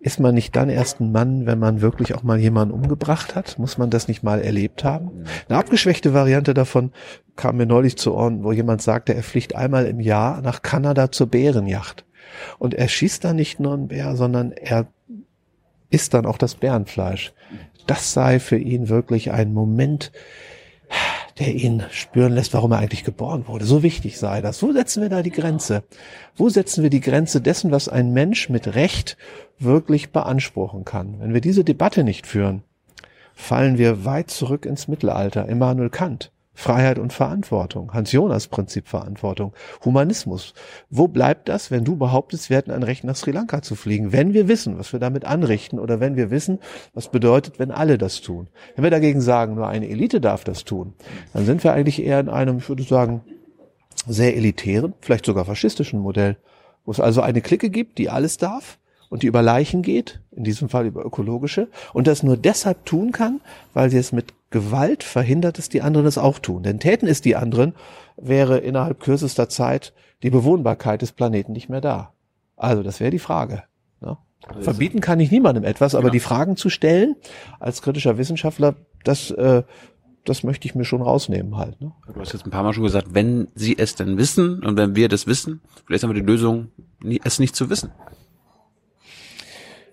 ist 0.00 0.18
man 0.18 0.34
nicht 0.34 0.56
dann 0.56 0.70
erst 0.70 1.00
ein 1.00 1.12
Mann, 1.12 1.44
wenn 1.44 1.58
man 1.58 1.82
wirklich 1.82 2.14
auch 2.14 2.22
mal 2.22 2.38
jemanden 2.38 2.72
umgebracht 2.72 3.34
hat? 3.34 3.58
Muss 3.58 3.76
man 3.76 3.90
das 3.90 4.08
nicht 4.08 4.22
mal 4.22 4.40
erlebt 4.40 4.82
haben? 4.82 5.24
Eine 5.48 5.58
abgeschwächte 5.58 6.14
Variante 6.14 6.54
davon 6.54 6.92
kam 7.36 7.58
mir 7.58 7.66
neulich 7.66 7.98
zu 7.98 8.14
Ohren, 8.14 8.42
wo 8.42 8.52
jemand 8.52 8.80
sagte, 8.80 9.14
er 9.14 9.22
fliegt 9.22 9.54
einmal 9.54 9.84
im 9.86 10.00
Jahr 10.00 10.40
nach 10.40 10.62
Kanada 10.62 11.12
zur 11.12 11.26
Bärenjacht. 11.26 12.06
Und 12.58 12.72
er 12.74 12.88
schießt 12.88 13.24
da 13.24 13.34
nicht 13.34 13.60
nur 13.60 13.74
einen 13.74 13.88
Bär, 13.88 14.16
sondern 14.16 14.52
er 14.52 14.86
isst 15.90 16.14
dann 16.14 16.24
auch 16.24 16.38
das 16.38 16.54
Bärenfleisch. 16.54 17.34
Das 17.86 18.14
sei 18.14 18.40
für 18.40 18.56
ihn 18.56 18.88
wirklich 18.88 19.32
ein 19.32 19.52
Moment, 19.52 20.12
der 21.40 21.54
ihn 21.54 21.82
spüren 21.90 22.34
lässt, 22.34 22.52
warum 22.52 22.72
er 22.72 22.78
eigentlich 22.78 23.02
geboren 23.04 23.48
wurde. 23.48 23.64
So 23.64 23.82
wichtig 23.82 24.18
sei 24.18 24.42
das. 24.42 24.62
Wo 24.62 24.72
setzen 24.72 25.02
wir 25.02 25.08
da 25.08 25.22
die 25.22 25.30
Grenze? 25.30 25.82
Wo 26.36 26.50
setzen 26.50 26.82
wir 26.82 26.90
die 26.90 27.00
Grenze 27.00 27.40
dessen, 27.40 27.70
was 27.70 27.88
ein 27.88 28.12
Mensch 28.12 28.50
mit 28.50 28.74
Recht 28.74 29.16
wirklich 29.58 30.12
beanspruchen 30.12 30.84
kann? 30.84 31.18
Wenn 31.18 31.32
wir 31.32 31.40
diese 31.40 31.64
Debatte 31.64 32.04
nicht 32.04 32.26
führen, 32.26 32.62
fallen 33.34 33.78
wir 33.78 34.04
weit 34.04 34.30
zurück 34.30 34.66
ins 34.66 34.86
Mittelalter. 34.86 35.48
Immanuel 35.48 35.90
Kant. 35.90 36.30
Freiheit 36.60 36.98
und 36.98 37.12
Verantwortung. 37.12 37.94
Hans 37.94 38.12
Jonas 38.12 38.48
Prinzip 38.48 38.86
Verantwortung. 38.86 39.54
Humanismus. 39.84 40.52
Wo 40.90 41.08
bleibt 41.08 41.48
das, 41.48 41.70
wenn 41.70 41.84
du 41.84 41.96
behauptest, 41.96 42.50
wir 42.50 42.58
hätten 42.58 42.70
ein 42.70 42.82
Recht 42.82 43.02
nach 43.02 43.16
Sri 43.16 43.30
Lanka 43.30 43.62
zu 43.62 43.74
fliegen? 43.74 44.12
Wenn 44.12 44.34
wir 44.34 44.46
wissen, 44.46 44.78
was 44.78 44.92
wir 44.92 45.00
damit 45.00 45.24
anrichten 45.24 45.78
oder 45.78 46.00
wenn 46.00 46.16
wir 46.16 46.30
wissen, 46.30 46.58
was 46.92 47.10
bedeutet, 47.10 47.58
wenn 47.58 47.70
alle 47.70 47.96
das 47.96 48.20
tun. 48.20 48.48
Wenn 48.74 48.84
wir 48.84 48.90
dagegen 48.90 49.22
sagen, 49.22 49.54
nur 49.54 49.68
eine 49.68 49.88
Elite 49.88 50.20
darf 50.20 50.44
das 50.44 50.64
tun, 50.64 50.92
dann 51.32 51.46
sind 51.46 51.64
wir 51.64 51.72
eigentlich 51.72 52.02
eher 52.02 52.20
in 52.20 52.28
einem, 52.28 52.58
ich 52.58 52.68
würde 52.68 52.82
sagen, 52.82 53.22
sehr 54.06 54.36
elitären, 54.36 54.92
vielleicht 55.00 55.24
sogar 55.24 55.46
faschistischen 55.46 56.00
Modell, 56.00 56.36
wo 56.84 56.92
es 56.92 57.00
also 57.00 57.22
eine 57.22 57.40
Clique 57.40 57.70
gibt, 57.70 57.96
die 57.96 58.10
alles 58.10 58.36
darf 58.36 58.78
und 59.10 59.22
die 59.22 59.26
über 59.26 59.42
Leichen 59.42 59.82
geht, 59.82 60.20
in 60.30 60.44
diesem 60.44 60.70
Fall 60.70 60.86
über 60.86 61.04
ökologische, 61.04 61.68
und 61.92 62.06
das 62.06 62.22
nur 62.22 62.38
deshalb 62.38 62.86
tun 62.86 63.12
kann, 63.12 63.40
weil 63.74 63.90
sie 63.90 63.98
es 63.98 64.12
mit 64.12 64.32
Gewalt 64.50 65.02
verhindert, 65.04 65.58
dass 65.58 65.68
die 65.68 65.82
anderen 65.82 66.06
es 66.06 66.16
auch 66.16 66.38
tun. 66.38 66.62
Denn 66.62 66.80
täten 66.80 67.06
es 67.06 67.20
die 67.20 67.36
anderen, 67.36 67.74
wäre 68.16 68.58
innerhalb 68.58 69.00
kürzester 69.00 69.48
Zeit 69.48 69.92
die 70.22 70.30
Bewohnbarkeit 70.30 71.02
des 71.02 71.12
Planeten 71.12 71.52
nicht 71.52 71.68
mehr 71.68 71.80
da. 71.80 72.12
Also 72.56 72.82
das 72.82 73.00
wäre 73.00 73.10
die 73.10 73.18
Frage. 73.18 73.64
Ne? 74.00 74.16
Verbieten 74.60 75.00
kann 75.00 75.20
ich 75.20 75.30
niemandem 75.30 75.64
etwas, 75.64 75.94
aber 75.94 76.04
Genau. 76.04 76.12
die 76.12 76.20
Fragen 76.20 76.56
zu 76.56 76.70
stellen 76.70 77.16
als 77.58 77.82
kritischer 77.82 78.16
Wissenschaftler, 78.18 78.74
das, 79.04 79.30
äh, 79.30 79.62
das 80.24 80.42
möchte 80.42 80.66
ich 80.68 80.74
mir 80.74 80.84
schon 80.84 81.00
rausnehmen 81.02 81.56
halt. 81.56 81.80
Ne? 81.80 81.92
Du 82.12 82.20
hast 82.20 82.32
jetzt 82.32 82.44
ein 82.44 82.50
paar 82.50 82.62
Mal 82.62 82.74
schon 82.74 82.84
gesagt, 82.84 83.08
wenn 83.12 83.48
sie 83.54 83.78
es 83.78 83.94
denn 83.94 84.18
wissen 84.18 84.62
und 84.62 84.76
wenn 84.76 84.94
wir 84.94 85.08
das 85.08 85.26
wissen, 85.26 85.62
vielleicht 85.86 86.02
haben 86.04 86.10
wir 86.10 86.20
die 86.20 86.26
Lösung, 86.26 86.68
es 87.24 87.38
nicht 87.38 87.56
zu 87.56 87.70
wissen. 87.70 87.90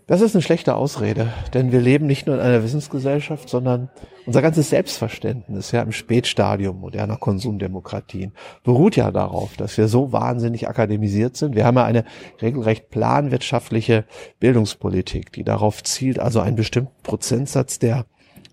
Das 0.08 0.22
ist 0.22 0.34
eine 0.34 0.42
schlechte 0.42 0.76
Ausrede, 0.76 1.34
denn 1.54 1.74
wir 1.74 1.82
leben 1.82 2.08
nicht 2.08 2.28
nur 2.28 2.38
in 2.38 2.42
einer 2.42 2.64
Wissensgesellschaft, 2.64 3.50
sondern 3.50 3.90
unser 4.26 4.42
ganzes 4.42 4.70
Selbstverständnis 4.70 5.74
ja 5.74 5.82
im 5.82 5.92
Spätstadium 5.92 6.80
moderner 6.80 7.18
Konsumdemokratien 7.18 8.32
beruht 8.64 8.96
ja 8.96 9.12
darauf, 9.12 9.58
dass 9.58 9.78
wir 9.78 9.90
so 9.90 10.14
wahnsinnig 10.14 10.70
akademisiert 10.70 11.36
sind. 11.36 11.56
Wir 11.56 11.66
haben 11.66 11.76
ja 11.76 11.84
eine 11.84 12.06
regelrecht 12.42 12.90
planwirtschaftliche 12.90 14.06
Bildungspolitik, 14.40 15.34
die 15.34 15.44
darauf 15.44 15.84
zielt, 15.84 16.20
also 16.20 16.40
einen 16.40 16.56
bestimmten 16.56 16.94
Prozentsatz 17.04 17.78
der 17.78 18.06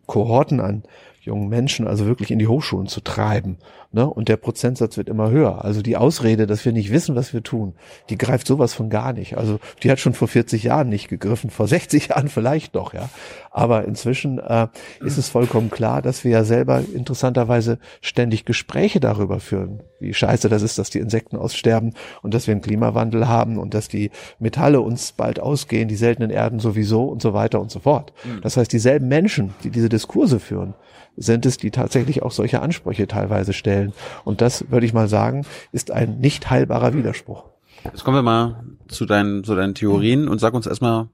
Kohorten 0.07 0.59
an 0.59 0.83
jungen 1.21 1.49
Menschen 1.49 1.87
also 1.87 2.07
wirklich 2.07 2.33
in 2.33 2.41
die 2.41 2.49
Hochschulen 2.49 2.89
zu 2.89 3.01
treiben. 3.01 3.59
Ne? 3.95 4.11
Und 4.11 4.29
der 4.29 4.37
Prozentsatz 4.37 4.97
wird 4.97 5.09
immer 5.09 5.31
höher. 5.31 5.65
Also 5.65 5.81
die 5.81 5.97
Ausrede, 5.97 6.49
dass 6.49 6.65
wir 6.65 6.73
nicht 6.73 6.91
wissen, 6.91 7.15
was 7.15 7.33
wir 7.33 7.45
tun, 7.45 7.75
die 8.11 8.19
greift 8.19 8.45
sowas 8.49 8.75
von 8.75 8.91
gar 8.91 9.13
nicht. 9.13 9.39
Also 9.39 9.61
die 9.85 9.91
hat 9.91 10.01
schon 10.01 10.15
vor 10.15 10.27
40 10.27 10.65
Jahren 10.65 10.89
nicht 10.89 11.07
gegriffen, 11.07 11.49
vor 11.49 11.69
60 11.69 12.09
Jahren 12.09 12.27
vielleicht 12.27 12.75
noch, 12.75 12.93
ja. 12.93 13.09
Aber 13.53 13.85
inzwischen 13.85 14.41
äh, 14.41 14.67
ist 15.05 15.17
es 15.17 15.29
vollkommen 15.29 15.71
klar, 15.71 16.03
dass 16.03 16.25
wir 16.25 16.33
ja 16.33 16.43
selber 16.43 16.83
interessanterweise 16.93 17.79
ständig 18.01 18.45
Gespräche 18.45 18.99
darüber 18.99 19.39
führen, 19.39 19.85
wie 20.01 20.13
scheiße 20.13 20.49
das 20.49 20.63
ist, 20.63 20.77
dass 20.77 20.91
die 20.91 20.99
Insekten 20.99 21.37
aussterben 21.37 21.95
und 22.23 22.35
dass 22.35 22.49
wir 22.49 22.53
einen 22.53 22.63
Klimawandel 22.63 23.29
haben 23.29 23.59
und 23.59 23.75
dass 23.75 23.87
die 23.87 24.11
Metalle 24.41 24.81
uns 24.81 25.13
bald 25.13 25.39
ausgehen, 25.39 25.87
die 25.87 25.95
seltenen 25.95 26.31
Erden 26.31 26.59
sowieso 26.59 27.05
und 27.05 27.23
so 27.23 27.33
weiter 27.33 27.61
und 27.61 27.71
so 27.71 27.79
fort. 27.79 28.13
Mhm. 28.25 28.41
Das 28.41 28.57
heißt, 28.57 28.73
dieselben 28.73 29.07
Menschen, 29.07 29.55
die 29.63 29.71
diese 29.71 29.89
Diskurse 29.89 30.41
führen, 30.41 30.75
sind 31.17 31.47
es, 31.47 31.57
die 31.57 31.71
tatsächlich 31.71 32.23
auch 32.23 32.33
solche 32.33 32.61
Ansprüche 32.61 33.07
teilweise 33.07 33.53
stellen. 33.53 33.84
Und 34.25 34.41
das, 34.41 34.71
würde 34.71 34.87
ich 34.87 34.93
mal 34.93 35.09
sagen, 35.09 35.45
ist 35.73 35.91
ein 35.91 36.19
nicht 36.19 36.51
heilbarer 36.51 36.95
Widerspruch. 36.95 37.45
Jetzt 37.85 38.05
kommen 38.05 38.17
wir 38.17 38.23
mal 38.23 38.65
zu 38.89 39.05
deinen, 39.05 39.45
zu 39.45 39.55
deinen 39.55 39.75
Theorien 39.75 40.29
und 40.29 40.39
sag 40.41 40.55
uns 40.55 40.67
erstmal, 40.67 41.09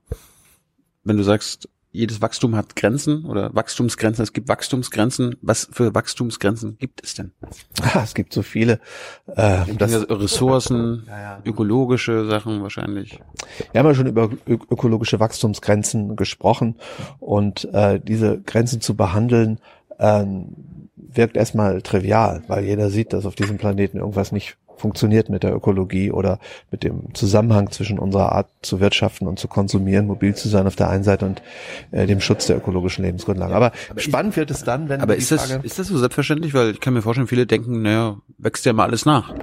wenn 1.03 1.17
du 1.17 1.25
sagst, 1.25 1.69
jedes 1.93 2.23
Wachstum 2.23 2.55
hat 2.55 2.77
Grenzen 2.77 3.25
oder 3.25 3.53
Wachstumsgrenzen, 3.53 4.23
es 4.23 4.33
gibt 4.33 4.49
Wachstumsgrenzen. 4.49 5.37
Was 5.43 5.69
für 5.73 5.93
Wachstumsgrenzen 5.93 6.79
gibt 6.79 7.03
es 7.03 7.15
denn? 7.15 7.33
Ah, 7.83 8.03
es 8.05 8.15
gibt 8.15 8.33
so 8.33 8.43
viele. 8.43 8.79
Äh, 9.27 9.75
das, 9.77 10.09
Ressourcen, 10.09 11.05
ja, 11.09 11.21
ja. 11.21 11.43
ökologische 11.45 12.27
Sachen 12.27 12.63
wahrscheinlich. 12.63 13.19
Wir 13.73 13.81
haben 13.81 13.89
ja 13.89 13.95
schon 13.95 14.07
über 14.07 14.31
ökologische 14.47 15.19
Wachstumsgrenzen 15.19 16.15
gesprochen 16.15 16.77
und 17.19 17.65
äh, 17.73 17.99
diese 17.99 18.41
Grenzen 18.41 18.81
zu 18.81 18.95
behandeln, 18.95 19.59
ähm, 19.99 20.55
wirkt 21.15 21.37
erstmal 21.37 21.83
trivial, 21.83 22.43
weil 22.49 22.65
jeder 22.65 22.91
sieht, 22.91 23.13
dass 23.13 23.27
auf 23.27 23.35
diesem 23.35 23.59
Planeten 23.59 23.99
irgendwas 23.99 24.33
nicht 24.33 24.57
funktioniert 24.81 25.29
mit 25.29 25.43
der 25.43 25.55
Ökologie 25.55 26.11
oder 26.11 26.39
mit 26.71 26.83
dem 26.83 27.15
Zusammenhang 27.15 27.71
zwischen 27.71 27.99
unserer 27.99 28.33
Art 28.33 28.49
zu 28.63 28.81
wirtschaften 28.81 29.29
und 29.29 29.39
zu 29.39 29.47
konsumieren, 29.47 30.07
mobil 30.07 30.35
zu 30.35 30.49
sein 30.49 30.67
auf 30.67 30.75
der 30.75 30.89
einen 30.89 31.05
Seite 31.05 31.27
und 31.27 31.43
äh, 31.93 32.07
dem 32.07 32.21
Schutz 32.21 32.47
der 32.47 32.57
ökologischen 32.57 33.05
Lebensgrundlagen. 33.05 33.55
Aber, 33.55 33.73
aber 33.91 34.01
spannend 34.01 34.37
wird 34.37 34.51
es 34.51 34.65
dann, 34.65 34.89
wenn 34.89 35.01
aber 35.01 35.17
ist 35.17 35.31
das 35.31 35.51
ist 35.63 35.79
das 35.79 35.89
so 35.89 35.99
selbstverständlich, 35.99 36.55
weil 36.55 36.71
ich 36.71 36.81
kann 36.81 36.95
mir 36.95 37.03
vorstellen, 37.03 37.29
viele 37.29 37.47
denken, 37.47 37.83
naja, 37.83 38.17
wächst 38.39 38.65
ja 38.65 38.73
mal 38.73 38.85
alles 38.85 39.05
nach. 39.05 39.35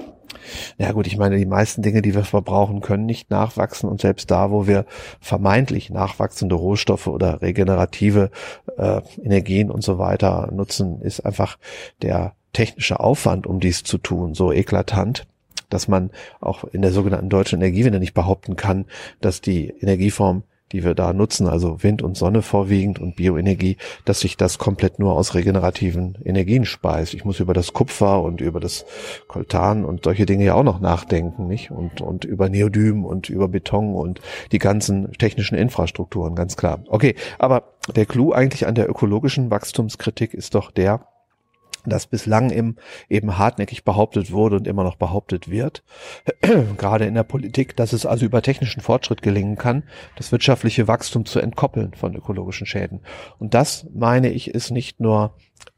Ja 0.77 0.91
gut, 0.91 1.07
ich 1.07 1.17
meine, 1.17 1.37
die 1.37 1.45
meisten 1.45 1.81
Dinge, 1.81 2.01
die 2.01 2.15
wir 2.15 2.23
verbrauchen, 2.23 2.81
können 2.81 3.05
nicht 3.05 3.29
nachwachsen. 3.29 3.89
Und 3.89 4.01
selbst 4.01 4.31
da, 4.31 4.51
wo 4.51 4.67
wir 4.67 4.85
vermeintlich 5.19 5.89
nachwachsende 5.89 6.55
Rohstoffe 6.55 7.07
oder 7.07 7.41
regenerative 7.41 8.31
äh, 8.77 9.01
Energien 9.21 9.71
und 9.71 9.83
so 9.83 9.97
weiter 9.97 10.49
nutzen, 10.51 11.01
ist 11.01 11.21
einfach 11.21 11.57
der 12.01 12.33
technische 12.53 12.99
Aufwand, 12.99 13.45
um 13.45 13.59
dies 13.59 13.83
zu 13.83 13.97
tun, 13.97 14.33
so 14.33 14.51
eklatant, 14.51 15.27
dass 15.69 15.87
man 15.87 16.11
auch 16.39 16.63
in 16.63 16.81
der 16.81 16.91
sogenannten 16.91 17.29
deutschen 17.29 17.61
Energiewende 17.61 17.99
nicht 17.99 18.13
behaupten 18.13 18.55
kann, 18.55 18.85
dass 19.21 19.41
die 19.41 19.69
Energieform 19.79 20.43
die 20.71 20.83
wir 20.83 20.95
da 20.95 21.13
nutzen, 21.13 21.47
also 21.47 21.81
Wind 21.83 22.01
und 22.01 22.17
Sonne 22.17 22.41
vorwiegend 22.41 22.99
und 22.99 23.15
Bioenergie, 23.15 23.77
dass 24.05 24.19
sich 24.19 24.37
das 24.37 24.57
komplett 24.57 24.99
nur 24.99 25.13
aus 25.13 25.33
regenerativen 25.33 26.17
Energien 26.23 26.65
speist. 26.65 27.13
Ich 27.13 27.25
muss 27.25 27.39
über 27.39 27.53
das 27.53 27.73
Kupfer 27.73 28.21
und 28.21 28.41
über 28.41 28.59
das 28.59 28.85
Koltan 29.27 29.85
und 29.85 30.03
solche 30.03 30.25
Dinge 30.25 30.45
ja 30.45 30.55
auch 30.55 30.63
noch 30.63 30.79
nachdenken, 30.79 31.47
nicht? 31.47 31.71
Und, 31.71 32.01
und 32.01 32.25
über 32.25 32.49
Neodym 32.49 33.05
und 33.05 33.29
über 33.29 33.47
Beton 33.47 33.95
und 33.95 34.19
die 34.51 34.59
ganzen 34.59 35.11
technischen 35.13 35.57
Infrastrukturen, 35.57 36.35
ganz 36.35 36.57
klar. 36.57 36.79
Okay, 36.87 37.15
aber 37.39 37.63
der 37.95 38.05
Clou 38.05 38.33
eigentlich 38.33 38.67
an 38.67 38.75
der 38.75 38.89
ökologischen 38.89 39.49
Wachstumskritik 39.49 40.33
ist 40.33 40.55
doch 40.55 40.71
der, 40.71 41.07
das 41.89 42.07
bislang 42.07 42.49
im, 42.49 42.75
eben 43.09 43.37
hartnäckig 43.37 43.83
behauptet 43.83 44.31
wurde 44.31 44.57
und 44.57 44.67
immer 44.67 44.83
noch 44.83 44.95
behauptet 44.95 45.49
wird, 45.49 45.83
gerade 46.77 47.05
in 47.05 47.15
der 47.15 47.23
Politik, 47.23 47.75
dass 47.75 47.93
es 47.93 48.05
also 48.05 48.25
über 48.25 48.41
technischen 48.41 48.81
Fortschritt 48.81 49.21
gelingen 49.21 49.57
kann, 49.57 49.83
das 50.15 50.31
wirtschaftliche 50.31 50.87
Wachstum 50.87 51.25
zu 51.25 51.39
entkoppeln 51.39 51.93
von 51.93 52.15
ökologischen 52.15 52.67
Schäden. 52.67 53.01
Und 53.39 53.53
das, 53.53 53.87
meine 53.93 54.29
ich, 54.29 54.53
ist 54.53 54.71
nicht 54.71 54.99
nur 54.99 55.33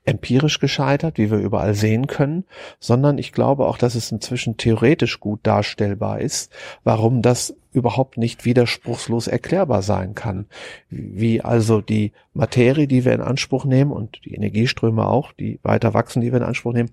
empirisch 0.06 0.60
gescheitert, 0.60 1.18
wie 1.18 1.30
wir 1.30 1.38
überall 1.38 1.76
sehen 1.76 2.08
können, 2.08 2.46
sondern 2.80 3.18
ich 3.18 3.32
glaube 3.32 3.68
auch, 3.68 3.78
dass 3.78 3.96
es 3.96 4.12
inzwischen 4.12 4.58
theoretisch 4.58 5.20
gut 5.20 5.42
darstellbar 5.44 6.20
ist, 6.20 6.52
warum 6.84 7.22
das 7.22 7.56
überhaupt 7.72 8.18
nicht 8.18 8.46
widerspruchslos 8.46 9.28
erklärbar 9.28 9.84
sein 9.84 10.16
kann. 10.16 10.48
Wie 10.90 11.42
also 11.42 11.82
die 11.82 12.14
Materie, 12.34 12.88
die 12.88 13.06
wir 13.06 13.14
in 13.14 13.22
Anspruch 13.22 13.66
nehmen 13.66 13.92
und 13.92 14.26
die 14.26 14.34
Energieströme 14.34 15.08
auch, 15.08 15.32
die 15.34 15.60
weiter 15.62 15.94
wachsen, 15.94 16.22
die 16.22 16.32
wir 16.32 16.40
in 16.40 16.46
Anspruch 16.46 16.74
nehmen, 16.74 16.90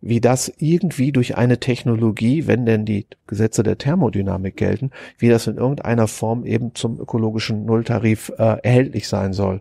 wie 0.00 0.22
das 0.22 0.50
irgendwie 0.56 1.12
durch 1.12 1.36
eine 1.36 1.60
Technologie, 1.60 2.46
wenn 2.46 2.64
denn 2.64 2.86
die 2.86 3.06
Gesetze 3.26 3.62
der 3.62 3.76
Thermodynamik 3.76 4.56
gelten, 4.56 4.90
wie 5.18 5.28
das 5.28 5.46
in 5.46 5.58
irgendeiner 5.58 6.08
Form 6.08 6.46
eben 6.46 6.74
zum 6.74 6.98
ökologischen 6.98 7.66
Nulltarif 7.66 8.32
äh, 8.38 8.56
erhältlich 8.62 9.08
sein 9.08 9.34
soll. 9.34 9.60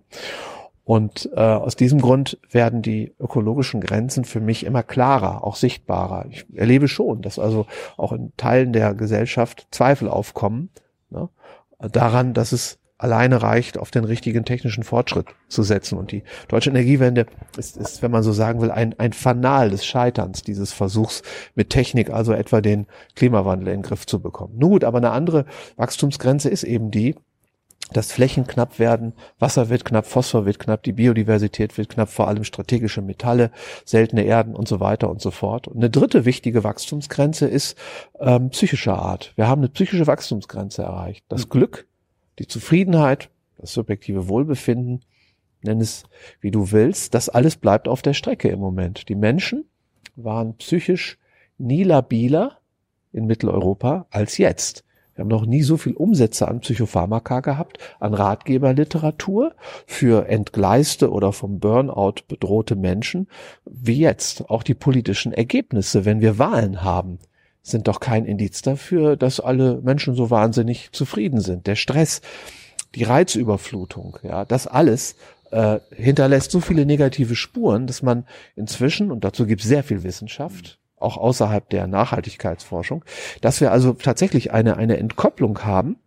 Und 0.90 1.30
äh, 1.36 1.40
aus 1.40 1.76
diesem 1.76 2.02
Grund 2.02 2.40
werden 2.50 2.82
die 2.82 3.14
ökologischen 3.20 3.80
Grenzen 3.80 4.26
für 4.26 4.40
mich 4.40 4.66
immer 4.66 4.82
klarer, 4.82 5.44
auch 5.44 5.56
sichtbarer. 5.56 6.26
Ich 6.32 6.48
erlebe 6.56 6.88
schon, 6.88 7.22
dass 7.22 7.38
also 7.38 7.68
auch 7.96 8.12
in 8.12 8.34
Teilen 8.38 8.74
der 8.74 8.96
Gesellschaft 8.96 9.68
Zweifel 9.70 10.10
aufkommen 10.10 10.72
ne, 11.12 11.30
daran, 11.78 12.34
dass 12.34 12.54
es 12.54 12.80
alleine 12.98 13.44
reicht, 13.44 13.78
auf 13.78 13.92
den 13.92 14.04
richtigen 14.04 14.46
technischen 14.46 14.84
Fortschritt 14.84 15.28
zu 15.48 15.62
setzen. 15.62 15.96
Und 15.96 16.12
die 16.12 16.24
deutsche 16.48 16.72
Energiewende 16.72 17.28
ist, 17.56 17.78
ist 17.78 18.02
wenn 18.02 18.10
man 18.10 18.24
so 18.24 18.32
sagen 18.32 18.60
will, 18.60 18.72
ein, 18.72 18.98
ein 18.98 19.14
Fanal 19.14 19.70
des 19.70 19.86
Scheiterns 19.86 20.42
dieses 20.42 20.74
Versuchs 20.74 21.22
mit 21.54 21.70
Technik, 21.70 22.10
also 22.10 22.34
etwa 22.34 22.62
den 22.62 22.88
Klimawandel 23.16 23.68
in 23.68 23.82
den 23.82 23.84
Griff 23.84 24.08
zu 24.08 24.20
bekommen. 24.20 24.56
Nun 24.58 24.72
gut, 24.72 24.84
aber 24.84 24.98
eine 24.98 25.12
andere 25.12 25.46
Wachstumsgrenze 25.76 26.50
ist 26.50 26.64
eben 26.64 26.90
die, 26.90 27.14
dass 27.94 28.12
Flächen 28.12 28.46
knapp 28.46 28.80
werden, 28.80 29.14
Wasser 29.40 29.70
wird 29.70 29.86
knapp, 29.86 30.06
Phosphor 30.06 30.46
wird 30.46 30.60
knapp, 30.60 30.84
die 30.84 30.92
Biodiversität 30.92 31.78
wird 31.78 31.90
knapp, 31.90 32.10
vor 32.10 32.28
allem 32.28 32.44
strategische 32.44 33.02
Metalle, 33.02 33.52
seltene 33.86 34.24
Erden 34.24 34.56
und 34.56 34.68
so 34.68 34.80
weiter 34.80 35.10
und 35.10 35.22
so 35.22 35.32
fort. 35.32 35.68
Und 35.68 35.78
eine 35.78 35.90
dritte 35.90 36.26
wichtige 36.26 36.64
Wachstumsgrenze 36.64 37.48
ist 37.48 37.78
ähm, 38.20 38.50
psychischer 38.50 39.00
Art. 39.00 39.34
Wir 39.36 39.48
haben 39.48 39.62
eine 39.62 39.70
psychische 39.70 40.08
Wachstumsgrenze 40.08 40.84
erreicht. 40.84 41.26
Das 41.30 41.46
mhm. 41.46 41.50
Glück, 41.50 41.88
die 42.38 42.48
Zufriedenheit, 42.48 43.30
das 43.58 43.74
subjektive 43.74 44.28
Wohlbefinden, 44.28 45.04
nenn 45.62 45.82
es 45.82 46.04
wie 46.42 46.52
du 46.52 46.72
willst, 46.72 47.14
das 47.14 47.30
alles 47.30 47.58
bleibt 47.58 47.88
auf 47.88 48.02
der 48.02 48.14
Strecke 48.14 48.50
im 48.50 48.60
Moment. 48.60 49.10
Die 49.10 49.16
Menschen 49.16 49.66
waren 50.16 50.56
psychisch 50.58 51.18
nie 51.58 51.84
labiler 51.84 52.60
in 53.12 53.26
Mitteleuropa 53.26 54.08
als 54.10 54.38
jetzt. 54.38 54.84
Wir 55.20 55.24
haben 55.24 55.28
noch 55.28 55.46
nie 55.46 55.64
so 55.64 55.76
viel 55.76 55.96
Umsätze 55.96 56.48
an 56.48 56.62
Psychopharmaka 56.62 57.42
gehabt, 57.42 57.78
an 58.00 58.14
Ratgeberliteratur 58.14 59.54
für 59.86 60.30
entgleiste 60.30 61.12
oder 61.12 61.34
vom 61.34 61.60
Burnout 61.60 62.22
bedrohte 62.30 62.78
Menschen, 62.78 63.28
wie 63.66 63.98
jetzt. 63.98 64.50
Auch 64.50 64.64
die 64.64 64.76
politischen 64.76 65.34
Ergebnisse, 65.34 66.06
wenn 66.06 66.22
wir 66.22 66.38
Wahlen 66.38 66.86
haben, 66.86 67.20
sind 67.62 67.90
doch 67.90 68.00
kein 68.00 68.24
Indiz 68.24 68.62
dafür, 68.62 69.18
dass 69.18 69.42
alle 69.42 69.82
Menschen 69.82 70.16
so 70.16 70.30
wahnsinnig 70.30 70.94
zufrieden 70.94 71.42
sind. 71.42 71.68
Der 71.68 71.76
Stress, 71.76 72.22
die 72.96 73.04
Reizüberflutung, 73.04 74.20
ja, 74.24 74.46
das 74.46 74.68
alles 74.68 75.18
äh, 75.52 75.80
hinterlässt 75.94 76.52
so 76.52 76.62
viele 76.62 76.86
negative 76.86 77.36
Spuren, 77.36 77.88
dass 77.88 78.02
man 78.02 78.26
inzwischen, 78.56 79.12
und 79.12 79.26
dazu 79.26 79.46
gibt 79.46 79.64
es 79.64 79.68
sehr 79.68 79.84
viel 79.84 80.04
Wissenschaft, 80.04 80.79
auch 81.00 81.18
außerhalb 81.18 81.70
der 81.70 81.88
Nachhaltigkeitsforschung, 81.88 83.04
dass 83.42 83.62
wir 83.62 83.72
also 83.72 83.94
tatsächlich 83.94 84.52
eine, 84.52 84.78
eine 84.78 84.98
Entkopplung 84.98 85.64
haben 85.64 85.98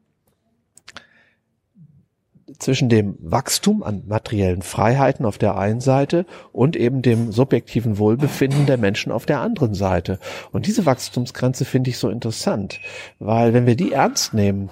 zwischen 2.59 2.89
dem 2.89 3.17
Wachstum 3.21 3.83
an 3.83 4.05
materiellen 4.07 4.63
Freiheiten 4.63 5.27
auf 5.27 5.39
der 5.39 5.57
einen 5.57 5.81
Seite 5.81 6.27
und 6.53 6.77
eben 6.77 7.03
dem 7.03 7.33
subjektiven 7.33 7.99
Wohlbefinden 7.99 8.67
der 8.67 8.79
Menschen 8.79 9.13
auf 9.13 9.27
der 9.27 9.41
anderen 9.41 9.75
Seite. 9.75 10.19
Und 10.53 10.67
diese 10.67 10.87
Wachstumsgrenze 10.87 11.65
finde 11.65 11.91
ich 11.91 11.99
so 11.99 12.09
interessant, 12.09 12.81
weil 13.19 13.53
wenn 13.53 13.67
wir 13.67 13.77
die 13.77 13.93
ernst 13.93 14.35
nehmen, 14.35 14.71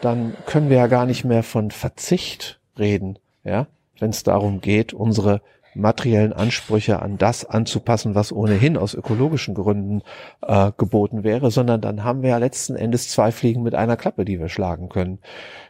dann 0.00 0.34
können 0.46 0.68
wir 0.68 0.76
ja 0.76 0.86
gar 0.88 1.06
nicht 1.06 1.24
mehr 1.24 1.42
von 1.42 1.70
Verzicht 1.70 2.60
reden, 2.78 3.18
ja, 3.44 3.66
wenn 3.98 4.10
es 4.10 4.22
darum 4.22 4.60
geht, 4.60 4.92
unsere 4.92 5.40
materiellen 5.76 6.32
Ansprüche 6.32 7.00
an 7.00 7.18
das 7.18 7.44
anzupassen, 7.44 8.14
was 8.14 8.32
ohnehin 8.32 8.76
aus 8.76 8.94
ökologischen 8.94 9.54
Gründen 9.54 10.02
äh, 10.42 10.72
geboten 10.76 11.24
wäre, 11.24 11.50
sondern 11.50 11.80
dann 11.80 12.04
haben 12.04 12.22
wir 12.22 12.30
ja 12.30 12.38
letzten 12.38 12.76
Endes 12.76 13.10
zwei 13.10 13.32
Fliegen 13.32 13.62
mit 13.62 13.74
einer 13.74 13.96
Klappe, 13.96 14.24
die 14.24 14.40
wir 14.40 14.48
schlagen 14.48 14.88
können. 14.88 15.18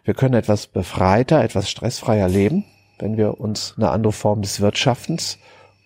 Wir 0.05 0.15
können 0.15 0.35
etwas 0.35 0.67
befreiter, 0.67 1.43
etwas 1.43 1.69
stressfreier 1.69 2.29
leben, 2.29 2.65
wenn 2.99 3.17
wir 3.17 3.41
uns 3.41 3.75
eine 3.77 3.91
andere 3.91 4.13
Form 4.13 4.43
des 4.43 4.61
Wirtschaftens 4.61 5.39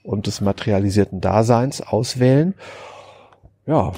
und 0.03 0.27
des 0.27 0.41
materialisierten 0.41 1.21
Daseins 1.21 1.81
auswählen. 1.81 2.55
Ja, 3.67 3.93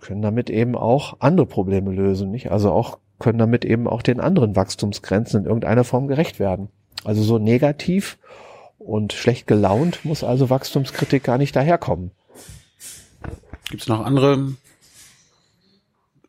können 0.00 0.22
damit 0.22 0.50
eben 0.50 0.76
auch 0.76 1.16
andere 1.20 1.46
Probleme 1.46 1.90
lösen, 1.92 2.30
nicht? 2.30 2.50
Also 2.50 2.72
auch 2.72 2.98
können 3.18 3.38
damit 3.38 3.64
eben 3.64 3.88
auch 3.88 4.02
den 4.02 4.20
anderen 4.20 4.56
Wachstumsgrenzen 4.56 5.40
in 5.40 5.46
irgendeiner 5.46 5.84
Form 5.84 6.06
gerecht 6.06 6.38
werden. 6.38 6.68
Also 7.04 7.22
so 7.22 7.38
negativ 7.38 8.18
Und 8.88 9.12
schlecht 9.12 9.46
gelaunt 9.46 10.02
muss 10.06 10.24
also 10.24 10.48
Wachstumskritik 10.48 11.22
gar 11.22 11.36
nicht 11.36 11.54
daherkommen. 11.54 12.10
Gibt 13.68 13.82
es 13.82 13.88
noch 13.88 14.02
andere 14.02 14.54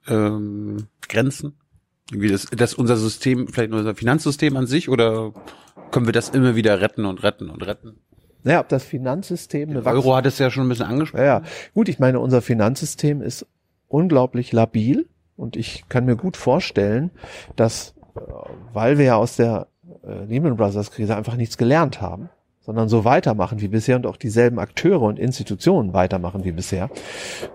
ähm, 0.10 0.88
Grenzen? 1.08 1.54
Wie 2.12 2.28
das, 2.28 2.48
das 2.52 2.74
unser 2.74 2.98
System, 2.98 3.48
vielleicht 3.48 3.72
unser 3.72 3.96
Finanzsystem 3.96 4.58
an 4.58 4.68
sich 4.68 4.90
oder 4.90 5.32
können 5.92 6.06
wir 6.06 6.12
das 6.12 6.28
immer 6.28 6.58
wieder 6.58 6.82
retten 6.82 7.06
und 7.06 7.24
retten 7.24 7.50
und 7.50 7.66
retten? 7.66 8.02
Naja, 8.44 8.60
ob 8.60 8.68
das 8.68 8.84
Finanzsystem 8.84 9.70
eine 9.70 9.86
Euro 9.86 10.14
hat 10.14 10.26
es 10.26 10.38
ja 10.38 10.52
schon 10.52 10.66
ein 10.66 10.70
bisschen 10.70 10.88
angesprochen. 10.88 11.24
Ja, 11.24 11.40
ja, 11.40 11.44
gut, 11.74 11.88
ich 11.88 12.00
meine, 12.00 12.20
unser 12.20 12.42
Finanzsystem 12.42 13.22
ist 13.22 13.46
unglaublich 13.88 14.52
labil 14.52 15.08
und 15.38 15.56
ich 15.56 15.86
kann 15.88 16.04
mir 16.04 16.18
gut 16.18 16.36
vorstellen, 16.36 17.12
dass, 17.56 17.94
äh, 18.18 18.20
weil 18.74 18.98
wir 18.98 19.06
ja 19.06 19.16
aus 19.16 19.38
der 19.38 19.68
äh, 20.04 20.26
Lehman 20.26 20.58
Brothers 20.58 20.92
Krise 20.92 21.16
einfach 21.16 21.38
nichts 21.38 21.58
gelernt 21.58 22.02
haben, 22.02 22.30
sondern 22.70 22.88
so 22.88 23.04
weitermachen 23.04 23.62
wie 23.62 23.68
bisher 23.68 23.96
und 23.96 24.06
auch 24.06 24.16
dieselben 24.16 24.60
Akteure 24.60 25.02
und 25.02 25.18
Institutionen 25.18 25.92
weitermachen 25.92 26.46
wie 26.46 26.52
bisher, 26.52 26.92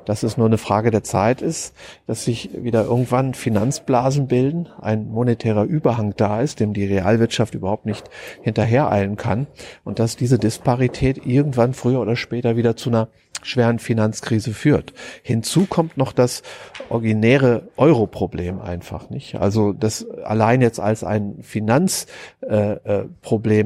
dass 0.06 0.24
es 0.24 0.36
nur 0.36 0.46
eine 0.48 0.58
Frage 0.58 0.90
der 0.90 1.04
Zeit 1.04 1.40
ist, 1.40 1.72
dass 2.08 2.24
sich 2.24 2.50
wieder 2.52 2.86
irgendwann 2.86 3.32
Finanzblasen 3.32 4.26
bilden, 4.26 4.68
ein 4.80 5.12
monetärer 5.12 5.62
Überhang 5.62 6.14
da 6.16 6.40
ist, 6.40 6.58
dem 6.58 6.72
die 6.72 6.84
Realwirtschaft 6.84 7.54
überhaupt 7.54 7.86
nicht 7.86 8.10
hinterhereilen 8.42 9.14
kann 9.14 9.46
und 9.84 10.00
dass 10.00 10.16
diese 10.16 10.40
Disparität 10.40 11.24
irgendwann 11.24 11.74
früher 11.74 12.00
oder 12.00 12.16
später 12.16 12.56
wieder 12.56 12.74
zu 12.74 12.90
einer 12.90 13.06
schweren 13.44 13.78
Finanzkrise 13.78 14.52
führt. 14.52 14.92
Hinzu 15.22 15.66
kommt 15.66 15.96
noch 15.96 16.12
das 16.12 16.42
originäre 16.88 17.68
Euro-Problem 17.76 18.60
einfach 18.60 19.10
nicht. 19.10 19.36
Also 19.36 19.72
das 19.72 20.08
allein 20.24 20.60
jetzt 20.60 20.80
als 20.80 21.04
ein 21.04 21.36
Finanzproblem 21.42 22.76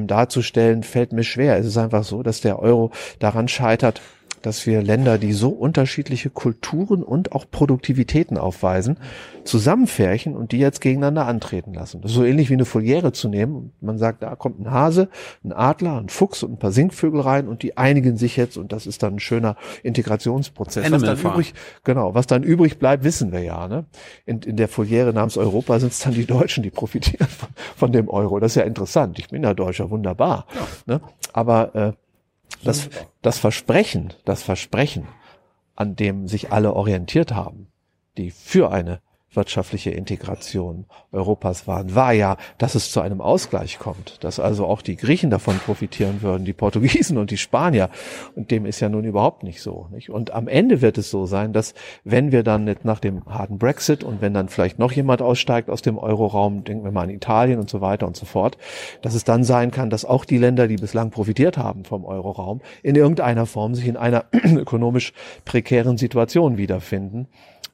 äh, 0.01 0.03
äh, 0.03 0.07
darzustellen, 0.07 0.83
fällt 0.83 1.13
mir 1.13 1.23
schwer. 1.23 1.57
Es 1.57 1.65
ist 1.65 1.77
einfach 1.77 2.03
so, 2.03 2.23
dass 2.23 2.41
der 2.41 2.59
Euro 2.59 2.91
daran 3.19 3.47
scheitert, 3.47 4.01
dass 4.41 4.65
wir 4.65 4.81
Länder, 4.81 5.17
die 5.17 5.33
so 5.33 5.49
unterschiedliche 5.49 6.29
Kulturen 6.29 7.03
und 7.03 7.31
auch 7.31 7.45
Produktivitäten 7.49 8.37
aufweisen, 8.37 8.97
zusammenfärchen 9.43 10.35
und 10.35 10.51
die 10.51 10.59
jetzt 10.59 10.81
gegeneinander 10.81 11.25
antreten 11.25 11.73
lassen. 11.73 12.01
Das 12.01 12.11
ist 12.11 12.17
so 12.17 12.23
ähnlich 12.23 12.49
wie 12.49 12.53
eine 12.53 12.65
Foliere 12.65 13.11
zu 13.11 13.29
nehmen. 13.29 13.71
Man 13.81 13.97
sagt, 13.97 14.23
da 14.23 14.35
kommt 14.35 14.59
ein 14.59 14.71
Hase, 14.71 15.09
ein 15.43 15.51
Adler, 15.51 15.97
ein 15.97 16.09
Fuchs 16.09 16.43
und 16.43 16.53
ein 16.53 16.59
paar 16.59 16.71
Singvögel 16.71 17.21
rein 17.21 17.47
und 17.47 17.63
die 17.63 17.77
einigen 17.77 18.17
sich 18.17 18.37
jetzt 18.37 18.57
und 18.57 18.71
das 18.71 18.87
ist 18.87 19.03
dann 19.03 19.15
ein 19.15 19.19
schöner 19.19 19.55
Integrationsprozess. 19.83 20.85
Animal 20.85 21.01
was 21.01 21.21
dann 21.21 21.31
übrig, 21.31 21.53
genau, 21.83 22.13
was 22.13 22.27
dann 22.27 22.43
übrig 22.43 22.79
bleibt, 22.79 23.03
wissen 23.03 23.31
wir 23.31 23.41
ja. 23.41 23.67
Ne? 23.67 23.85
In, 24.25 24.41
in 24.41 24.55
der 24.55 24.67
Foliere 24.67 25.13
namens 25.13 25.37
Europa 25.37 25.79
sind 25.79 25.91
es 25.91 25.99
dann 25.99 26.13
die 26.13 26.25
Deutschen, 26.25 26.63
die 26.63 26.71
profitieren 26.71 27.27
von, 27.27 27.49
von, 27.75 27.91
dem 27.91 28.09
Euro. 28.09 28.39
Das 28.39 28.51
ist 28.51 28.55
ja 28.55 28.63
interessant. 28.63 29.19
Ich 29.19 29.29
bin 29.29 29.43
ja 29.43 29.53
Deutscher, 29.53 29.89
wunderbar. 29.89 30.45
Ja. 30.53 30.95
Ne? 30.95 31.01
Aber 31.33 31.75
äh, 31.75 31.93
das, 32.63 32.89
das 33.21 33.39
Versprechen, 33.39 34.13
das 34.25 34.43
Versprechen, 34.43 35.07
an 35.75 35.95
dem 35.95 36.27
sich 36.27 36.51
alle 36.51 36.73
orientiert 36.73 37.33
haben, 37.33 37.67
die 38.17 38.31
für 38.31 38.71
eine 38.71 39.01
wirtschaftliche 39.33 39.91
Integration 39.91 40.85
Europas 41.11 41.67
waren, 41.67 41.93
war 41.93 42.13
ja, 42.13 42.37
dass 42.57 42.75
es 42.75 42.91
zu 42.91 43.01
einem 43.01 43.21
Ausgleich 43.21 43.77
kommt, 43.77 44.23
dass 44.23 44.39
also 44.39 44.65
auch 44.65 44.81
die 44.81 44.95
Griechen 44.95 45.29
davon 45.29 45.57
profitieren 45.59 46.21
würden, 46.21 46.45
die 46.45 46.53
Portugiesen 46.53 47.17
und 47.17 47.31
die 47.31 47.37
Spanier. 47.37 47.89
Und 48.35 48.51
dem 48.51 48.65
ist 48.65 48.79
ja 48.79 48.89
nun 48.89 49.03
überhaupt 49.03 49.43
nicht 49.43 49.61
so. 49.61 49.87
Nicht? 49.91 50.09
Und 50.09 50.33
am 50.33 50.47
Ende 50.47 50.81
wird 50.81 50.97
es 50.97 51.11
so 51.11 51.25
sein, 51.25 51.53
dass 51.53 51.73
wenn 52.03 52.31
wir 52.31 52.43
dann 52.43 52.63
nicht 52.63 52.85
nach 52.85 52.99
dem 52.99 53.25
harten 53.25 53.59
Brexit 53.59 54.03
und 54.03 54.21
wenn 54.21 54.33
dann 54.33 54.49
vielleicht 54.49 54.79
noch 54.79 54.91
jemand 54.91 55.21
aussteigt 55.21 55.69
aus 55.69 55.81
dem 55.81 55.97
Euroraum, 55.97 56.63
denken 56.63 56.83
wir 56.83 56.91
mal 56.91 57.03
an 57.03 57.09
Italien 57.09 57.59
und 57.59 57.69
so 57.69 57.81
weiter 57.81 58.07
und 58.07 58.17
so 58.17 58.25
fort, 58.25 58.57
dass 59.01 59.13
es 59.13 59.23
dann 59.23 59.43
sein 59.43 59.71
kann, 59.71 59.89
dass 59.89 60.05
auch 60.05 60.25
die 60.25 60.37
Länder, 60.37 60.67
die 60.67 60.77
bislang 60.77 61.11
profitiert 61.11 61.57
haben 61.57 61.85
vom 61.85 62.03
Euroraum, 62.03 62.61
in 62.81 62.95
irgendeiner 62.95 63.45
Form 63.45 63.75
sich 63.75 63.87
in 63.87 63.97
einer 63.97 64.25
ökonomisch 64.31 65.13
prekären 65.45 65.97
Situation 65.97 66.57
wiederfinden 66.57 67.27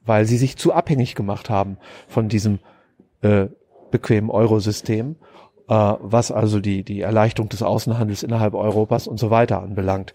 weil 0.06 0.26
sie 0.26 0.38
sich 0.38 0.58
zu 0.58 0.74
abhängig 0.74 1.16
gemacht 1.16 1.50
haben 1.50 1.78
von 2.08 2.30
diesem 2.30 2.60
äh, 3.22 3.48
bequemen 3.92 4.30
Eurosystem, 4.30 5.16
äh, 5.68 5.94
was 6.00 6.32
also 6.32 6.60
die, 6.60 6.84
die 6.84 7.02
Erleichterung 7.02 7.50
des 7.50 7.64
Außenhandels 7.64 8.24
innerhalb 8.24 8.54
Europas 8.54 9.08
und 9.08 9.20
so 9.20 9.30
weiter 9.30 9.62
anbelangt. 9.62 10.14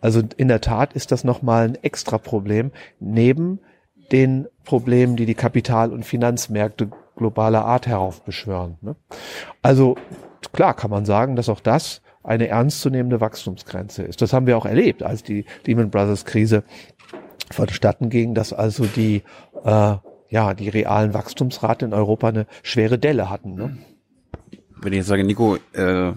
Also 0.00 0.22
in 0.36 0.48
der 0.48 0.60
Tat 0.60 0.94
ist 0.94 1.12
das 1.12 1.24
nochmal 1.24 1.68
ein 1.68 1.74
extra 1.76 2.18
Problem 2.18 2.72
neben 2.98 3.60
den 4.12 4.48
Problemen, 4.64 5.16
die 5.16 5.26
die 5.26 5.34
Kapital- 5.34 5.92
und 5.92 6.04
Finanzmärkte 6.04 6.90
globaler 7.16 7.64
Art 7.64 7.86
heraufbeschwören. 7.86 8.78
Ne? 8.80 8.96
Also 9.62 9.96
klar 10.52 10.74
kann 10.74 10.90
man 10.90 11.04
sagen, 11.04 11.36
dass 11.36 11.48
auch 11.48 11.60
das 11.60 12.02
eine 12.22 12.48
ernstzunehmende 12.48 13.20
Wachstumsgrenze 13.20 14.02
ist. 14.02 14.20
Das 14.20 14.32
haben 14.32 14.46
wir 14.46 14.56
auch 14.58 14.66
erlebt, 14.66 15.02
als 15.02 15.22
die 15.22 15.44
Lehman 15.64 15.90
Brothers 15.90 16.24
Krise 16.24 16.64
vonstatten 17.52 18.10
ging, 18.10 18.34
dass 18.34 18.52
also 18.52 18.84
die, 18.84 19.22
äh, 19.64 19.96
ja, 20.28 20.54
die 20.54 20.68
realen 20.68 21.14
Wachstumsrate 21.14 21.84
in 21.84 21.94
Europa 21.94 22.28
eine 22.28 22.46
schwere 22.62 22.98
Delle 22.98 23.30
hatten. 23.30 23.54
Ne? 23.54 23.78
Wenn 24.80 24.92
ich 24.92 24.98
jetzt 24.98 25.08
sage, 25.08 25.24
Nico, 25.24 25.56
äh, 25.72 26.12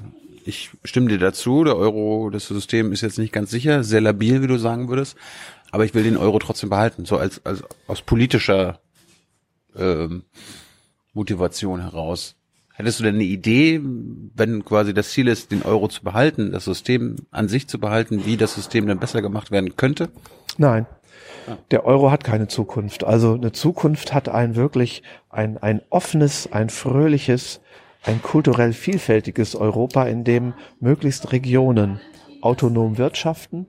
ich 0.46 0.72
stimme 0.84 1.10
dir 1.10 1.18
dazu, 1.18 1.64
der 1.64 1.76
Euro, 1.76 2.30
das 2.30 2.48
System 2.48 2.92
ist 2.92 3.02
jetzt 3.02 3.18
nicht 3.18 3.34
ganz 3.34 3.50
sicher, 3.50 3.84
sehr 3.84 4.02
labil, 4.02 4.42
wie 4.42 4.48
du 4.48 4.58
sagen 4.58 4.90
würdest, 4.90 5.18
aber 5.72 5.86
ich 5.86 5.94
will 5.94 6.04
den 6.04 6.18
Euro 6.18 6.40
trotzdem 6.40 6.70
behalten, 6.70 7.06
so 7.06 7.18
als, 7.18 7.46
als 7.46 7.64
aus 7.88 8.02
politischer 8.02 8.80
ähm, 9.76 10.24
Motivation 11.14 11.82
heraus. 11.82 12.36
Hättest 12.76 13.00
du 13.00 13.04
denn 13.04 13.16
eine 13.16 13.24
Idee, 13.24 13.82
wenn 14.36 14.66
quasi 14.66 14.94
das 14.94 15.12
Ziel 15.12 15.28
ist, 15.28 15.52
den 15.52 15.62
Euro 15.62 15.88
zu 15.88 16.04
behalten, 16.04 16.52
das 16.52 16.66
System 16.66 17.18
an 17.30 17.48
sich 17.48 17.68
zu 17.68 17.80
behalten, 17.80 18.26
wie 18.26 18.36
das 18.36 18.56
System 18.56 18.88
dann 18.88 19.00
besser 19.00 19.22
gemacht 19.22 19.52
werden 19.52 19.78
könnte? 19.78 20.10
Nein, 20.58 20.88
der 21.72 21.86
Euro 21.86 22.12
hat 22.12 22.24
keine 22.24 22.48
Zukunft. 22.48 23.04
Also 23.04 23.34
eine 23.34 23.52
Zukunft 23.52 24.14
hat 24.14 24.30
ein 24.30 24.56
wirklich 24.56 25.04
ein, 25.30 25.58
ein 25.58 25.82
offenes, 25.90 26.52
ein 26.52 26.70
fröhliches, 26.70 27.62
ein 28.06 28.22
kulturell 28.22 28.74
vielfältiges 28.74 29.56
Europa, 29.56 30.06
in 30.06 30.24
dem 30.24 30.54
möglichst 30.80 31.32
Regionen 31.32 32.00
autonom 32.42 32.98
wirtschaften, 32.98 33.68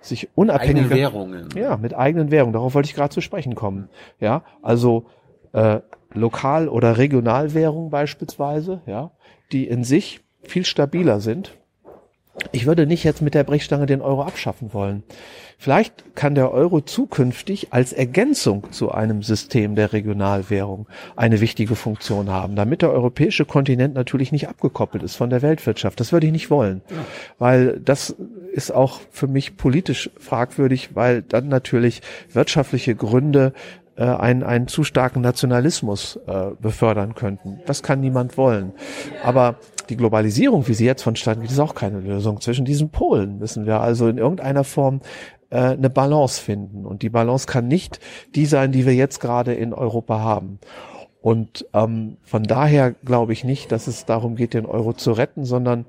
sich 0.00 0.28
unabhängig 0.34 0.84
Eigene 0.84 0.96
Währungen. 0.96 1.48
Ja, 1.54 1.76
mit 1.76 1.94
eigenen 1.94 2.30
Währungen. 2.30 2.54
Darauf 2.54 2.74
wollte 2.74 2.88
ich 2.88 2.94
gerade 2.94 3.12
zu 3.12 3.20
sprechen 3.20 3.54
kommen. 3.54 3.88
Ja, 4.20 4.42
also 4.62 5.06
äh, 5.52 5.80
Lokal- 6.14 6.68
oder 6.68 6.96
Regionalwährungen 6.96 7.90
beispielsweise, 7.90 8.80
ja, 8.86 9.10
die 9.52 9.66
in 9.66 9.84
sich 9.84 10.20
viel 10.42 10.64
stabiler 10.64 11.20
sind. 11.20 11.56
Ich 12.52 12.66
würde 12.66 12.86
nicht 12.86 13.04
jetzt 13.04 13.22
mit 13.22 13.34
der 13.34 13.44
Brechstange 13.44 13.86
den 13.86 14.00
Euro 14.00 14.22
abschaffen 14.22 14.72
wollen. 14.72 15.02
Vielleicht 15.60 16.14
kann 16.14 16.36
der 16.36 16.52
Euro 16.52 16.80
zukünftig 16.80 17.72
als 17.72 17.92
Ergänzung 17.92 18.70
zu 18.70 18.92
einem 18.92 19.24
System 19.24 19.74
der 19.74 19.92
Regionalwährung 19.92 20.86
eine 21.16 21.40
wichtige 21.40 21.74
Funktion 21.74 22.30
haben, 22.30 22.54
damit 22.54 22.80
der 22.82 22.92
europäische 22.92 23.44
Kontinent 23.44 23.94
natürlich 23.94 24.30
nicht 24.30 24.48
abgekoppelt 24.48 25.02
ist 25.02 25.16
von 25.16 25.30
der 25.30 25.42
Weltwirtschaft. 25.42 25.98
Das 25.98 26.12
würde 26.12 26.26
ich 26.26 26.32
nicht 26.32 26.48
wollen, 26.48 26.80
weil 27.40 27.80
das 27.80 28.14
ist 28.52 28.70
auch 28.70 29.00
für 29.10 29.26
mich 29.26 29.56
politisch 29.56 30.10
fragwürdig, 30.18 30.90
weil 30.94 31.22
dann 31.22 31.48
natürlich 31.48 32.02
wirtschaftliche 32.32 32.94
Gründe 32.94 33.52
äh, 33.96 34.04
einen, 34.04 34.44
einen 34.44 34.68
zu 34.68 34.84
starken 34.84 35.22
Nationalismus 35.22 36.20
äh, 36.28 36.52
befördern 36.60 37.16
könnten. 37.16 37.58
Das 37.66 37.82
kann 37.82 38.00
niemand 38.00 38.36
wollen. 38.36 38.72
Aber 39.24 39.56
die 39.88 39.96
Globalisierung, 39.96 40.68
wie 40.68 40.74
sie 40.74 40.84
jetzt 40.84 41.02
vonstatten 41.02 41.42
geht, 41.42 41.50
ist 41.50 41.58
auch 41.58 41.74
keine 41.74 42.00
Lösung. 42.00 42.40
Zwischen 42.40 42.64
diesen 42.64 42.90
Polen 42.90 43.38
müssen 43.38 43.66
wir 43.66 43.80
also 43.80 44.08
in 44.08 44.18
irgendeiner 44.18 44.64
Form 44.64 45.00
äh, 45.50 45.58
eine 45.58 45.90
Balance 45.90 46.40
finden. 46.40 46.86
Und 46.86 47.02
die 47.02 47.10
Balance 47.10 47.46
kann 47.46 47.68
nicht 47.68 48.00
die 48.34 48.46
sein, 48.46 48.72
die 48.72 48.86
wir 48.86 48.94
jetzt 48.94 49.20
gerade 49.20 49.54
in 49.54 49.72
Europa 49.72 50.20
haben. 50.20 50.58
Und 51.20 51.66
ähm, 51.74 52.16
von 52.22 52.44
daher 52.44 52.92
glaube 52.92 53.32
ich 53.32 53.44
nicht, 53.44 53.72
dass 53.72 53.86
es 53.86 54.04
darum 54.04 54.36
geht, 54.36 54.54
den 54.54 54.66
Euro 54.66 54.92
zu 54.92 55.12
retten, 55.12 55.44
sondern 55.44 55.84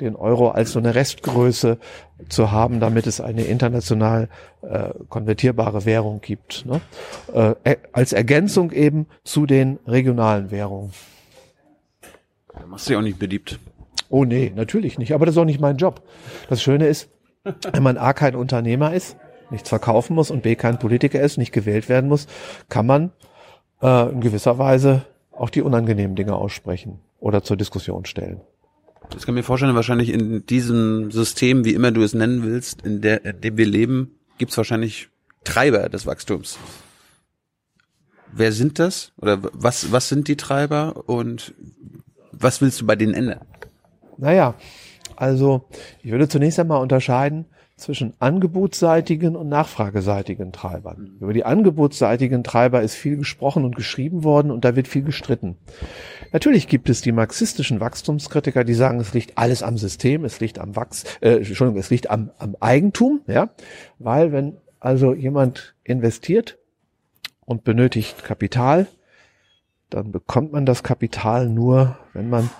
den 0.00 0.16
Euro 0.16 0.48
als 0.48 0.72
so 0.72 0.78
eine 0.78 0.94
Restgröße 0.94 1.78
zu 2.28 2.50
haben, 2.50 2.80
damit 2.80 3.06
es 3.06 3.20
eine 3.20 3.44
international 3.44 4.28
äh, 4.62 4.90
konvertierbare 5.08 5.84
Währung 5.84 6.20
gibt. 6.20 6.66
Ne? 6.66 6.80
Äh, 7.64 7.76
als 7.92 8.12
Ergänzung 8.12 8.72
eben 8.72 9.06
zu 9.22 9.46
den 9.46 9.78
regionalen 9.86 10.50
Währungen. 10.50 10.92
Da 12.58 12.66
machst 12.66 12.88
du 12.88 12.92
ja 12.92 12.98
auch 12.98 13.02
nicht 13.02 13.18
beliebt. 13.18 13.58
Oh 14.08 14.24
nee, 14.24 14.52
natürlich 14.54 14.98
nicht. 14.98 15.14
Aber 15.14 15.26
das 15.26 15.34
ist 15.34 15.38
auch 15.38 15.44
nicht 15.44 15.60
mein 15.60 15.76
Job. 15.76 16.02
Das 16.48 16.62
Schöne 16.62 16.86
ist, 16.86 17.08
wenn 17.72 17.82
man 17.82 17.96
A 17.96 18.12
kein 18.12 18.36
Unternehmer 18.36 18.94
ist, 18.94 19.16
nichts 19.50 19.68
verkaufen 19.68 20.14
muss 20.14 20.30
und 20.30 20.42
B 20.42 20.54
kein 20.54 20.78
Politiker 20.78 21.20
ist, 21.20 21.36
nicht 21.36 21.52
gewählt 21.52 21.88
werden 21.88 22.08
muss, 22.08 22.26
kann 22.68 22.86
man 22.86 23.12
äh, 23.82 24.10
in 24.10 24.20
gewisser 24.20 24.58
Weise 24.58 25.04
auch 25.32 25.50
die 25.50 25.62
unangenehmen 25.62 26.16
Dinge 26.16 26.34
aussprechen 26.34 27.00
oder 27.18 27.42
zur 27.42 27.56
Diskussion 27.56 28.04
stellen. 28.04 28.40
Das 29.10 29.26
kann 29.26 29.34
mir 29.34 29.42
vorstellen, 29.42 29.74
wahrscheinlich 29.74 30.10
in 30.10 30.46
diesem 30.46 31.10
System, 31.10 31.64
wie 31.64 31.74
immer 31.74 31.92
du 31.92 32.02
es 32.02 32.14
nennen 32.14 32.42
willst, 32.42 32.82
in, 32.82 33.00
der, 33.00 33.24
in 33.24 33.40
dem 33.40 33.56
wir 33.56 33.66
leben, 33.66 34.18
gibt 34.38 34.52
es 34.52 34.56
wahrscheinlich 34.56 35.08
Treiber 35.44 35.88
des 35.88 36.06
Wachstums. 36.06 36.58
Wer 38.32 38.52
sind 38.52 38.78
das? 38.78 39.12
Oder 39.18 39.38
was, 39.52 39.92
was 39.92 40.08
sind 40.08 40.26
die 40.28 40.36
Treiber 40.36 41.08
und 41.08 41.54
was 42.40 42.60
willst 42.60 42.80
du 42.80 42.86
bei 42.86 42.96
denen 42.96 43.14
ändern? 43.14 43.40
Naja, 44.16 44.54
Also 45.16 45.68
ich 46.02 46.10
würde 46.10 46.28
zunächst 46.28 46.58
einmal 46.58 46.80
unterscheiden 46.80 47.46
zwischen 47.76 48.14
angebotsseitigen 48.20 49.34
und 49.34 49.48
nachfrageseitigen 49.48 50.52
Treibern. 50.52 51.16
Über 51.20 51.32
die 51.32 51.44
angebotsseitigen 51.44 52.44
Treiber 52.44 52.82
ist 52.82 52.94
viel 52.94 53.16
gesprochen 53.16 53.64
und 53.64 53.74
geschrieben 53.74 54.22
worden 54.22 54.52
und 54.52 54.64
da 54.64 54.76
wird 54.76 54.86
viel 54.86 55.02
gestritten. 55.02 55.56
Natürlich 56.32 56.68
gibt 56.68 56.88
es 56.88 57.00
die 57.00 57.10
marxistischen 57.10 57.80
Wachstumskritiker, 57.80 58.62
die 58.62 58.74
sagen, 58.74 59.00
es 59.00 59.12
liegt 59.12 59.36
alles 59.38 59.64
am 59.64 59.76
System, 59.76 60.24
es 60.24 60.38
liegt 60.38 60.60
am 60.60 60.76
Wachs, 60.76 61.04
äh, 61.20 61.38
Entschuldigung, 61.38 61.80
es 61.80 61.90
liegt 61.90 62.10
am, 62.10 62.30
am 62.38 62.56
Eigentum, 62.60 63.22
ja, 63.26 63.50
weil 63.98 64.30
wenn 64.30 64.56
also 64.78 65.12
jemand 65.12 65.74
investiert 65.82 66.58
und 67.44 67.64
benötigt 67.64 68.22
Kapital, 68.22 68.86
dann 69.94 70.10
bekommt 70.10 70.52
man 70.52 70.66
das 70.66 70.82
Kapital 70.82 71.48
nur, 71.48 71.96
wenn 72.14 72.28
man 72.28 72.50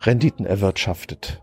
Renditen 0.00 0.46
erwirtschaftet. 0.46 1.42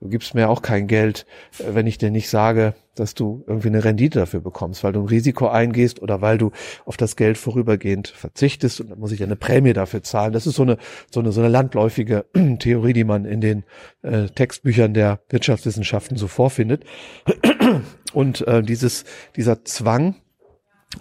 Du 0.00 0.08
gibst 0.08 0.36
mir 0.36 0.48
auch 0.48 0.62
kein 0.62 0.86
Geld, 0.86 1.26
äh, 1.58 1.74
wenn 1.74 1.88
ich 1.88 1.98
dir 1.98 2.12
nicht 2.12 2.30
sage, 2.30 2.74
dass 2.94 3.14
du 3.14 3.42
irgendwie 3.48 3.68
eine 3.68 3.82
Rendite 3.82 4.20
dafür 4.20 4.40
bekommst, 4.40 4.84
weil 4.84 4.92
du 4.92 5.00
ein 5.00 5.08
Risiko 5.08 5.48
eingehst 5.48 6.00
oder 6.00 6.20
weil 6.20 6.38
du 6.38 6.52
auf 6.84 6.96
das 6.96 7.16
Geld 7.16 7.38
vorübergehend 7.38 8.06
verzichtest 8.06 8.80
und 8.80 8.90
dann 8.90 9.00
muss 9.00 9.10
ich 9.10 9.20
eine 9.20 9.34
Prämie 9.34 9.72
dafür 9.72 10.04
zahlen. 10.04 10.32
Das 10.32 10.46
ist 10.46 10.54
so 10.54 10.62
eine, 10.62 10.78
so 11.10 11.18
eine, 11.18 11.32
so 11.32 11.40
eine 11.40 11.50
landläufige 11.50 12.26
Theorie, 12.60 12.92
die 12.92 13.04
man 13.04 13.24
in 13.24 13.40
den 13.40 13.64
äh, 14.02 14.26
Textbüchern 14.26 14.94
der 14.94 15.20
Wirtschaftswissenschaften 15.28 16.16
so 16.16 16.28
vorfindet. 16.28 16.84
Und 18.12 18.46
äh, 18.46 18.62
dieses, 18.62 19.04
dieser 19.34 19.64
Zwang, 19.64 20.14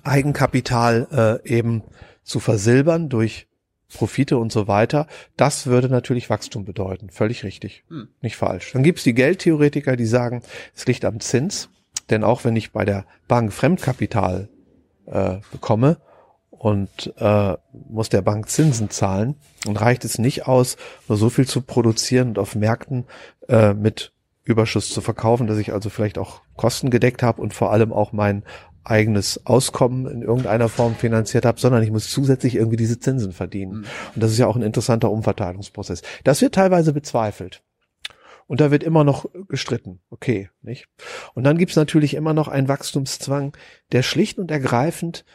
Eigenkapital 0.03 1.41
äh, 1.45 1.47
eben 1.47 1.83
zu 2.23 2.39
versilbern 2.39 3.09
durch 3.09 3.46
Profite 3.93 4.37
und 4.37 4.51
so 4.51 4.67
weiter, 4.67 5.07
das 5.37 5.67
würde 5.67 5.89
natürlich 5.89 6.29
Wachstum 6.29 6.65
bedeuten. 6.65 7.09
Völlig 7.09 7.43
richtig. 7.43 7.83
Hm. 7.89 8.09
Nicht 8.21 8.35
falsch. 8.35 8.71
Dann 8.73 8.83
gibt's 8.83 9.03
die 9.03 9.13
Geldtheoretiker, 9.13 9.95
die 9.95 10.05
sagen, 10.05 10.43
es 10.75 10.85
liegt 10.85 11.05
am 11.05 11.19
Zins. 11.19 11.69
Denn 12.09 12.23
auch 12.23 12.45
wenn 12.45 12.55
ich 12.55 12.71
bei 12.71 12.85
der 12.85 13.05
Bank 13.27 13.51
Fremdkapital 13.51 14.49
äh, 15.05 15.37
bekomme 15.51 15.97
und 16.49 17.13
äh, 17.17 17.55
muss 17.89 18.09
der 18.09 18.21
Bank 18.21 18.49
Zinsen 18.49 18.89
zahlen, 18.89 19.35
dann 19.63 19.77
reicht 19.77 20.05
es 20.05 20.17
nicht 20.17 20.47
aus, 20.47 20.77
nur 21.07 21.17
so 21.17 21.29
viel 21.29 21.47
zu 21.47 21.61
produzieren 21.61 22.29
und 22.29 22.39
auf 22.39 22.55
Märkten 22.55 23.05
äh, 23.47 23.73
mit 23.73 24.13
Überschuss 24.43 24.89
zu 24.89 25.01
verkaufen, 25.01 25.47
dass 25.47 25.57
ich 25.57 25.73
also 25.73 25.89
vielleicht 25.89 26.17
auch 26.17 26.41
Kosten 26.55 26.89
gedeckt 26.89 27.21
habe 27.21 27.41
und 27.41 27.53
vor 27.53 27.71
allem 27.71 27.91
auch 27.91 28.13
mein 28.13 28.43
eigenes 28.89 29.45
Auskommen 29.45 30.07
in 30.07 30.21
irgendeiner 30.21 30.69
Form 30.69 30.95
finanziert 30.95 31.45
habe, 31.45 31.59
sondern 31.59 31.83
ich 31.83 31.91
muss 31.91 32.09
zusätzlich 32.09 32.55
irgendwie 32.55 32.77
diese 32.77 32.99
Zinsen 32.99 33.33
verdienen. 33.33 33.79
Mhm. 33.79 33.85
Und 34.15 34.23
das 34.23 34.31
ist 34.31 34.37
ja 34.37 34.47
auch 34.47 34.55
ein 34.55 34.61
interessanter 34.61 35.11
Umverteilungsprozess. 35.11 36.01
Das 36.23 36.41
wird 36.41 36.55
teilweise 36.55 36.93
bezweifelt. 36.93 37.63
Und 38.47 38.61
da 38.61 38.71
wird 38.71 38.83
immer 38.83 39.03
noch 39.03 39.25
gestritten. 39.49 39.99
Okay, 40.09 40.49
nicht? 40.61 40.87
Und 41.33 41.43
dann 41.43 41.57
gibt's 41.57 41.75
natürlich 41.75 42.13
immer 42.13 42.33
noch 42.33 42.47
einen 42.47 42.69
Wachstumszwang, 42.69 43.55
der 43.91 44.03
schlicht 44.03 44.39
und 44.39 44.51
ergreifend 44.51 45.25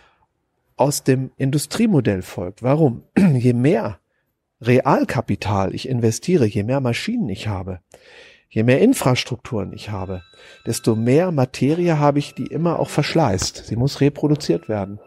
aus 0.77 1.05
dem 1.05 1.31
Industriemodell 1.37 2.23
folgt. 2.23 2.63
Warum? 2.63 3.05
Je 3.17 3.53
mehr 3.53 3.99
Realkapital 4.63 5.75
ich 5.75 5.89
investiere, 5.89 6.47
je 6.47 6.63
mehr 6.63 6.81
Maschinen 6.81 7.29
ich 7.29 7.49
habe, 7.49 7.81
Je 8.55 8.65
mehr 8.65 8.83
Infrastrukturen 8.83 9.73
ich 9.73 9.89
habe, 9.89 10.23
desto 10.67 10.95
mehr 10.95 11.33
Materie 11.33 11.99
habe 11.99 12.19
ich, 12.19 12.35
die 12.35 12.47
immer 12.47 12.79
auch 12.79 12.91
verschleißt. 12.91 13.65
Sie 13.67 13.77
muss 13.77 14.03
reproduziert 14.03 14.69
werden. 14.69 15.01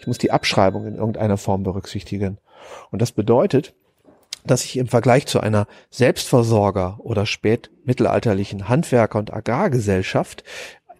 Ich 0.00 0.08
muss 0.08 0.18
die 0.18 0.32
Abschreibung 0.32 0.84
in 0.84 0.96
irgendeiner 0.96 1.36
Form 1.38 1.62
berücksichtigen. 1.62 2.38
Und 2.90 3.00
das 3.00 3.12
bedeutet, 3.12 3.74
dass 4.44 4.64
ich 4.64 4.76
im 4.76 4.88
Vergleich 4.88 5.26
zu 5.26 5.38
einer 5.38 5.68
Selbstversorger- 5.92 6.98
oder 6.98 7.26
spätmittelalterlichen 7.26 8.68
Handwerker- 8.68 9.20
und 9.20 9.32
Agrargesellschaft 9.32 10.42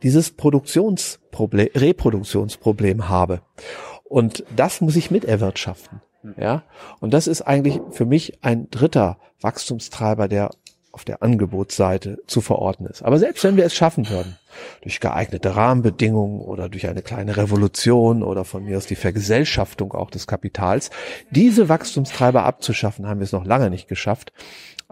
dieses 0.04 0.30
Produktionsproblem, 0.30 1.70
Reproduktionsproblem 1.74 3.08
habe. 3.08 3.40
Und 4.04 4.44
das 4.54 4.80
muss 4.80 4.94
ich 4.94 5.10
miterwirtschaften. 5.10 6.02
Ja, 6.38 6.62
und 7.00 7.12
das 7.12 7.26
ist 7.26 7.42
eigentlich 7.42 7.80
für 7.90 8.06
mich 8.06 8.44
ein 8.44 8.70
dritter 8.70 9.18
Wachstumstreiber, 9.40 10.28
der 10.28 10.50
auf 10.94 11.04
der 11.04 11.22
Angebotsseite 11.22 12.18
zu 12.28 12.40
verorten 12.40 12.86
ist. 12.86 13.02
Aber 13.02 13.18
selbst 13.18 13.42
wenn 13.42 13.56
wir 13.56 13.64
es 13.64 13.74
schaffen 13.74 14.08
würden, 14.08 14.38
durch 14.82 15.00
geeignete 15.00 15.56
Rahmenbedingungen 15.56 16.40
oder 16.40 16.68
durch 16.68 16.86
eine 16.86 17.02
kleine 17.02 17.36
Revolution 17.36 18.22
oder 18.22 18.44
von 18.44 18.64
mir 18.64 18.76
aus 18.76 18.86
die 18.86 18.94
Vergesellschaftung 18.94 19.92
auch 19.92 20.10
des 20.10 20.28
Kapitals, 20.28 20.90
diese 21.30 21.68
Wachstumstreiber 21.68 22.44
abzuschaffen, 22.44 23.08
haben 23.08 23.18
wir 23.18 23.24
es 23.24 23.32
noch 23.32 23.44
lange 23.44 23.70
nicht 23.70 23.88
geschafft 23.88 24.32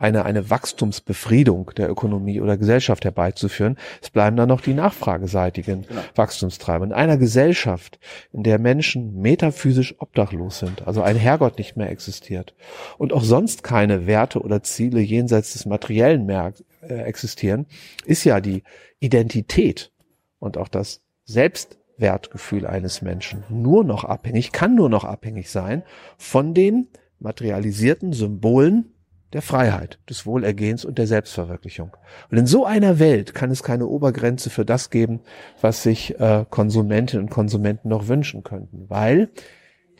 eine, 0.02 0.24
eine 0.24 0.50
Wachstumsbefriedung 0.50 1.70
der 1.76 1.88
Ökonomie 1.88 2.40
oder 2.40 2.56
Gesellschaft 2.56 3.04
herbeizuführen. 3.04 3.78
Es 4.02 4.10
bleiben 4.10 4.36
dann 4.36 4.48
noch 4.48 4.60
die 4.60 4.74
nachfrageseitigen 4.74 5.86
genau. 5.86 6.00
Wachstumstreiber. 6.16 6.84
In 6.84 6.92
einer 6.92 7.16
Gesellschaft, 7.16 8.00
in 8.32 8.42
der 8.42 8.58
Menschen 8.58 9.20
metaphysisch 9.20 9.94
obdachlos 9.98 10.58
sind, 10.58 10.86
also 10.88 11.02
ein 11.02 11.16
Herrgott 11.16 11.56
nicht 11.56 11.76
mehr 11.76 11.90
existiert 11.90 12.54
und 12.98 13.12
auch 13.12 13.22
sonst 13.22 13.62
keine 13.62 14.08
Werte 14.08 14.40
oder 14.40 14.64
Ziele 14.64 15.00
jenseits 15.00 15.52
des 15.52 15.66
materiellen 15.66 16.26
mehr 16.26 16.52
äh, 16.80 16.94
existieren, 16.94 17.66
ist 18.04 18.24
ja 18.24 18.40
die 18.40 18.64
Identität 18.98 19.92
und 20.40 20.58
auch 20.58 20.68
das 20.68 21.00
Selbstwertgefühl 21.26 22.66
eines 22.66 23.02
Menschen 23.02 23.44
nur 23.48 23.84
noch 23.84 24.02
abhängig, 24.02 24.50
kann 24.50 24.74
nur 24.74 24.88
noch 24.88 25.04
abhängig 25.04 25.48
sein 25.48 25.84
von 26.18 26.54
den 26.54 26.88
materialisierten 27.20 28.12
Symbolen 28.12 28.91
der 29.32 29.42
Freiheit, 29.42 29.98
des 30.08 30.26
Wohlergehens 30.26 30.84
und 30.84 30.98
der 30.98 31.06
Selbstverwirklichung. 31.06 31.96
Und 32.30 32.38
in 32.38 32.46
so 32.46 32.66
einer 32.66 32.98
Welt 32.98 33.34
kann 33.34 33.50
es 33.50 33.62
keine 33.62 33.86
Obergrenze 33.86 34.50
für 34.50 34.64
das 34.64 34.90
geben, 34.90 35.20
was 35.60 35.82
sich 35.82 36.18
äh, 36.20 36.44
Konsumentinnen 36.48 37.26
und 37.26 37.30
Konsumenten 37.30 37.88
noch 37.88 38.08
wünschen 38.08 38.42
könnten, 38.42 38.86
weil 38.88 39.30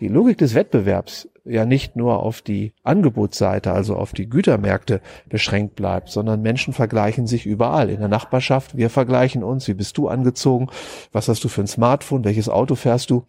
die 0.00 0.08
Logik 0.08 0.38
des 0.38 0.54
Wettbewerbs 0.54 1.28
ja 1.44 1.64
nicht 1.64 1.96
nur 1.96 2.22
auf 2.22 2.42
die 2.42 2.72
Angebotsseite, 2.82 3.72
also 3.72 3.96
auf 3.96 4.12
die 4.12 4.28
Gütermärkte 4.28 5.00
beschränkt 5.28 5.76
bleibt, 5.76 6.08
sondern 6.08 6.42
Menschen 6.42 6.72
vergleichen 6.72 7.26
sich 7.26 7.46
überall. 7.46 7.90
In 7.90 8.00
der 8.00 8.08
Nachbarschaft, 8.08 8.76
wir 8.76 8.90
vergleichen 8.90 9.42
uns, 9.42 9.66
wie 9.68 9.74
bist 9.74 9.96
du 9.98 10.08
angezogen, 10.08 10.68
was 11.12 11.28
hast 11.28 11.42
du 11.44 11.48
für 11.48 11.62
ein 11.62 11.66
Smartphone, 11.66 12.24
welches 12.24 12.48
Auto 12.48 12.74
fährst 12.74 13.10
du, 13.10 13.24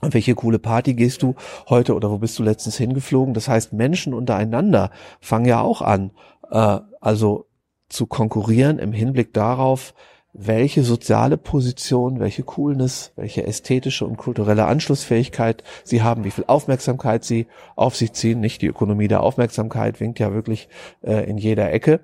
und 0.00 0.14
welche 0.14 0.34
coole 0.34 0.58
Party 0.58 0.94
gehst 0.94 1.22
du 1.22 1.34
heute 1.68 1.94
oder 1.94 2.10
wo 2.10 2.18
bist 2.18 2.38
du 2.38 2.42
letztens 2.42 2.76
hingeflogen? 2.76 3.34
Das 3.34 3.48
heißt, 3.48 3.72
Menschen 3.72 4.14
untereinander 4.14 4.90
fangen 5.20 5.46
ja 5.46 5.60
auch 5.60 5.82
an, 5.82 6.12
äh, 6.50 6.78
also 7.00 7.46
zu 7.88 8.06
konkurrieren 8.06 8.78
im 8.78 8.92
Hinblick 8.92 9.32
darauf, 9.32 9.94
welche 10.32 10.84
soziale 10.84 11.36
Position, 11.36 12.20
welche 12.20 12.42
Coolness, 12.44 13.12
welche 13.16 13.44
ästhetische 13.44 14.06
und 14.06 14.18
kulturelle 14.18 14.66
Anschlussfähigkeit 14.66 15.64
sie 15.84 16.02
haben, 16.02 16.22
wie 16.24 16.30
viel 16.30 16.44
Aufmerksamkeit 16.46 17.24
sie 17.24 17.46
auf 17.76 17.96
sich 17.96 18.12
ziehen. 18.12 18.40
Nicht 18.40 18.62
die 18.62 18.66
Ökonomie 18.66 19.08
der 19.08 19.22
Aufmerksamkeit 19.22 20.00
winkt 20.00 20.18
ja 20.18 20.32
wirklich 20.32 20.68
äh, 21.02 21.28
in 21.28 21.38
jeder 21.38 21.72
Ecke. 21.72 22.00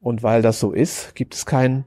Und 0.00 0.22
weil 0.22 0.42
das 0.42 0.58
so 0.58 0.72
ist, 0.72 1.14
gibt 1.14 1.34
es 1.34 1.44
keinen 1.46 1.84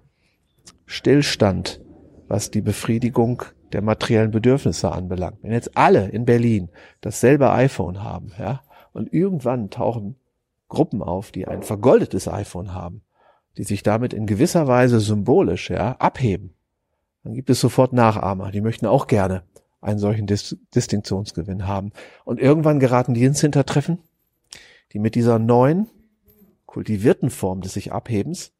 Stillstand, 0.85 1.81
was 2.27 2.51
die 2.51 2.61
Befriedigung 2.61 3.43
der 3.73 3.81
materiellen 3.81 4.31
Bedürfnisse 4.31 4.91
anbelangt. 4.91 5.39
Wenn 5.41 5.51
jetzt 5.51 5.75
alle 5.77 6.07
in 6.07 6.25
Berlin 6.25 6.69
dasselbe 7.01 7.51
iPhone 7.51 8.03
haben, 8.03 8.31
ja, 8.39 8.61
und 8.93 9.13
irgendwann 9.13 9.69
tauchen 9.69 10.15
Gruppen 10.69 11.01
auf, 11.01 11.31
die 11.31 11.47
ein 11.47 11.63
vergoldetes 11.63 12.27
iPhone 12.27 12.73
haben, 12.73 13.01
die 13.57 13.63
sich 13.63 13.83
damit 13.83 14.13
in 14.13 14.25
gewisser 14.25 14.67
Weise 14.67 14.99
symbolisch, 14.99 15.69
ja, 15.69 15.93
abheben, 15.93 16.53
dann 17.23 17.33
gibt 17.33 17.49
es 17.49 17.59
sofort 17.59 17.93
Nachahmer, 17.93 18.51
die 18.51 18.61
möchten 18.61 18.85
auch 18.85 19.07
gerne 19.07 19.43
einen 19.81 19.99
solchen 19.99 20.27
Dis 20.27 20.57
Distinktionsgewinn 20.73 21.67
haben. 21.67 21.91
Und 22.25 22.39
irgendwann 22.39 22.79
geraten 22.79 23.13
die 23.13 23.23
ins 23.23 23.41
Hintertreffen, 23.41 23.99
die 24.93 24.99
mit 24.99 25.15
dieser 25.15 25.39
neuen, 25.39 25.89
kultivierten 26.65 27.29
Form 27.29 27.61
des 27.61 27.73
sich 27.73 27.91
Abhebens 27.91 28.51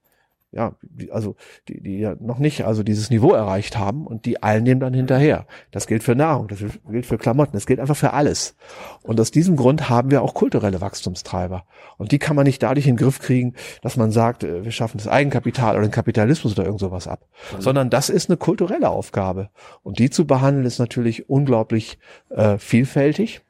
ja, 0.53 0.73
die, 0.81 1.11
also 1.11 1.35
die, 1.67 1.81
die 1.81 1.99
ja 1.99 2.15
noch 2.19 2.37
nicht 2.37 2.65
also 2.65 2.83
dieses 2.83 3.09
Niveau 3.09 3.33
erreicht 3.33 3.77
haben 3.77 4.05
und 4.05 4.25
die 4.25 4.41
allen 4.41 4.63
nehmen 4.63 4.79
dann 4.79 4.93
hinterher. 4.93 5.47
Das 5.71 5.87
gilt 5.87 6.03
für 6.03 6.15
Nahrung, 6.15 6.47
das 6.47 6.59
gilt 6.89 7.05
für 7.05 7.17
Klamotten, 7.17 7.53
das 7.53 7.65
gilt 7.65 7.79
einfach 7.79 7.97
für 7.97 8.13
alles. 8.13 8.55
Und 9.01 9.19
aus 9.19 9.31
diesem 9.31 9.55
Grund 9.55 9.89
haben 9.89 10.11
wir 10.11 10.21
auch 10.21 10.33
kulturelle 10.33 10.79
Wachstumstreiber. 10.81 11.65
Und 11.97 12.11
die 12.11 12.19
kann 12.19 12.35
man 12.35 12.45
nicht 12.45 12.61
dadurch 12.61 12.87
in 12.87 12.95
den 12.95 13.03
Griff 13.03 13.19
kriegen, 13.19 13.55
dass 13.81 13.97
man 13.97 14.11
sagt, 14.11 14.43
äh, 14.43 14.63
wir 14.63 14.71
schaffen 14.71 14.97
das 14.97 15.07
Eigenkapital 15.07 15.75
oder 15.75 15.87
den 15.87 15.91
Kapitalismus 15.91 16.53
oder 16.53 16.65
irgend 16.65 16.79
sowas 16.79 17.07
ab. 17.07 17.25
Mhm. 17.55 17.61
Sondern 17.61 17.89
das 17.89 18.09
ist 18.09 18.29
eine 18.29 18.37
kulturelle 18.37 18.89
Aufgabe. 18.89 19.49
Und 19.81 19.99
die 19.99 20.09
zu 20.09 20.25
behandeln 20.25 20.65
ist 20.65 20.79
natürlich 20.79 21.29
unglaublich 21.29 21.97
äh, 22.29 22.57
vielfältig, 22.57 23.41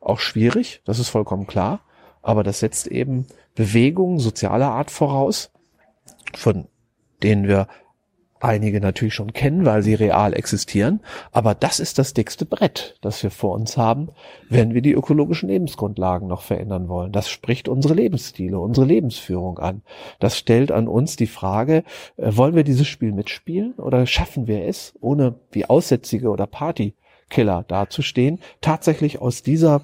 auch 0.00 0.20
schwierig, 0.20 0.82
das 0.84 0.98
ist 0.98 1.08
vollkommen 1.08 1.46
klar. 1.46 1.80
Aber 2.22 2.42
das 2.42 2.60
setzt 2.60 2.86
eben 2.86 3.26
Bewegungen 3.54 4.18
sozialer 4.18 4.70
Art 4.70 4.90
voraus, 4.90 5.50
von 6.38 6.68
denen 7.22 7.48
wir 7.48 7.68
einige 8.44 8.80
natürlich 8.80 9.14
schon 9.14 9.32
kennen, 9.32 9.64
weil 9.64 9.82
sie 9.82 9.94
real 9.94 10.34
existieren. 10.34 11.00
Aber 11.32 11.54
das 11.54 11.80
ist 11.80 11.98
das 11.98 12.12
dickste 12.12 12.44
Brett, 12.44 12.96
das 13.00 13.22
wir 13.22 13.30
vor 13.30 13.54
uns 13.54 13.76
haben, 13.76 14.10
wenn 14.50 14.74
wir 14.74 14.82
die 14.82 14.92
ökologischen 14.92 15.48
Lebensgrundlagen 15.48 16.28
noch 16.28 16.42
verändern 16.42 16.88
wollen. 16.88 17.10
Das 17.10 17.30
spricht 17.30 17.68
unsere 17.68 17.94
Lebensstile, 17.94 18.58
unsere 18.58 18.86
Lebensführung 18.86 19.58
an. 19.58 19.82
Das 20.20 20.36
stellt 20.36 20.70
an 20.70 20.88
uns 20.88 21.16
die 21.16 21.26
Frage, 21.26 21.84
äh, 22.16 22.36
wollen 22.36 22.54
wir 22.54 22.64
dieses 22.64 22.86
Spiel 22.86 23.12
mitspielen 23.12 23.74
oder 23.74 24.06
schaffen 24.06 24.46
wir 24.46 24.64
es, 24.66 24.94
ohne 25.00 25.36
wie 25.50 25.64
Aussätzige 25.64 26.28
oder 26.28 26.46
Partykiller 26.46 27.64
dazustehen, 27.66 28.40
tatsächlich 28.60 29.20
aus 29.22 29.42
dieser 29.42 29.80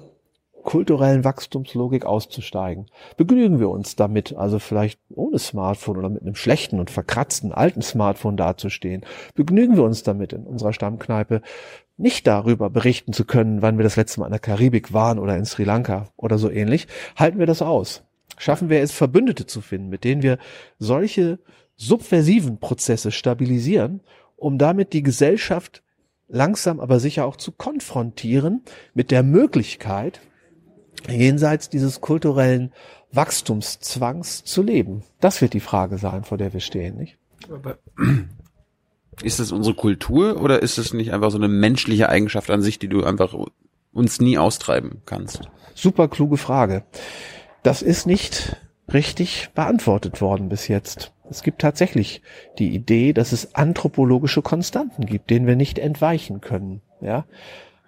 kulturellen 0.63 1.23
Wachstumslogik 1.23 2.05
auszusteigen. 2.05 2.87
Begnügen 3.17 3.59
wir 3.59 3.69
uns 3.69 3.95
damit, 3.95 4.35
also 4.35 4.59
vielleicht 4.59 4.99
ohne 5.13 5.39
Smartphone 5.39 5.97
oder 5.97 6.09
mit 6.09 6.21
einem 6.21 6.35
schlechten 6.35 6.79
und 6.79 6.89
verkratzten 6.89 7.51
alten 7.51 7.81
Smartphone 7.81 8.37
dazustehen. 8.37 9.05
Begnügen 9.35 9.75
wir 9.75 9.83
uns 9.83 10.03
damit, 10.03 10.33
in 10.33 10.45
unserer 10.45 10.73
Stammkneipe 10.73 11.41
nicht 11.97 12.25
darüber 12.27 12.69
berichten 12.69 13.13
zu 13.13 13.25
können, 13.25 13.61
wann 13.61 13.77
wir 13.77 13.83
das 13.83 13.95
letzte 13.95 14.19
Mal 14.19 14.27
in 14.27 14.31
der 14.31 14.39
Karibik 14.39 14.93
waren 14.93 15.19
oder 15.19 15.37
in 15.37 15.45
Sri 15.45 15.63
Lanka 15.63 16.07
oder 16.17 16.37
so 16.37 16.49
ähnlich. 16.49 16.87
Halten 17.15 17.39
wir 17.39 17.45
das 17.45 17.61
aus. 17.61 18.03
Schaffen 18.37 18.69
wir 18.69 18.81
es, 18.81 18.91
Verbündete 18.91 19.45
zu 19.45 19.61
finden, 19.61 19.89
mit 19.89 20.03
denen 20.03 20.23
wir 20.23 20.37
solche 20.79 21.39
subversiven 21.75 22.57
Prozesse 22.59 23.11
stabilisieren, 23.11 24.01
um 24.35 24.57
damit 24.57 24.93
die 24.93 25.03
Gesellschaft 25.03 25.83
langsam 26.27 26.79
aber 26.79 26.99
sicher 26.99 27.25
auch 27.25 27.35
zu 27.35 27.51
konfrontieren 27.51 28.63
mit 28.93 29.11
der 29.11 29.21
Möglichkeit, 29.21 30.21
jenseits 31.09 31.69
dieses 31.69 32.01
kulturellen 32.01 32.71
Wachstumszwangs 33.11 34.43
zu 34.43 34.63
leben? 34.63 35.03
Das 35.19 35.41
wird 35.41 35.53
die 35.53 35.59
Frage 35.59 35.97
sein, 35.97 36.23
vor 36.23 36.37
der 36.37 36.53
wir 36.53 36.59
stehen, 36.59 36.97
nicht? 36.97 37.17
Ist 39.23 39.39
das 39.39 39.51
unsere 39.51 39.75
Kultur 39.75 40.41
oder 40.41 40.63
ist 40.63 40.77
es 40.77 40.93
nicht 40.93 41.13
einfach 41.13 41.31
so 41.31 41.37
eine 41.37 41.49
menschliche 41.49 42.09
Eigenschaft 42.09 42.49
an 42.49 42.61
sich, 42.61 42.79
die 42.79 42.87
du 42.87 43.03
einfach 43.03 43.35
uns 43.91 44.21
nie 44.21 44.37
austreiben 44.37 45.01
kannst? 45.05 45.41
Super 45.75 46.07
kluge 46.07 46.37
Frage. 46.37 46.85
Das 47.61 47.81
ist 47.81 48.07
nicht 48.07 48.55
richtig 48.91 49.49
beantwortet 49.53 50.21
worden 50.21 50.49
bis 50.49 50.67
jetzt. 50.67 51.11
Es 51.29 51.43
gibt 51.43 51.61
tatsächlich 51.61 52.21
die 52.57 52.73
Idee, 52.73 53.13
dass 53.13 53.31
es 53.31 53.53
anthropologische 53.55 54.41
Konstanten 54.41 55.05
gibt, 55.05 55.29
denen 55.29 55.47
wir 55.47 55.55
nicht 55.55 55.77
entweichen 55.77 56.41
können. 56.41 56.81
Ja, 56.99 57.25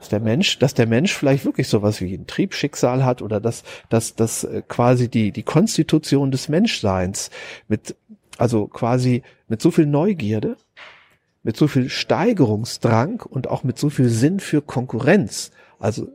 dass 0.04 0.10
der 0.10 0.20
Mensch, 0.20 0.60
dass 0.60 0.74
der 0.74 0.86
Mensch 0.86 1.14
vielleicht 1.14 1.45
wirklich 1.45 1.70
sowas 1.70 2.01
wie 2.01 2.14
ein 2.14 2.28
Triebschicksal 2.28 3.06
hat 3.06 3.22
oder 3.22 3.39
dass, 3.39 3.64
dass, 3.88 4.16
dass 4.16 4.43
äh, 4.43 4.62
quasi 4.68 5.08
die, 5.08 5.32
die 5.32 5.43
Konstitution 5.43 6.30
des 6.30 6.49
Menschseins 6.49 7.30
mit, 7.70 7.95
also 8.38 8.68
quasi 8.68 9.24
mit 9.47 9.62
so 9.62 9.72
viel 9.72 9.86
Neugierde, 9.86 10.58
mit 11.43 11.56
so 11.56 11.70
viel 11.70 11.89
Steigerungsdrang 11.89 13.22
und 13.22 13.47
auch 13.47 13.64
mit 13.64 13.80
so 13.80 13.89
viel 13.89 14.10
Sinn 14.10 14.41
für 14.41 14.62
Konkurrenz, 14.62 15.51
also 15.80 16.10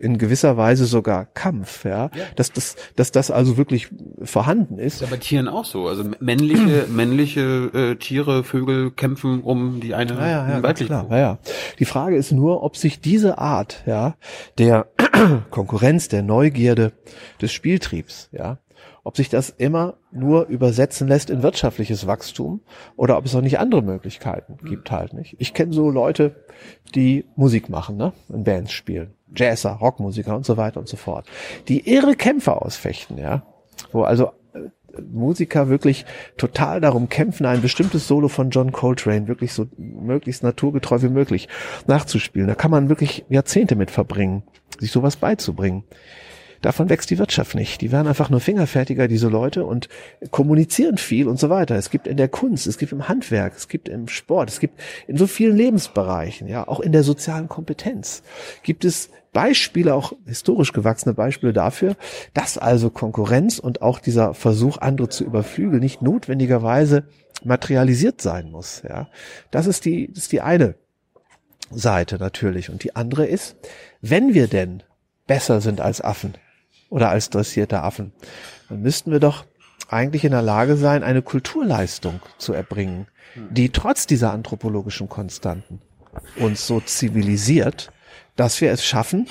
in 0.00 0.18
gewisser 0.18 0.56
Weise 0.56 0.86
sogar 0.86 1.26
Kampf, 1.26 1.84
ja, 1.84 2.10
ja. 2.14 2.24
dass 2.36 2.52
das, 2.52 2.76
dass 2.96 3.12
das 3.12 3.30
also 3.30 3.56
wirklich 3.56 3.88
vorhanden 4.22 4.78
ist. 4.78 4.94
ist 4.94 5.00
ja 5.02 5.06
bei 5.08 5.16
Tieren 5.16 5.48
auch 5.48 5.64
so. 5.64 5.86
Also 5.86 6.04
männliche, 6.20 6.86
männliche 6.88 7.70
äh, 7.74 7.96
Tiere, 7.96 8.44
Vögel 8.44 8.90
kämpfen 8.90 9.42
um 9.42 9.80
die 9.80 9.94
eine 9.94 10.14
ja, 10.14 10.26
ja, 10.26 10.48
ja, 10.50 10.62
weibliche. 10.62 10.86
Klar, 10.86 11.06
ja, 11.10 11.18
ja. 11.18 11.38
Die 11.78 11.84
Frage 11.84 12.16
ist 12.16 12.32
nur, 12.32 12.62
ob 12.62 12.76
sich 12.76 13.00
diese 13.00 13.38
Art, 13.38 13.82
ja, 13.86 14.16
der 14.58 14.88
Konkurrenz, 15.50 16.08
der 16.08 16.22
Neugierde, 16.22 16.92
des 17.40 17.52
Spieltriebs, 17.52 18.28
ja, 18.32 18.58
ob 19.04 19.16
sich 19.16 19.28
das 19.28 19.50
immer 19.50 19.94
nur 20.12 20.46
übersetzen 20.46 21.08
lässt 21.08 21.30
in 21.30 21.42
wirtschaftliches 21.42 22.06
Wachstum 22.06 22.60
oder 22.96 23.16
ob 23.16 23.26
es 23.26 23.34
auch 23.34 23.40
nicht 23.40 23.58
andere 23.58 23.82
Möglichkeiten 23.82 24.58
gibt 24.62 24.90
halt 24.90 25.14
nicht. 25.14 25.36
Ich 25.38 25.54
kenne 25.54 25.72
so 25.72 25.90
Leute, 25.90 26.44
die 26.94 27.24
Musik 27.36 27.68
machen, 27.68 27.96
ne, 27.96 28.12
in 28.28 28.44
Bands 28.44 28.72
spielen, 28.72 29.14
Jazzer, 29.34 29.72
Rockmusiker 29.72 30.36
und 30.36 30.46
so 30.46 30.56
weiter 30.56 30.80
und 30.80 30.88
so 30.88 30.96
fort, 30.96 31.26
die 31.68 31.88
irre 31.90 32.16
Kämpfe 32.16 32.60
ausfechten, 32.60 33.18
ja, 33.18 33.42
wo 33.92 34.02
also 34.02 34.32
äh, 34.52 35.00
Musiker 35.00 35.68
wirklich 35.68 36.04
total 36.36 36.80
darum 36.80 37.08
kämpfen, 37.08 37.46
ein 37.46 37.62
bestimmtes 37.62 38.08
Solo 38.08 38.28
von 38.28 38.50
John 38.50 38.72
Coltrane 38.72 39.28
wirklich 39.28 39.52
so 39.52 39.66
möglichst 39.76 40.42
naturgetreu 40.42 41.02
wie 41.02 41.08
möglich 41.08 41.48
nachzuspielen. 41.86 42.48
Da 42.48 42.54
kann 42.54 42.70
man 42.70 42.88
wirklich 42.88 43.24
Jahrzehnte 43.28 43.76
mit 43.76 43.90
verbringen, 43.90 44.42
sich 44.78 44.90
sowas 44.90 45.16
beizubringen. 45.16 45.84
Davon 46.62 46.90
wächst 46.90 47.08
die 47.08 47.18
Wirtschaft 47.18 47.54
nicht. 47.54 47.80
Die 47.80 47.90
werden 47.90 48.06
einfach 48.06 48.28
nur 48.28 48.40
fingerfertiger, 48.40 49.08
diese 49.08 49.28
Leute, 49.28 49.64
und 49.64 49.88
kommunizieren 50.30 50.98
viel 50.98 51.26
und 51.26 51.38
so 51.38 51.48
weiter. 51.48 51.76
Es 51.76 51.90
gibt 51.90 52.06
in 52.06 52.18
der 52.18 52.28
Kunst, 52.28 52.66
es 52.66 52.76
gibt 52.76 52.92
im 52.92 53.08
Handwerk, 53.08 53.54
es 53.56 53.68
gibt 53.68 53.88
im 53.88 54.08
Sport, 54.08 54.50
es 54.50 54.60
gibt 54.60 54.78
in 55.06 55.16
so 55.16 55.26
vielen 55.26 55.56
Lebensbereichen, 55.56 56.48
ja, 56.48 56.68
auch 56.68 56.80
in 56.80 56.92
der 56.92 57.02
sozialen 57.02 57.48
Kompetenz, 57.48 58.22
gibt 58.62 58.84
es 58.84 59.08
Beispiele, 59.32 59.94
auch 59.94 60.12
historisch 60.26 60.72
gewachsene 60.72 61.14
Beispiele 61.14 61.52
dafür, 61.52 61.96
dass 62.34 62.58
also 62.58 62.90
Konkurrenz 62.90 63.58
und 63.58 63.82
auch 63.82 64.00
dieser 64.00 64.34
Versuch, 64.34 64.78
andere 64.78 65.08
zu 65.08 65.24
überflügeln, 65.24 65.80
nicht 65.80 66.02
notwendigerweise 66.02 67.04
materialisiert 67.44 68.20
sein 68.20 68.50
muss. 68.50 68.82
Ja, 68.88 69.08
das 69.50 69.66
ist 69.66 69.84
die, 69.84 70.08
das 70.12 70.24
ist 70.24 70.32
die 70.32 70.40
eine 70.40 70.74
Seite 71.70 72.16
natürlich. 72.18 72.70
Und 72.70 72.82
die 72.84 72.96
andere 72.96 73.26
ist, 73.26 73.56
wenn 74.00 74.34
wir 74.34 74.48
denn 74.48 74.82
besser 75.26 75.60
sind 75.60 75.80
als 75.80 76.00
Affen, 76.00 76.34
oder 76.90 77.08
als 77.08 77.30
dressierte 77.30 77.82
Affen, 77.82 78.12
dann 78.68 78.82
müssten 78.82 79.10
wir 79.10 79.20
doch 79.20 79.46
eigentlich 79.88 80.24
in 80.24 80.32
der 80.32 80.42
Lage 80.42 80.76
sein, 80.76 81.02
eine 81.02 81.22
Kulturleistung 81.22 82.20
zu 82.36 82.52
erbringen, 82.52 83.06
die 83.50 83.70
trotz 83.70 84.06
dieser 84.06 84.32
anthropologischen 84.32 85.08
Konstanten 85.08 85.80
uns 86.36 86.66
so 86.66 86.80
zivilisiert, 86.80 87.90
dass 88.36 88.60
wir 88.60 88.70
es 88.70 88.84
schaffen, 88.84 89.26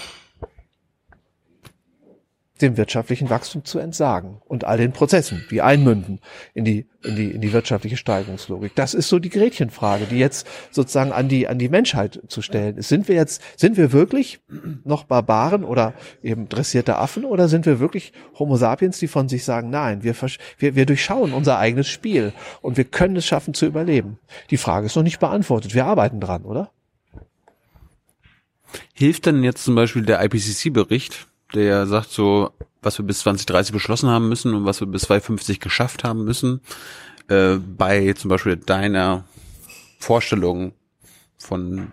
dem 2.61 2.77
wirtschaftlichen 2.77 3.29
Wachstum 3.29 3.63
zu 3.63 3.79
entsagen 3.79 4.41
und 4.45 4.65
all 4.65 4.77
den 4.77 4.91
Prozessen, 4.91 5.45
die 5.49 5.61
einmünden 5.61 6.19
in 6.53 6.65
die, 6.65 6.87
in 7.03 7.15
die, 7.15 7.31
in 7.31 7.41
die 7.41 7.53
wirtschaftliche 7.53 7.97
Steigerungslogik. 7.97 8.75
Das 8.75 8.93
ist 8.93 9.07
so 9.07 9.19
die 9.19 9.29
Gretchenfrage, 9.29 10.05
die 10.05 10.17
jetzt 10.17 10.47
sozusagen 10.71 11.11
an 11.11 11.29
die, 11.29 11.47
an 11.47 11.57
die 11.57 11.69
Menschheit 11.69 12.21
zu 12.27 12.41
stellen 12.41 12.77
ist. 12.77 12.89
Sind 12.89 13.07
wir 13.07 13.15
jetzt, 13.15 13.41
sind 13.57 13.77
wir 13.77 13.91
wirklich 13.91 14.39
noch 14.83 15.05
Barbaren 15.05 15.63
oder 15.63 15.93
eben 16.21 16.49
dressierte 16.49 16.97
Affen 16.97 17.25
oder 17.25 17.47
sind 17.47 17.65
wir 17.65 17.79
wirklich 17.79 18.11
Homo 18.37 18.57
sapiens, 18.57 18.99
die 18.99 19.07
von 19.07 19.29
sich 19.29 19.45
sagen, 19.45 19.69
nein, 19.69 20.03
wir, 20.03 20.15
wir, 20.57 20.75
wir 20.75 20.85
durchschauen 20.85 21.33
unser 21.33 21.59
eigenes 21.59 21.87
Spiel 21.87 22.33
und 22.61 22.77
wir 22.77 22.85
können 22.85 23.15
es 23.15 23.25
schaffen 23.25 23.53
zu 23.53 23.65
überleben? 23.65 24.19
Die 24.49 24.57
Frage 24.57 24.87
ist 24.87 24.95
noch 24.95 25.03
nicht 25.03 25.19
beantwortet. 25.19 25.73
Wir 25.73 25.85
arbeiten 25.85 26.19
dran, 26.19 26.43
oder? 26.43 26.71
Hilft 28.93 29.25
denn 29.25 29.43
jetzt 29.43 29.63
zum 29.63 29.75
Beispiel 29.75 30.03
der 30.03 30.23
IPCC-Bericht, 30.23 31.27
der 31.53 31.87
sagt 31.87 32.11
so, 32.11 32.51
was 32.81 32.97
wir 32.97 33.05
bis 33.05 33.19
2030 33.19 33.73
beschlossen 33.73 34.09
haben 34.09 34.29
müssen 34.29 34.53
und 34.53 34.65
was 34.65 34.79
wir 34.79 34.87
bis 34.87 35.03
2050 35.03 35.59
geschafft 35.59 36.03
haben 36.03 36.23
müssen, 36.23 36.61
äh, 37.27 37.55
bei 37.55 38.13
zum 38.13 38.29
Beispiel 38.29 38.57
deiner 38.57 39.25
Vorstellung 39.99 40.73
von 41.37 41.91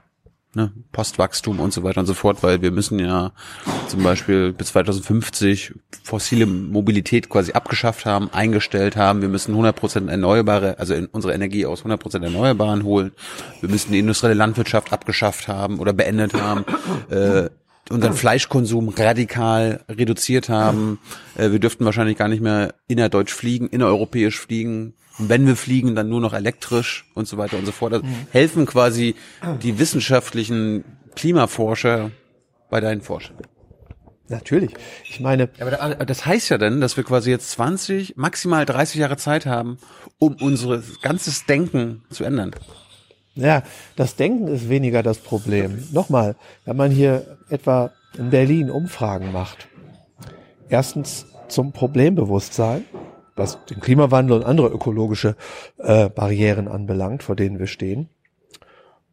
ne, 0.57 0.72
Postwachstum 0.90 1.61
und 1.61 1.72
so 1.72 1.82
weiter 1.82 2.00
und 2.00 2.07
so 2.07 2.14
fort, 2.14 2.42
weil 2.42 2.62
wir 2.62 2.70
müssen 2.70 2.98
ja 2.98 3.32
zum 3.88 4.02
Beispiel 4.02 4.52
bis 4.52 4.68
2050 4.68 5.74
fossile 6.02 6.46
Mobilität 6.46 7.28
quasi 7.28 7.52
abgeschafft 7.52 8.07
haben, 8.07 8.30
eingestellt 8.32 8.96
haben. 8.96 9.20
Wir 9.20 9.28
müssen 9.28 9.54
100% 9.54 10.09
erneuerbare, 10.09 10.78
also 10.78 10.94
in 10.94 11.07
unsere 11.07 11.34
Energie 11.34 11.66
aus 11.66 11.84
100% 11.84 12.22
Erneuerbaren 12.22 12.84
holen. 12.84 13.12
Wir 13.61 13.68
müssen 13.68 13.92
die 13.92 13.98
industrielle 13.98 14.34
Landwirtschaft 14.34 14.92
abgeschafft 14.92 15.46
haben 15.46 15.78
oder 15.78 15.92
beendet 15.92 16.32
haben. 16.34 16.64
Äh, 17.11 17.50
unseren 17.90 18.14
Fleischkonsum 18.14 18.88
radikal 18.88 19.84
reduziert 19.88 20.48
haben. 20.48 20.98
Äh, 21.36 21.52
wir 21.52 21.59
dürften 21.59 21.84
wahrscheinlich 21.84 22.16
gar 22.16 22.28
nicht 22.28 22.42
mehr 22.42 22.74
innerdeutsch 22.88 23.32
fliegen, 23.32 23.68
innereuropäisch 23.68 24.40
fliegen. 24.40 24.94
Und 25.18 25.28
wenn 25.28 25.46
wir 25.46 25.56
fliegen, 25.56 25.94
dann 25.94 26.08
nur 26.08 26.20
noch 26.20 26.34
elektrisch 26.34 27.06
und 27.14 27.26
so 27.26 27.38
weiter 27.38 27.58
und 27.58 27.66
so 27.66 27.72
fort. 27.72 28.02
Mhm. 28.02 28.26
helfen 28.30 28.66
quasi 28.66 29.14
die 29.62 29.78
wissenschaftlichen 29.78 30.84
Klimaforscher 31.14 32.10
bei 32.68 32.80
deinen 32.80 33.00
Forschern. 33.00 33.36
Natürlich. 34.28 34.74
Ich 35.04 35.20
meine. 35.20 35.48
Aber 35.60 36.04
das 36.04 36.26
heißt 36.26 36.48
ja 36.48 36.58
dann, 36.58 36.80
dass 36.80 36.96
wir 36.96 37.04
quasi 37.04 37.30
jetzt 37.30 37.50
20, 37.52 38.16
maximal 38.16 38.66
30 38.66 38.96
Jahre 38.96 39.16
Zeit 39.16 39.46
haben, 39.46 39.78
um 40.18 40.36
unser 40.40 40.82
ganzes 41.00 41.46
Denken 41.46 42.02
zu 42.10 42.24
ändern. 42.24 42.50
Ja, 43.34 43.62
das 43.96 44.16
Denken 44.16 44.48
ist 44.48 44.68
weniger 44.68 45.02
das 45.02 45.18
Problem. 45.18 45.84
Nochmal, 45.92 46.36
wenn 46.64 46.76
man 46.76 46.90
hier 46.90 47.38
etwa 47.50 47.92
in 48.16 48.30
Berlin 48.30 48.70
Umfragen 48.70 49.30
macht, 49.30 49.68
erstens 50.68 51.26
zum 51.48 51.72
Problembewusstsein, 51.72 52.84
was 53.37 53.64
den 53.66 53.80
Klimawandel 53.80 54.39
und 54.39 54.45
andere 54.45 54.68
ökologische 54.68 55.37
äh, 55.78 56.09
Barrieren 56.09 56.68
anbelangt, 56.68 57.22
vor 57.22 57.37
denen 57.37 57.59
wir 57.59 57.66
stehen, 57.66 58.09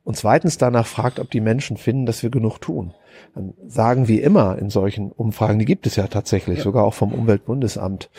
und 0.03 0.17
zweitens 0.17 0.57
danach 0.57 0.85
fragt, 0.85 1.19
ob 1.19 1.31
die 1.31 1.39
Menschen 1.39 1.77
finden, 1.77 2.05
dass 2.05 2.23
wir 2.23 2.29
genug 2.29 2.59
tun. 2.59 2.93
Dann 3.35 3.53
sagen 3.67 4.07
wie 4.07 4.19
immer 4.19 4.57
in 4.57 4.69
solchen 4.69 5.11
Umfragen, 5.11 5.59
die 5.59 5.65
gibt 5.65 5.87
es 5.87 5.95
ja 5.95 6.07
tatsächlich, 6.07 6.57
ja. 6.57 6.63
sogar 6.63 6.83
auch 6.83 6.93
vom 6.93 7.13
Umweltbundesamt, 7.13 8.09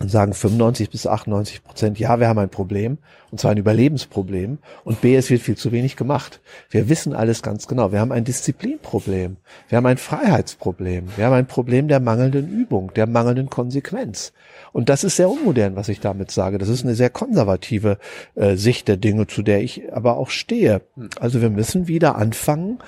und 0.00 0.10
sagen 0.10 0.32
95 0.32 0.88
bis 0.88 1.06
98 1.06 1.62
Prozent, 1.62 1.98
ja, 1.98 2.18
wir 2.18 2.26
haben 2.26 2.38
ein 2.38 2.48
Problem, 2.48 2.96
und 3.30 3.38
zwar 3.38 3.50
ein 3.50 3.58
Überlebensproblem, 3.58 4.58
und 4.82 5.00
B, 5.02 5.14
es 5.14 5.28
wird 5.28 5.42
viel 5.42 5.58
zu 5.58 5.72
wenig 5.72 5.96
gemacht. 5.96 6.40
Wir 6.70 6.88
wissen 6.88 7.14
alles 7.14 7.42
ganz 7.42 7.68
genau. 7.68 7.92
Wir 7.92 8.00
haben 8.00 8.10
ein 8.10 8.24
Disziplinproblem, 8.24 9.36
wir 9.68 9.76
haben 9.76 9.86
ein 9.86 9.98
Freiheitsproblem, 9.98 11.08
wir 11.16 11.26
haben 11.26 11.34
ein 11.34 11.46
Problem 11.46 11.86
der 11.86 12.00
mangelnden 12.00 12.48
Übung, 12.48 12.94
der 12.94 13.06
mangelnden 13.06 13.50
Konsequenz. 13.50 14.32
Und 14.72 14.88
das 14.88 15.04
ist 15.04 15.16
sehr 15.16 15.28
unmodern, 15.28 15.76
was 15.76 15.90
ich 15.90 16.00
damit 16.00 16.30
sage. 16.30 16.56
Das 16.56 16.70
ist 16.70 16.82
eine 16.82 16.94
sehr 16.94 17.10
konservative 17.10 17.98
äh, 18.36 18.56
Sicht 18.56 18.88
der 18.88 18.96
Dinge, 18.96 19.26
zu 19.26 19.42
der 19.42 19.62
ich 19.62 19.92
aber 19.92 20.16
auch 20.16 20.30
stehe. 20.30 20.80
Also 21.20 21.42
wir 21.42 21.50
müssen 21.50 21.88
wieder 21.88 22.16
anfangen, 22.16 22.78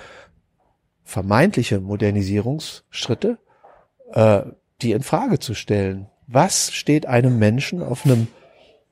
vermeintliche 1.05 1.79
Modernisierungsschritte, 1.79 3.37
äh, 4.15 4.43
die 4.81 4.93
in 4.93 5.03
Frage 5.03 5.39
zu 5.39 5.53
stellen 5.53 6.07
was 6.33 6.72
steht 6.72 7.07
einem 7.07 7.39
Menschen 7.39 7.83
auf 7.83 8.05
einem 8.07 8.28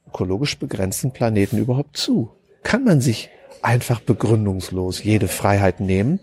ökologisch 0.06 0.58
begrenzten 0.58 1.12
Planeten 1.12 1.58
überhaupt 1.58 1.96
zu? 1.96 2.30
Kann 2.62 2.84
man 2.84 3.00
sich 3.00 3.30
einfach 3.62 4.00
begründungslos 4.00 5.02
jede 5.02 5.28
Freiheit 5.28 5.80
nehmen, 5.80 6.20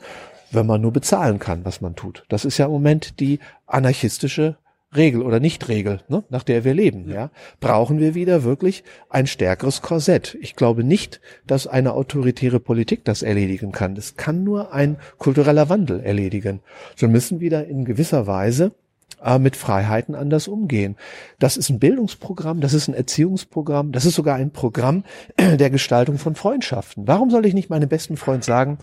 wenn 0.52 0.66
man 0.66 0.82
nur 0.82 0.94
bezahlen 0.94 1.40
kann, 1.40 1.66
was 1.66 1.82
man 1.82 1.96
tut? 1.96 2.24
Das 2.30 2.46
ist 2.46 2.58
ja 2.58 2.66
im 2.66 2.72
Moment 2.72 3.20
die 3.20 3.40
anarchistische 3.66 4.58
Regel 4.96 5.22
oder 5.22 5.40
Nichtregel, 5.40 6.02
ne, 6.08 6.24
nach 6.30 6.44
der 6.44 6.64
wir 6.64 6.74
leben. 6.74 7.10
Ja. 7.12 7.30
Brauchen 7.60 8.00
wir 8.00 8.16
wieder 8.16 8.44
wirklich 8.44 8.84
ein 9.10 9.28
stärkeres 9.28 9.82
Korsett? 9.82 10.38
Ich 10.40 10.56
glaube 10.56 10.84
nicht, 10.84 11.20
dass 11.46 11.68
eine 11.68 11.94
autoritäre 11.94 12.60
Politik 12.60 13.04
das 13.04 13.22
erledigen 13.22 13.74
kann. 13.74 13.96
Das 13.96 14.16
kann 14.16 14.44
nur 14.44 14.74
ein 14.74 14.98
kultureller 15.18 15.70
Wandel 15.70 16.00
erledigen. 16.00 16.62
Wir 16.96 17.10
müssen 17.10 17.42
wieder 17.42 17.66
in 17.68 17.84
gewisser 17.84 18.28
Weise 18.28 18.72
äh, 19.24 19.40
mit 19.40 19.56
Freiheiten 19.56 20.16
anders 20.16 20.48
umgehen. 20.48 20.96
Das 21.40 21.58
ist 21.58 21.70
ein 21.70 21.80
Bildungsprogramm, 21.80 22.62
das 22.62 22.74
ist 22.74 22.88
ein 22.88 22.94
Erziehungsprogramm, 22.94 23.92
das 23.92 24.06
ist 24.06 24.16
sogar 24.16 24.36
ein 24.36 24.52
Programm 24.52 25.04
der 25.40 25.70
Gestaltung 25.70 26.18
von 26.18 26.36
Freundschaften. 26.36 27.08
Warum 27.08 27.30
soll 27.30 27.46
ich 27.46 27.54
nicht 27.54 27.70
meinem 27.70 27.90
besten 27.90 28.18
Freund 28.18 28.44
sagen, 28.44 28.78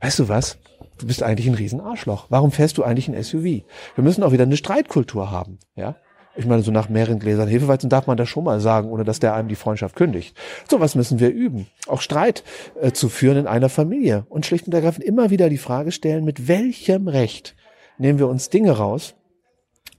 weißt 0.00 0.20
du 0.20 0.28
was, 0.28 0.58
du 0.98 1.06
bist 1.06 1.22
eigentlich 1.22 1.48
ein 1.48 1.54
Riesenarschloch. 1.54 2.26
Warum 2.28 2.52
fährst 2.52 2.78
du 2.78 2.84
eigentlich 2.84 3.08
ein 3.08 3.22
SUV? 3.22 3.44
Wir 3.44 3.64
müssen 4.04 4.22
auch 4.22 4.32
wieder 4.32 4.44
eine 4.44 4.56
Streitkultur 4.56 5.30
haben, 5.30 5.58
ja. 5.74 5.96
Ich 6.34 6.46
meine, 6.46 6.62
so 6.62 6.70
nach 6.70 6.88
mehreren 6.88 7.18
Gläsern 7.18 7.46
Hefeweizen 7.46 7.90
darf 7.90 8.06
man 8.06 8.16
das 8.16 8.26
schon 8.26 8.44
mal 8.44 8.58
sagen, 8.58 8.90
ohne 8.90 9.04
dass 9.04 9.20
der 9.20 9.34
einem 9.34 9.48
die 9.48 9.54
Freundschaft 9.54 9.96
kündigt. 9.96 10.34
So 10.68 10.80
was 10.80 10.94
müssen 10.94 11.20
wir 11.20 11.30
üben. 11.30 11.66
Auch 11.86 12.00
Streit 12.00 12.42
äh, 12.80 12.92
zu 12.92 13.10
führen 13.10 13.36
in 13.36 13.46
einer 13.46 13.68
Familie 13.68 14.24
und 14.30 14.46
schlicht 14.46 14.66
und 14.66 14.72
ergreifend 14.72 15.04
immer 15.04 15.28
wieder 15.28 15.50
die 15.50 15.58
Frage 15.58 15.92
stellen, 15.92 16.24
mit 16.24 16.48
welchem 16.48 17.08
Recht 17.08 17.54
nehmen 17.98 18.18
wir 18.18 18.28
uns 18.28 18.48
Dinge 18.48 18.72
raus, 18.72 19.14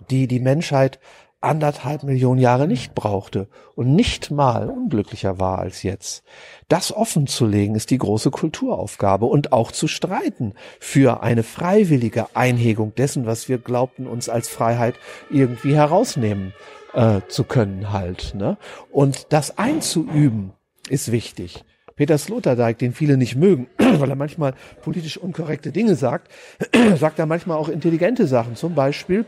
die 0.09 0.27
die 0.27 0.39
Menschheit 0.39 0.99
anderthalb 1.43 2.03
Millionen 2.03 2.39
Jahre 2.39 2.67
nicht 2.67 2.95
brauchte 2.95 3.47
und 3.75 3.93
nicht 3.93 4.31
mal 4.31 4.69
unglücklicher 4.69 5.39
war 5.39 5.59
als 5.59 5.83
jetzt. 5.83 6.23
Das 6.69 6.95
offen 6.95 7.27
zu 7.27 7.45
legen 7.45 7.75
ist 7.75 7.91
die 7.91 7.97
große 7.97 8.31
Kulturaufgabe 8.31 9.25
und 9.25 9.51
auch 9.51 9.71
zu 9.71 9.87
streiten 9.87 10.53
für 10.79 11.21
eine 11.21 11.43
freiwillige 11.43 12.27
Einhegung 12.33 12.95
dessen, 12.95 13.25
was 13.25 13.49
wir 13.49 13.57
glaubten, 13.57 14.07
uns 14.07 14.29
als 14.29 14.47
Freiheit 14.47 14.95
irgendwie 15.29 15.75
herausnehmen 15.75 16.53
äh, 16.93 17.19
zu 17.27 17.43
können 17.43 17.91
halt. 17.91 18.33
Ne? 18.35 18.57
Und 18.89 19.33
das 19.33 19.57
einzuüben 19.57 20.53
ist 20.89 21.11
wichtig. 21.11 21.65
Peter 21.95 22.17
Sloterdijk, 22.17 22.79
den 22.79 22.93
viele 22.93 23.17
nicht 23.17 23.35
mögen, 23.35 23.67
weil 23.77 24.09
er 24.09 24.15
manchmal 24.15 24.53
politisch 24.81 25.17
unkorrekte 25.17 25.71
Dinge 25.71 25.95
sagt, 25.95 26.31
sagt 26.95 27.19
er 27.19 27.25
manchmal 27.25 27.57
auch 27.57 27.69
intelligente 27.69 28.27
Sachen. 28.27 28.55
Zum 28.55 28.75
Beispiel, 28.75 29.25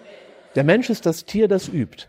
der 0.56 0.64
Mensch 0.64 0.90
ist 0.90 1.06
das 1.06 1.26
Tier, 1.26 1.48
das 1.48 1.68
übt. 1.68 2.08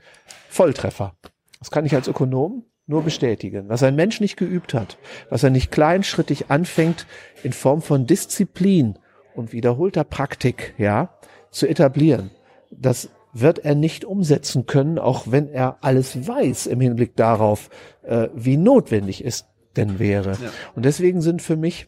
Volltreffer. 0.49 1.15
Das 1.59 1.71
kann 1.71 1.87
ich 1.87 1.95
als 1.95 2.09
Ökonom 2.09 2.65
nur 2.87 3.03
bestätigen. 3.03 3.69
Was 3.69 3.83
ein 3.83 3.97
Mensch 3.97 4.21
nicht 4.21 4.37
geübt 4.37 4.75
hat, 4.75 4.99
was 5.29 5.43
er 5.43 5.51
nicht 5.51 5.73
kleinschrittig 5.73 6.51
anfängt, 6.51 7.07
in 7.43 7.53
Form 7.53 7.83
von 7.83 8.07
Disziplin 8.07 8.99
und 9.35 9.53
wiederholter 9.53 10.05
Praktik, 10.05 10.75
ja, 10.79 11.11
zu 11.51 11.67
etablieren, 11.67 12.31
das 12.71 13.11
wird 13.33 13.59
er 13.59 13.75
nicht 13.75 14.05
umsetzen 14.05 14.67
können, 14.67 14.99
auch 14.99 15.25
wenn 15.27 15.49
er 15.49 15.79
alles 15.83 16.27
weiß 16.27 16.67
im 16.67 16.81
Hinblick 16.81 17.17
darauf, 17.17 17.69
äh, 18.03 18.29
wie 18.35 18.57
notwendig 18.57 19.25
es 19.25 19.45
denn 19.77 19.99
wäre. 19.99 20.33
Ja. 20.33 20.51
Und 20.75 20.85
deswegen 20.85 21.21
sind 21.21 21.43
für 21.43 21.57
mich 21.57 21.87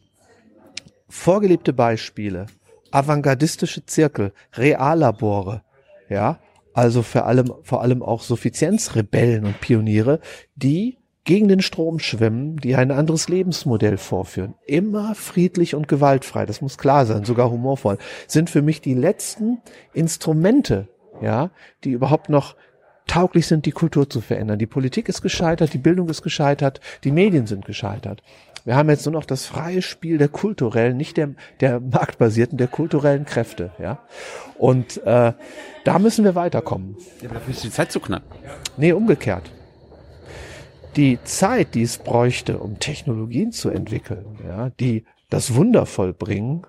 vorgelebte 1.08 1.72
Beispiele, 1.72 2.46
avantgardistische 2.90 3.86
Zirkel, 3.86 4.32
Reallabore, 4.54 5.62
ja, 6.10 6.38
also 6.78 7.02
vor 7.02 7.26
allem, 7.26 7.52
vor 7.64 7.82
allem 7.82 8.04
auch 8.04 8.22
Suffizienzrebellen 8.22 9.44
und 9.44 9.60
Pioniere, 9.60 10.20
die 10.54 10.96
gegen 11.24 11.48
den 11.48 11.60
Strom 11.60 11.98
schwimmen, 11.98 12.56
die 12.56 12.76
ein 12.76 12.92
anderes 12.92 13.28
Lebensmodell 13.28 13.98
vorführen. 13.98 14.54
Immer 14.64 15.16
friedlich 15.16 15.74
und 15.74 15.88
gewaltfrei, 15.88 16.46
das 16.46 16.60
muss 16.60 16.78
klar 16.78 17.04
sein, 17.04 17.24
sogar 17.24 17.50
humorvoll, 17.50 17.98
sind 18.28 18.48
für 18.48 18.62
mich 18.62 18.80
die 18.80 18.94
letzten 18.94 19.58
Instrumente, 19.92 20.86
ja, 21.20 21.50
die 21.82 21.90
überhaupt 21.90 22.28
noch 22.28 22.54
tauglich 23.08 23.48
sind, 23.48 23.66
die 23.66 23.72
Kultur 23.72 24.08
zu 24.08 24.20
verändern. 24.20 24.60
Die 24.60 24.66
Politik 24.66 25.08
ist 25.08 25.20
gescheitert, 25.20 25.74
die 25.74 25.78
Bildung 25.78 26.08
ist 26.08 26.22
gescheitert, 26.22 26.80
die 27.02 27.10
Medien 27.10 27.48
sind 27.48 27.64
gescheitert. 27.64 28.22
Wir 28.68 28.76
haben 28.76 28.90
jetzt 28.90 29.06
nur 29.06 29.14
noch 29.14 29.24
das 29.24 29.46
freie 29.46 29.80
Spiel 29.80 30.18
der 30.18 30.28
kulturellen, 30.28 30.98
nicht 30.98 31.16
der, 31.16 31.30
der 31.60 31.80
marktbasierten, 31.80 32.58
der 32.58 32.68
kulturellen 32.68 33.24
Kräfte. 33.24 33.70
Ja? 33.78 34.00
Und 34.58 35.02
äh, 35.06 35.32
da 35.84 35.98
müssen 35.98 36.22
wir 36.22 36.34
weiterkommen. 36.34 36.94
Ja, 37.22 37.30
dafür 37.30 37.54
ist 37.54 37.64
die 37.64 37.70
Zeit 37.70 37.90
zu 37.90 37.98
knapp. 37.98 38.24
Nee, 38.76 38.92
umgekehrt. 38.92 39.50
Die 40.96 41.18
Zeit, 41.24 41.74
die 41.74 41.80
es 41.80 41.96
bräuchte, 41.96 42.58
um 42.58 42.78
Technologien 42.78 43.52
zu 43.52 43.70
entwickeln, 43.70 44.38
ja, 44.46 44.68
die 44.78 45.06
das 45.30 45.54
Wunder 45.54 45.86
vollbringen, 45.86 46.66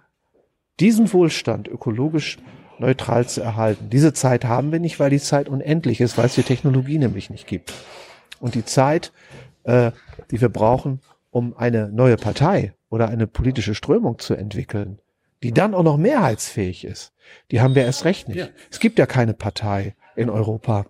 diesen 0.79 1.11
Wohlstand 1.11 1.67
ökologisch 1.67 2.37
neutral 2.77 3.27
zu 3.27 3.41
erhalten. 3.41 3.89
Diese 3.89 4.13
Zeit 4.13 4.45
haben 4.45 4.71
wir 4.71 4.79
nicht, 4.79 5.01
weil 5.01 5.09
die 5.09 5.19
Zeit 5.19 5.49
unendlich 5.49 5.99
ist, 5.99 6.17
weil 6.17 6.27
es 6.27 6.35
die 6.35 6.43
Technologie 6.43 6.97
nämlich 6.97 7.29
nicht 7.29 7.45
gibt. 7.45 7.73
Und 8.39 8.55
die 8.55 8.63
Zeit, 8.63 9.11
äh, 9.65 9.91
die 10.31 10.39
wir 10.39 10.47
brauchen, 10.47 11.01
um 11.31 11.55
eine 11.55 11.89
neue 11.89 12.17
Partei 12.17 12.73
oder 12.89 13.09
eine 13.09 13.27
politische 13.27 13.75
Strömung 13.75 14.19
zu 14.19 14.33
entwickeln, 14.33 14.99
die 15.43 15.53
dann 15.53 15.73
auch 15.73 15.83
noch 15.83 15.97
mehrheitsfähig 15.97 16.83
ist, 16.83 17.13
die 17.51 17.61
haben 17.61 17.75
wir 17.75 17.83
erst 17.83 18.05
recht 18.05 18.27
nicht. 18.27 18.37
Ja. 18.37 18.47
Es 18.71 18.79
gibt 18.79 18.99
ja 18.99 19.05
keine 19.05 19.33
Partei 19.33 19.95
in 20.15 20.29
Europa, 20.29 20.85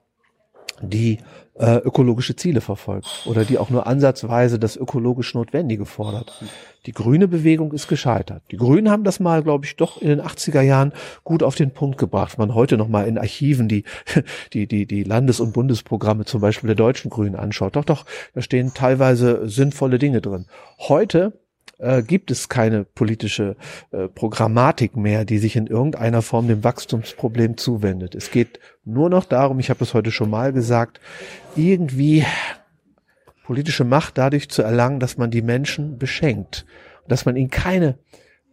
die 0.81 1.19
äh, 1.59 1.75
ökologische 1.77 2.35
Ziele 2.35 2.61
verfolgt 2.61 3.25
oder 3.25 3.43
die 3.43 3.57
auch 3.57 3.69
nur 3.69 3.85
ansatzweise 3.85 4.59
das 4.59 4.77
ökologisch 4.77 5.33
Notwendige 5.33 5.85
fordert. 5.85 6.41
Die 6.85 6.93
grüne 6.93 7.27
Bewegung 7.27 7.73
ist 7.73 7.89
gescheitert. 7.89 8.41
Die 8.51 8.57
Grünen 8.57 8.89
haben 8.89 9.03
das 9.03 9.19
mal, 9.19 9.43
glaube 9.43 9.65
ich, 9.65 9.75
doch 9.75 10.01
in 10.01 10.07
den 10.07 10.21
80er 10.21 10.61
Jahren 10.61 10.93
gut 11.25 11.43
auf 11.43 11.55
den 11.55 11.71
Punkt 11.71 11.97
gebracht. 11.97 12.37
Man 12.37 12.55
heute 12.55 12.77
noch 12.77 12.87
mal 12.87 13.05
in 13.05 13.17
Archiven 13.17 13.67
die, 13.67 13.83
die, 14.53 14.67
die, 14.67 14.85
die 14.85 15.03
Landes- 15.03 15.41
und 15.41 15.53
Bundesprogramme 15.53 16.23
zum 16.23 16.39
Beispiel 16.39 16.69
der 16.69 16.75
deutschen 16.75 17.09
Grünen 17.09 17.35
anschaut. 17.35 17.75
Doch, 17.75 17.85
doch, 17.85 18.05
da 18.33 18.41
stehen 18.41 18.73
teilweise 18.73 19.47
sinnvolle 19.49 19.99
Dinge 19.99 20.21
drin. 20.21 20.45
Heute 20.79 21.33
äh, 21.79 22.03
gibt 22.03 22.29
es 22.29 22.49
keine 22.49 22.83
politische 22.83 23.55
äh, 23.91 24.07
Programmatik 24.07 24.95
mehr, 24.95 25.25
die 25.25 25.39
sich 25.39 25.55
in 25.55 25.67
irgendeiner 25.67 26.21
Form 26.21 26.47
dem 26.47 26.63
Wachstumsproblem 26.63 27.57
zuwendet. 27.57 28.15
Es 28.15 28.31
geht 28.31 28.59
nur 28.85 29.09
noch 29.09 29.25
darum, 29.25 29.59
ich 29.59 29.69
habe 29.69 29.83
es 29.83 29.93
heute 29.93 30.11
schon 30.11 30.29
mal 30.29 30.53
gesagt, 30.53 30.99
irgendwie 31.55 32.25
politische 33.43 33.83
Macht 33.83 34.17
dadurch 34.17 34.49
zu 34.49 34.61
erlangen, 34.61 34.99
dass 34.99 35.17
man 35.17 35.31
die 35.31 35.41
Menschen 35.41 35.97
beschenkt, 35.97 36.65
dass 37.07 37.25
man 37.25 37.35
ihnen 37.35 37.49
keine 37.49 37.97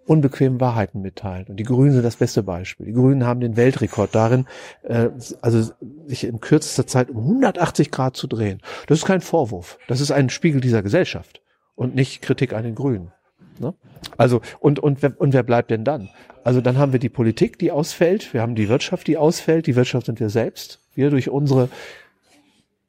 unbequemen 0.06 0.60
Wahrheiten 0.60 1.02
mitteilt. 1.02 1.50
Und 1.50 1.56
die 1.56 1.64
Grünen 1.64 1.92
sind 1.92 2.04
das 2.04 2.16
beste 2.16 2.42
Beispiel. 2.42 2.86
Die 2.86 2.92
Grünen 2.92 3.26
haben 3.26 3.40
den 3.40 3.56
Weltrekord 3.56 4.14
darin, 4.14 4.46
äh, 4.84 5.08
also 5.42 5.72
sich 6.06 6.24
in 6.24 6.40
kürzester 6.40 6.86
Zeit 6.86 7.10
um 7.10 7.18
180 7.18 7.90
Grad 7.90 8.16
zu 8.16 8.26
drehen. 8.26 8.62
Das 8.86 8.98
ist 8.98 9.04
kein 9.04 9.20
Vorwurf. 9.20 9.78
Das 9.88 10.00
ist 10.00 10.12
ein 10.12 10.30
Spiegel 10.30 10.60
dieser 10.60 10.82
Gesellschaft 10.82 11.42
und 11.74 11.94
nicht 11.94 12.22
Kritik 12.22 12.52
an 12.52 12.62
den 12.62 12.74
Grünen. 12.74 13.12
Ne? 13.58 13.74
Also 14.16 14.40
und 14.60 14.78
und 14.78 15.02
und 15.02 15.32
wer 15.32 15.42
bleibt 15.42 15.70
denn 15.70 15.84
dann? 15.84 16.10
Also 16.44 16.60
dann 16.60 16.78
haben 16.78 16.92
wir 16.92 17.00
die 17.00 17.08
Politik, 17.08 17.58
die 17.58 17.72
ausfällt, 17.72 18.32
wir 18.32 18.42
haben 18.42 18.54
die 18.54 18.68
Wirtschaft, 18.68 19.06
die 19.06 19.16
ausfällt. 19.16 19.66
Die 19.66 19.76
Wirtschaft 19.76 20.06
sind 20.06 20.20
wir 20.20 20.30
selbst. 20.30 20.80
Wir 20.94 21.10
durch 21.10 21.28
unsere 21.28 21.68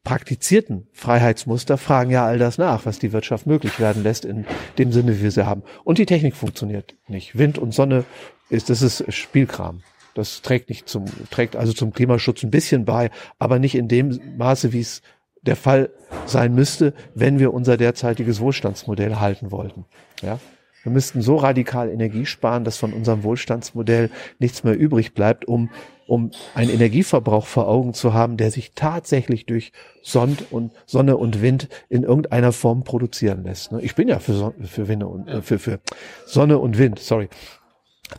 praktizierten 0.04 0.88
Freiheitsmuster 0.94 1.78
fragen 1.78 2.12
ja 2.12 2.26
all 2.26 2.40
das 2.40 2.58
nach, 2.58 2.86
was 2.86 2.98
die 2.98 3.12
Wirtschaft 3.12 3.46
möglich 3.46 3.78
werden 3.78 4.04
lässt 4.04 4.24
in 4.24 4.46
dem 4.78 4.94
Sinne, 4.94 5.18
wie 5.18 5.24
wir 5.24 5.32
sie 5.32 5.46
haben. 5.46 5.64
Und 5.84 5.98
die 5.98 6.06
Technik 6.06 6.36
funktioniert 6.36 6.96
nicht. 7.10 7.38
Wind 7.38 7.58
und 7.58 7.74
Sonne 7.74 8.06
ist 8.50 8.70
das 8.70 8.82
ist 8.82 9.04
Spielkram. 9.14 9.82
Das 10.14 10.42
trägt 10.42 10.70
nicht 10.70 10.88
zum 10.88 11.06
trägt 11.30 11.56
also 11.56 11.74
zum 11.74 11.94
Klimaschutz 11.94 12.44
ein 12.44 12.52
bisschen 12.52 12.86
bei, 12.86 13.12
aber 13.38 13.60
nicht 13.60 13.76
in 13.76 13.88
dem 13.88 14.20
Maße, 14.38 14.72
wie 14.72 14.80
es 14.80 15.02
der 15.42 15.56
Fall 15.56 15.90
sein 16.26 16.56
müsste, 16.56 16.94
wenn 17.14 17.40
wir 17.40 17.54
unser 17.54 17.76
derzeitiges 17.76 18.40
Wohlstandsmodell 18.40 19.18
halten 19.18 19.52
wollten. 19.52 19.86
Ja, 20.22 20.40
Wir 20.88 20.94
müssten 20.94 21.22
so 21.22 21.36
radikal 21.36 21.90
Energie 21.90 22.26
sparen, 22.26 22.64
dass 22.64 22.78
von 22.78 22.94
unserem 22.94 23.24
Wohlstandsmodell 23.24 24.10
nichts 24.40 24.64
mehr 24.64 24.80
übrig 24.80 25.14
bleibt, 25.14 25.44
um 25.44 25.70
um 26.08 26.32
einen 26.56 26.70
Energieverbrauch 26.70 27.46
vor 27.46 27.68
Augen 27.68 27.94
zu 27.94 28.14
haben, 28.14 28.38
der 28.38 28.50
sich 28.50 28.72
tatsächlich 28.74 29.46
durch 29.46 29.74
Sonne 30.02 30.38
und, 30.52 30.72
Sonne 30.86 31.18
und 31.18 31.42
Wind 31.42 31.68
in 31.90 32.04
irgendeiner 32.04 32.54
Form 32.54 32.86
produzieren 32.86 33.44
lässt. 33.44 33.74
Ne? 33.74 33.82
Ich 33.82 33.94
bin 33.96 34.08
ja 34.08 34.20
für, 34.20 34.32
Son 34.32 34.54
für, 34.64 34.88
Winde 34.88 35.08
und, 35.08 35.28
äh, 35.28 35.42
für, 35.42 35.60
für 35.60 35.82
Sonne 36.26 36.60
und 36.60 36.78
Wind, 36.78 37.00
sorry. 37.00 37.28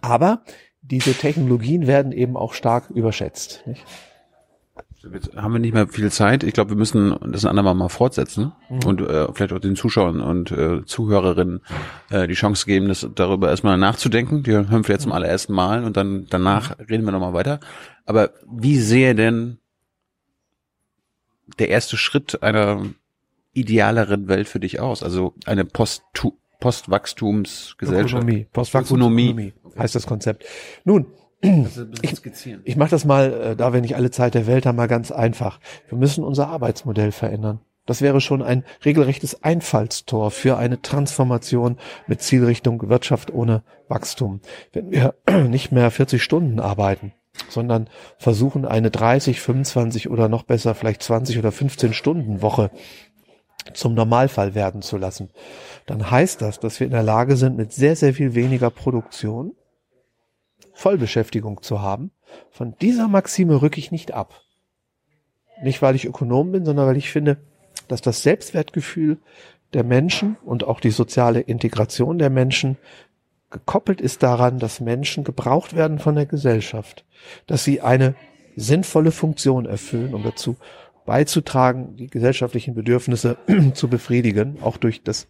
Aber 0.02 0.42
diese 0.82 1.14
Technologien 1.14 1.86
werden 1.86 2.12
eben 2.12 2.36
auch 2.36 2.52
stark 2.52 2.90
überschätzt. 2.90 3.62
Nicht? 3.64 3.82
Jetzt 5.00 5.36
haben 5.36 5.52
wir 5.52 5.60
nicht 5.60 5.74
mehr 5.74 5.86
viel 5.86 6.10
Zeit. 6.10 6.42
Ich 6.42 6.54
glaube, 6.54 6.70
wir 6.70 6.76
müssen 6.76 7.16
das 7.30 7.44
ein 7.44 7.50
andermal 7.50 7.74
mal 7.74 7.88
fortsetzen 7.88 8.52
mhm. 8.68 8.84
und 8.84 9.00
äh, 9.00 9.32
vielleicht 9.32 9.52
auch 9.52 9.60
den 9.60 9.76
Zuschauern 9.76 10.20
und 10.20 10.50
äh, 10.50 10.84
Zuhörerinnen 10.84 11.60
äh, 12.10 12.26
die 12.26 12.34
Chance 12.34 12.66
geben, 12.66 12.88
das 12.88 13.08
darüber 13.14 13.48
erstmal 13.48 13.78
nachzudenken. 13.78 14.42
Die 14.42 14.52
hören 14.52 14.88
wir 14.88 14.94
jetzt 14.94 15.04
zum 15.04 15.12
allerersten 15.12 15.52
Mal 15.52 15.84
und 15.84 15.96
dann 15.96 16.26
danach 16.28 16.76
mhm. 16.76 16.84
reden 16.86 17.04
wir 17.04 17.12
nochmal 17.12 17.32
weiter. 17.32 17.60
Aber 18.06 18.30
wie 18.50 18.78
sehe 18.78 19.14
denn 19.14 19.58
der 21.60 21.68
erste 21.68 21.96
Schritt 21.96 22.42
einer 22.42 22.82
idealeren 23.52 24.26
Welt 24.26 24.48
für 24.48 24.58
dich 24.58 24.80
aus? 24.80 25.04
Also 25.04 25.34
eine 25.46 25.64
Post 25.64 26.02
Postwachstumsgesellschaft. 26.60 28.24
Ökonomie. 28.24 28.46
Postwachstumsökonomie 28.52 29.52
heißt 29.78 29.94
das 29.94 30.06
Konzept. 30.06 30.44
Nun, 30.84 31.06
ich, 31.40 32.20
ich 32.64 32.76
mache 32.76 32.90
das 32.90 33.04
mal, 33.04 33.32
äh, 33.32 33.56
da 33.56 33.72
wir 33.72 33.80
nicht 33.80 33.96
alle 33.96 34.10
Zeit 34.10 34.34
der 34.34 34.46
Welt 34.46 34.66
haben, 34.66 34.76
mal 34.76 34.88
ganz 34.88 35.12
einfach. 35.12 35.60
Wir 35.88 35.96
müssen 35.96 36.24
unser 36.24 36.48
Arbeitsmodell 36.48 37.12
verändern. 37.12 37.60
Das 37.86 38.02
wäre 38.02 38.20
schon 38.20 38.42
ein 38.42 38.64
regelrechtes 38.84 39.42
Einfallstor 39.42 40.30
für 40.30 40.58
eine 40.58 40.82
Transformation 40.82 41.78
mit 42.06 42.20
Zielrichtung 42.20 42.88
Wirtschaft 42.90 43.32
ohne 43.32 43.62
Wachstum. 43.88 44.40
Wenn 44.72 44.90
wir 44.90 45.14
nicht 45.48 45.72
mehr 45.72 45.90
40 45.90 46.22
Stunden 46.22 46.60
arbeiten, 46.60 47.14
sondern 47.48 47.88
versuchen 48.18 48.66
eine 48.66 48.90
30, 48.90 49.40
25 49.40 50.10
oder 50.10 50.28
noch 50.28 50.42
besser 50.42 50.74
vielleicht 50.74 51.02
20 51.02 51.38
oder 51.38 51.52
15 51.52 51.94
Stunden 51.94 52.42
Woche 52.42 52.70
zum 53.74 53.94
Normalfall 53.94 54.54
werden 54.54 54.82
zu 54.82 54.96
lassen, 54.98 55.30
dann 55.86 56.10
heißt 56.10 56.42
das, 56.42 56.60
dass 56.60 56.80
wir 56.80 56.86
in 56.86 56.92
der 56.92 57.02
Lage 57.02 57.36
sind, 57.36 57.56
mit 57.56 57.72
sehr, 57.72 57.96
sehr 57.96 58.12
viel 58.12 58.34
weniger 58.34 58.70
Produktion 58.70 59.52
Vollbeschäftigung 60.78 61.60
zu 61.60 61.82
haben. 61.82 62.12
Von 62.52 62.76
dieser 62.80 63.08
Maxime 63.08 63.60
rücke 63.62 63.80
ich 63.80 63.90
nicht 63.90 64.12
ab. 64.14 64.42
Nicht, 65.60 65.82
weil 65.82 65.96
ich 65.96 66.04
Ökonom 66.04 66.52
bin, 66.52 66.64
sondern 66.64 66.86
weil 66.86 66.96
ich 66.96 67.10
finde, 67.10 67.38
dass 67.88 68.00
das 68.00 68.22
Selbstwertgefühl 68.22 69.18
der 69.72 69.82
Menschen 69.82 70.36
und 70.44 70.62
auch 70.62 70.78
die 70.78 70.92
soziale 70.92 71.40
Integration 71.40 72.18
der 72.18 72.30
Menschen 72.30 72.76
gekoppelt 73.50 74.00
ist 74.00 74.22
daran, 74.22 74.60
dass 74.60 74.78
Menschen 74.78 75.24
gebraucht 75.24 75.74
werden 75.74 75.98
von 75.98 76.14
der 76.14 76.26
Gesellschaft, 76.26 77.04
dass 77.48 77.64
sie 77.64 77.80
eine 77.80 78.14
sinnvolle 78.54 79.10
Funktion 79.10 79.66
erfüllen, 79.66 80.14
um 80.14 80.22
dazu 80.22 80.56
beizutragen, 81.04 81.96
die 81.96 82.06
gesellschaftlichen 82.06 82.74
Bedürfnisse 82.74 83.36
zu 83.74 83.88
befriedigen, 83.88 84.58
auch 84.62 84.76
durch 84.76 85.02
das 85.02 85.26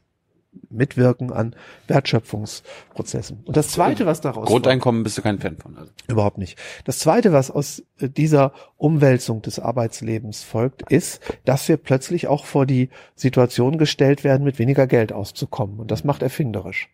Mitwirken 0.71 1.33
an 1.33 1.55
Wertschöpfungsprozessen. 1.87 3.43
Und 3.45 3.57
das 3.57 3.69
Zweite, 3.69 4.07
was 4.07 4.21
daraus 4.21 4.47
Grundeinkommen 4.47 5.03
bist 5.03 5.19
du 5.19 5.23
kein 5.23 5.39
Fan 5.39 5.57
von. 5.57 5.77
Also. 5.77 5.93
Überhaupt 6.09 6.39
nicht. 6.39 6.59
Das 6.85 6.99
Zweite, 6.99 7.33
was 7.33 7.51
aus 7.51 7.83
äh, 8.01 8.09
dieser 8.09 8.53
Umwälzung 8.77 9.43
des 9.43 9.59
Arbeitslebens 9.59 10.43
folgt, 10.43 10.91
ist, 10.91 11.21
dass 11.45 11.69
wir 11.69 11.77
plötzlich 11.77 12.27
auch 12.27 12.45
vor 12.45 12.67
die 12.67 12.91
Situation 13.15 13.79
gestellt 13.79 14.25
werden, 14.25 14.45
mit 14.45 14.59
weniger 14.59 14.87
Geld 14.87 15.13
auszukommen. 15.13 15.79
Und 15.79 15.91
das 15.91 16.05
macht 16.05 16.23
erfinderisch. 16.23 16.89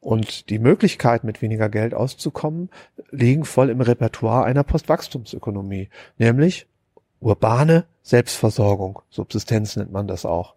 Und 0.00 0.50
die 0.50 0.58
Möglichkeit, 0.58 1.24
mit 1.24 1.42
weniger 1.42 1.68
Geld 1.68 1.94
auszukommen, 1.94 2.70
liegen 3.10 3.44
voll 3.44 3.70
im 3.70 3.80
Repertoire 3.80 4.44
einer 4.44 4.62
Postwachstumsökonomie, 4.62 5.88
nämlich 6.18 6.66
urbane 7.20 7.86
Selbstversorgung, 8.02 9.00
Subsistenz 9.10 9.74
nennt 9.76 9.90
man 9.90 10.06
das 10.06 10.24
auch. 10.24 10.54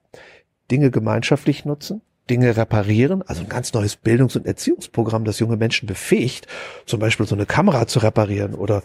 Dinge 0.69 0.91
gemeinschaftlich 0.91 1.65
nutzen, 1.65 2.01
Dinge 2.29 2.55
reparieren, 2.55 3.23
also 3.23 3.41
ein 3.41 3.49
ganz 3.49 3.73
neues 3.73 3.95
Bildungs- 3.95 4.35
und 4.35 4.45
Erziehungsprogramm, 4.45 5.25
das 5.25 5.39
junge 5.39 5.57
Menschen 5.57 5.87
befähigt, 5.87 6.47
zum 6.85 6.99
Beispiel 6.99 7.25
so 7.25 7.35
eine 7.35 7.45
Kamera 7.45 7.87
zu 7.87 7.99
reparieren 7.99 8.53
oder 8.53 8.83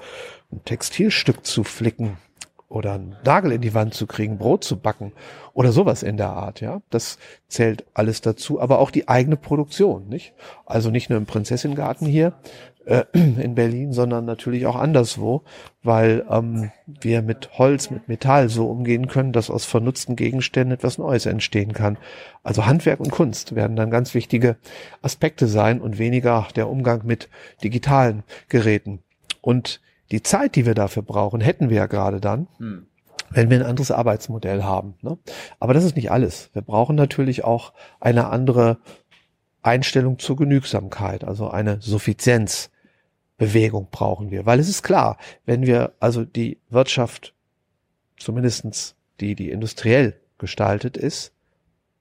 ein 0.53 0.65
Textilstück 0.65 1.45
zu 1.45 1.65
flicken 1.65 2.17
oder 2.69 2.95
einen 2.95 3.17
Nagel 3.25 3.53
in 3.53 3.61
die 3.61 3.75
Wand 3.75 3.95
zu 3.95 4.07
kriegen, 4.07 4.39
Brot 4.39 4.65
zu 4.65 4.79
backen 4.79 5.13
oder 5.53 5.71
sowas 5.71 6.03
in 6.03 6.17
der 6.17 6.31
Art, 6.31 6.61
ja. 6.61 6.81
Das 6.91 7.19
zählt 7.49 7.85
alles 7.95 8.21
dazu, 8.21 8.61
aber 8.61 8.81
auch 8.81 8.91
die 8.91 9.09
eigene 9.09 9.37
Produktion, 9.37 10.09
nicht? 10.09 10.33
Also 10.67 10.91
nicht 10.91 11.11
nur 11.11 11.19
im 11.19 11.27
Prinzessingarten 11.27 12.07
hier, 12.07 12.33
äh, 12.87 13.05
in 13.13 13.55
Berlin, 13.55 13.93
sondern 13.93 14.25
natürlich 14.25 14.67
auch 14.67 14.77
anderswo, 14.77 15.43
weil 15.83 16.25
ähm, 16.31 16.71
wir 16.87 17.23
mit 17.23 17.59
Holz, 17.59 17.91
mit 17.91 18.09
Metall 18.09 18.49
so 18.49 18.69
umgehen 18.69 19.09
können, 19.09 19.33
dass 19.33 19.51
aus 19.51 19.65
vernutzten 19.65 20.17
Gegenständen 20.17 20.75
etwas 20.75 20.99
Neues 20.99 21.27
entstehen 21.27 21.73
kann. 21.73 21.99
Also 22.43 22.67
Handwerk 22.67 23.01
und 23.01 23.11
Kunst 23.11 23.55
werden 23.55 23.77
dann 23.77 23.91
ganz 23.91 24.15
wichtige 24.15 24.57
Aspekte 25.03 25.47
sein 25.47 25.81
und 25.81 25.99
weniger 25.99 26.49
der 26.57 26.69
Umgang 26.69 27.03
mit 27.05 27.29
digitalen 27.63 28.23
Geräten. 28.49 29.01
Und 29.41 29.81
die 30.11 30.23
Zeit, 30.23 30.57
die 30.57 30.67
wir 30.67 30.75
dafür 30.75 31.03
brauchen, 31.03 31.41
hätten 31.41 31.71
wir 31.71 31.77
ja 31.77 31.87
gerade 31.87 32.21
dann. 32.21 32.49
Hm 32.59 32.87
wenn 33.31 33.51
wir 33.51 33.59
ein 33.59 33.67
anderes 33.67 33.91
Arbeitsmodell 33.91 34.63
haben. 34.63 34.95
Ne? 35.03 35.19
Aber 35.59 35.75
das 35.75 35.83
ist 35.83 35.97
nicht 35.97 36.11
alles. 36.11 36.51
Wir 36.53 36.63
brauchen 36.63 36.95
natürlich 36.95 37.45
auch 37.45 37.73
eine 38.01 38.29
andere 38.29 38.79
Einstellung 39.63 40.19
zur 40.19 40.37
Genügsamkeit, 40.37 41.25
also 41.25 41.51
eine 41.51 41.81
Suffizienz. 41.81 42.71
Bewegung 43.37 43.89
brauchen 43.91 44.31
wir. 44.31 44.47
Weil 44.47 44.61
es 44.61 44.69
ist 44.69 44.83
klar, 44.83 45.19
wenn 45.45 45.67
wir 45.67 45.93
also 46.01 46.25
die 46.25 46.59
Wirtschaft, 46.71 47.35
zumindestens 48.17 48.95
die, 49.21 49.35
die 49.35 49.51
industriell 49.51 50.21
gestaltet 50.39 50.97
ist, 50.97 51.33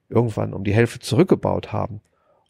irgendwann 0.08 0.54
um 0.54 0.64
die 0.64 0.74
Hälfte 0.74 1.00
zurückgebaut 1.00 1.72
haben 1.72 2.00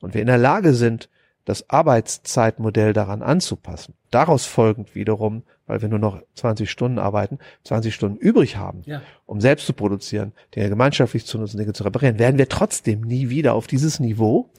und 0.00 0.14
wir 0.14 0.20
in 0.20 0.26
der 0.26 0.38
Lage 0.38 0.74
sind, 0.74 1.08
das 1.44 1.68
Arbeitszeitmodell 1.68 2.94
daran 2.94 3.22
anzupassen, 3.22 3.94
daraus 4.10 4.46
folgend 4.46 4.94
wiederum, 4.94 5.42
weil 5.66 5.82
wir 5.82 5.88
nur 5.88 5.98
noch 5.98 6.22
20 6.34 6.70
Stunden 6.70 6.98
arbeiten, 6.98 7.38
20 7.64 7.94
Stunden 7.94 8.16
übrig 8.16 8.56
haben, 8.56 8.82
ja. 8.86 9.02
um 9.26 9.40
selbst 9.42 9.66
zu 9.66 9.74
produzieren, 9.74 10.32
Dinge 10.54 10.70
gemeinschaftlich 10.70 11.26
zu 11.26 11.38
nutzen, 11.38 11.58
Dinge 11.58 11.74
zu 11.74 11.84
reparieren, 11.84 12.18
werden 12.18 12.38
wir 12.38 12.48
trotzdem 12.48 13.02
nie 13.02 13.28
wieder 13.28 13.54
auf 13.54 13.66
dieses 13.66 14.00
Niveau 14.00 14.50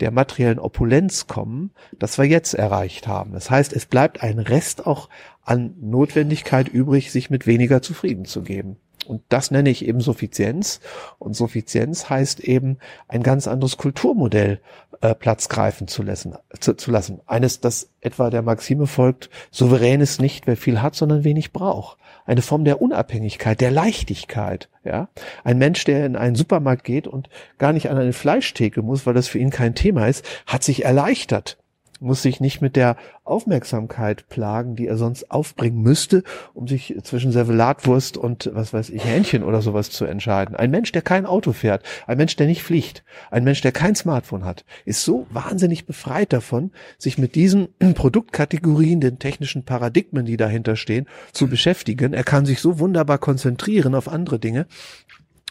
der 0.00 0.10
materiellen 0.10 0.58
Opulenz 0.58 1.26
kommen, 1.26 1.70
das 1.98 2.18
wir 2.18 2.24
jetzt 2.24 2.54
erreicht 2.54 3.06
haben. 3.06 3.32
Das 3.32 3.50
heißt, 3.50 3.72
es 3.72 3.86
bleibt 3.86 4.22
ein 4.22 4.38
Rest 4.38 4.86
auch 4.86 5.08
an 5.42 5.74
Notwendigkeit 5.80 6.68
übrig, 6.68 7.12
sich 7.12 7.30
mit 7.30 7.46
weniger 7.46 7.82
zufrieden 7.82 8.24
zu 8.24 8.42
geben. 8.42 8.76
Und 9.06 9.22
das 9.28 9.50
nenne 9.50 9.70
ich 9.70 9.86
eben 9.86 10.00
Suffizienz. 10.00 10.80
Und 11.18 11.34
Suffizienz 11.34 12.10
heißt 12.10 12.40
eben, 12.40 12.78
ein 13.06 13.22
ganz 13.22 13.46
anderes 13.46 13.76
Kulturmodell 13.76 14.60
äh, 15.00 15.14
Platz 15.14 15.48
greifen 15.48 15.86
zu 15.86 16.02
lassen, 16.02 16.34
zu, 16.58 16.74
zu 16.74 16.90
lassen. 16.90 17.20
Eines, 17.26 17.60
das 17.60 17.90
etwa 18.00 18.30
der 18.30 18.42
Maxime 18.42 18.86
folgt, 18.88 19.30
souverän 19.50 20.00
ist 20.00 20.20
nicht, 20.20 20.46
wer 20.46 20.56
viel 20.56 20.82
hat, 20.82 20.96
sondern 20.96 21.22
wenig 21.22 21.52
braucht 21.52 21.98
eine 22.26 22.42
Form 22.42 22.64
der 22.64 22.82
Unabhängigkeit, 22.82 23.60
der 23.60 23.70
Leichtigkeit. 23.70 24.68
Ja, 24.84 25.08
ein 25.42 25.58
Mensch, 25.58 25.84
der 25.84 26.06
in 26.06 26.16
einen 26.16 26.36
Supermarkt 26.36 26.84
geht 26.84 27.08
und 27.08 27.28
gar 27.58 27.72
nicht 27.72 27.90
an 27.90 27.98
eine 27.98 28.12
Fleischtheke 28.12 28.82
muss, 28.82 29.06
weil 29.06 29.14
das 29.14 29.28
für 29.28 29.38
ihn 29.38 29.50
kein 29.50 29.74
Thema 29.74 30.06
ist, 30.06 30.24
hat 30.46 30.62
sich 30.62 30.84
erleichtert 30.84 31.58
muss 32.00 32.22
sich 32.22 32.40
nicht 32.40 32.60
mit 32.60 32.76
der 32.76 32.96
Aufmerksamkeit 33.24 34.28
plagen, 34.28 34.76
die 34.76 34.86
er 34.86 34.96
sonst 34.96 35.30
aufbringen 35.30 35.82
müsste, 35.82 36.22
um 36.54 36.68
sich 36.68 36.96
zwischen 37.02 37.32
Servelatwurst 37.32 38.16
und 38.16 38.50
was 38.52 38.72
weiß 38.72 38.90
ich, 38.90 39.04
Hähnchen 39.04 39.42
oder 39.42 39.62
sowas 39.62 39.90
zu 39.90 40.04
entscheiden. 40.04 40.56
Ein 40.56 40.70
Mensch, 40.70 40.92
der 40.92 41.02
kein 41.02 41.26
Auto 41.26 41.52
fährt, 41.52 41.82
ein 42.06 42.18
Mensch, 42.18 42.36
der 42.36 42.46
nicht 42.46 42.62
fliegt, 42.62 43.04
ein 43.30 43.44
Mensch, 43.44 43.60
der 43.60 43.72
kein 43.72 43.94
Smartphone 43.94 44.44
hat, 44.44 44.64
ist 44.84 45.04
so 45.04 45.26
wahnsinnig 45.30 45.86
befreit 45.86 46.32
davon, 46.32 46.70
sich 46.98 47.18
mit 47.18 47.34
diesen 47.34 47.68
Produktkategorien, 47.94 49.00
den 49.00 49.18
technischen 49.18 49.64
Paradigmen, 49.64 50.26
die 50.26 50.36
dahinter 50.36 50.76
stehen, 50.76 51.06
zu 51.32 51.48
beschäftigen. 51.48 52.12
Er 52.12 52.24
kann 52.24 52.46
sich 52.46 52.60
so 52.60 52.78
wunderbar 52.78 53.18
konzentrieren 53.18 53.94
auf 53.94 54.08
andere 54.08 54.38
Dinge, 54.38 54.66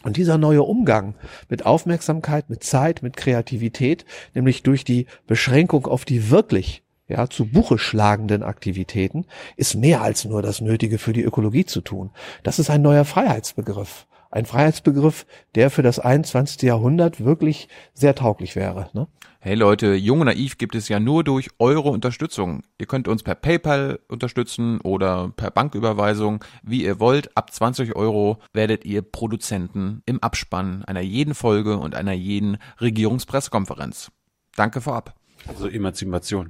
und 0.05 0.17
dieser 0.17 0.37
neue 0.37 0.61
Umgang 0.61 1.15
mit 1.49 1.65
Aufmerksamkeit, 1.65 2.47
mit 2.47 2.63
Zeit, 2.63 3.01
mit 3.01 3.17
Kreativität, 3.17 4.05
nämlich 4.35 4.61
durch 4.61 4.83
die 4.83 5.07
Beschränkung 5.25 5.87
auf 5.87 6.05
die 6.05 6.29
wirklich 6.29 6.83
ja, 7.07 7.27
zu 7.27 7.45
Buche 7.45 7.79
schlagenden 7.79 8.43
Aktivitäten, 8.43 9.25
ist 9.57 9.73
mehr 9.73 10.01
als 10.01 10.23
nur 10.23 10.43
das 10.43 10.61
Nötige 10.61 10.99
für 10.99 11.11
die 11.11 11.23
Ökologie 11.23 11.65
zu 11.65 11.81
tun. 11.81 12.11
Das 12.43 12.59
ist 12.59 12.69
ein 12.69 12.83
neuer 12.83 13.03
Freiheitsbegriff. 13.03 14.05
Ein 14.31 14.45
Freiheitsbegriff, 14.45 15.25
der 15.55 15.69
für 15.69 15.83
das 15.83 15.99
21. 15.99 16.61
Jahrhundert 16.63 17.23
wirklich 17.23 17.69
sehr 17.93 18.15
tauglich 18.15 18.55
wäre. 18.55 18.89
Ne? 18.93 19.07
Hey 19.39 19.53
Leute, 19.53 19.93
Jung 19.93 20.21
und 20.21 20.25
Naiv 20.25 20.57
gibt 20.57 20.73
es 20.73 20.89
ja 20.89 20.99
nur 20.99 21.23
durch 21.23 21.49
eure 21.59 21.89
Unterstützung. 21.89 22.63
Ihr 22.79 22.87
könnt 22.87 23.07
uns 23.07 23.21
per 23.21 23.35
PayPal 23.35 23.99
unterstützen 24.07 24.81
oder 24.81 25.29
per 25.35 25.51
Banküberweisung, 25.51 26.43
wie 26.63 26.83
ihr 26.83 26.99
wollt. 26.99 27.37
Ab 27.37 27.53
20 27.53 27.95
Euro 27.95 28.39
werdet 28.53 28.85
ihr 28.85 29.03
Produzenten 29.03 30.01
im 30.07 30.19
Abspann 30.23 30.83
einer 30.85 31.01
jeden 31.01 31.35
Folge 31.35 31.77
und 31.77 31.93
einer 31.93 32.13
jeden 32.13 32.57
Regierungspressekonferenz. 32.81 34.11
Danke 34.55 34.81
vorab. 34.81 35.13
Also 35.47 35.67
Emanzipation. 35.67 36.49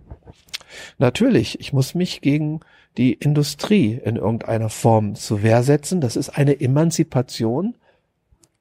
Natürlich, 0.97 1.59
ich 1.59 1.73
muss 1.73 1.95
mich 1.95 2.21
gegen 2.21 2.61
die 2.97 3.13
Industrie 3.13 3.99
in 4.03 4.15
irgendeiner 4.15 4.69
Form 4.69 5.15
zu 5.15 5.43
Wehr 5.43 5.63
setzen. 5.63 6.01
Das 6.01 6.15
ist 6.15 6.29
eine 6.29 6.59
Emanzipation 6.59 7.75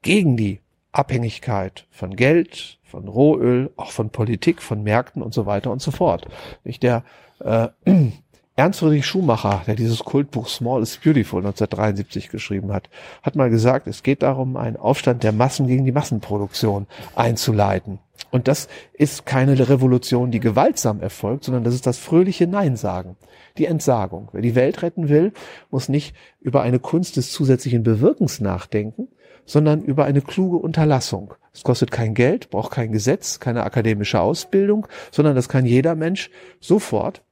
gegen 0.03 0.37
die 0.37 0.61
Abhängigkeit 0.93 1.87
von 1.91 2.17
Geld, 2.17 2.79
von 2.85 3.09
Rohöl, 3.09 3.71
auch 3.77 3.91
von 3.91 4.11
Politik, 4.11 4.63
von 4.63 4.83
Märkten 4.83 5.23
und 5.23 5.35
so 5.35 5.47
weiter 5.47 5.71
und 5.71 5.83
so 5.83 5.91
fort. 5.91 6.27
Nicht 6.63 6.83
der 6.83 7.05
äh, 7.41 7.69
Ernst 8.57 8.79
Friedrich 8.79 9.05
Schumacher, 9.05 9.63
der 9.67 9.75
dieses 9.75 10.05
Kultbuch 10.05 10.49
Small 10.49 10.81
is 10.81 10.97
Beautiful 10.99 11.41
1973 11.41 12.29
geschrieben 12.29 12.73
hat, 12.73 12.89
hat 13.23 13.35
mal 13.35 13.51
gesagt, 13.51 13.89
es 13.89 14.05
geht 14.05 14.23
darum, 14.23 14.57
einen 14.57 14.77
Aufstand 14.77 15.25
der 15.25 15.33
Massen 15.33 15.67
gegen 15.67 15.85
die 15.85 15.91
Massenproduktion 15.91 16.87
einzuleiten. 17.17 17.99
Und 18.35 18.49
das 18.49 18.67
ist 18.93 19.27
keine 19.27 19.57
Revolution, 19.69 20.33
die 20.33 20.41
gewaltsam 20.41 21.01
erfolgt, 21.01 21.45
sondern 21.45 21.63
das 21.63 21.73
ist 21.73 21.87
das 21.87 21.99
fröhliche 21.99 22.49
Nein 22.49 22.75
sagen, 22.75 23.17
die 23.59 23.67
Entsagung. 23.67 24.29
Wer 24.33 24.43
die 24.43 24.57
Welt 24.57 24.83
retten 24.83 25.09
will, 25.09 25.33
muss 25.71 25.89
nicht 25.89 26.17
über 26.41 26.61
eine 26.63 26.81
Kunst 26.81 27.17
des 27.17 27.31
zusätzlichen 27.31 27.85
Bewirkens 27.85 28.41
nachdenken, 28.41 29.07
sondern 29.47 29.83
über 29.83 30.05
eine 30.05 30.21
kluge 30.21 30.57
Unterlassung. 30.57 31.35
Es 31.53 31.63
kostet 31.63 31.93
kein 31.93 32.13
Geld, 32.15 32.51
braucht 32.51 32.73
kein 32.73 32.91
Gesetz, 32.91 33.39
keine 33.39 33.63
akademische 33.63 34.19
Ausbildung, 34.19 34.89
sondern 35.13 35.37
das 35.37 35.49
kann 35.49 35.65
jeder 35.65 35.95
Mensch 35.95 36.29
sofort 36.59 37.23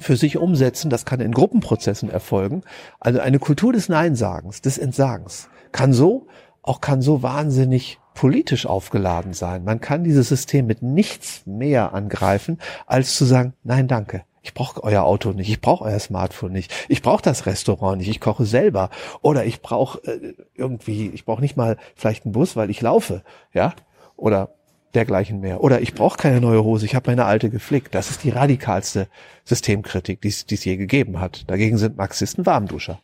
für 0.00 0.16
sich 0.16 0.38
umsetzen. 0.38 0.90
Das 0.90 1.04
kann 1.04 1.20
in 1.20 1.30
Gruppenprozessen 1.30 2.10
erfolgen. 2.10 2.62
Also 2.98 3.20
eine 3.20 3.38
Kultur 3.38 3.72
des 3.72 3.88
Neinsagens, 3.88 4.60
des 4.60 4.76
Entsagens 4.76 5.48
kann 5.70 5.92
so, 5.92 6.26
auch 6.66 6.80
kann 6.80 7.00
so 7.00 7.22
wahnsinnig 7.22 7.98
politisch 8.14 8.66
aufgeladen 8.66 9.32
sein. 9.32 9.64
Man 9.64 9.80
kann 9.80 10.04
dieses 10.04 10.28
System 10.28 10.66
mit 10.66 10.82
nichts 10.82 11.42
mehr 11.46 11.94
angreifen, 11.94 12.58
als 12.86 13.16
zu 13.16 13.24
sagen, 13.24 13.54
nein, 13.62 13.88
danke. 13.88 14.24
Ich 14.42 14.54
brauche 14.54 14.82
euer 14.84 15.02
Auto 15.02 15.32
nicht, 15.32 15.48
ich 15.48 15.60
brauche 15.60 15.84
euer 15.84 15.98
Smartphone 15.98 16.52
nicht, 16.52 16.72
ich 16.88 17.02
brauche 17.02 17.22
das 17.22 17.46
Restaurant 17.46 17.98
nicht, 17.98 18.08
ich 18.08 18.20
koche 18.20 18.44
selber 18.44 18.90
oder 19.20 19.44
ich 19.44 19.60
brauche 19.60 19.98
äh, 20.04 20.34
irgendwie, 20.54 21.08
ich 21.08 21.24
brauche 21.24 21.40
nicht 21.40 21.56
mal 21.56 21.76
vielleicht 21.96 22.24
einen 22.24 22.32
Bus, 22.32 22.54
weil 22.54 22.70
ich 22.70 22.80
laufe, 22.80 23.22
ja, 23.52 23.74
oder 24.16 24.50
dergleichen 24.94 25.40
mehr. 25.40 25.62
Oder 25.62 25.80
ich 25.82 25.94
brauche 25.94 26.16
keine 26.16 26.40
neue 26.40 26.62
Hose, 26.62 26.86
ich 26.86 26.94
habe 26.94 27.10
meine 27.10 27.24
alte 27.24 27.50
geflickt. 27.50 27.94
Das 27.94 28.10
ist 28.10 28.24
die 28.24 28.30
radikalste 28.30 29.08
Systemkritik, 29.44 30.20
die 30.20 30.28
es 30.28 30.64
je 30.64 30.76
gegeben 30.76 31.20
hat. 31.20 31.50
Dagegen 31.50 31.76
sind 31.76 31.96
Marxisten 31.96 32.46
Warmduscher. 32.46 33.00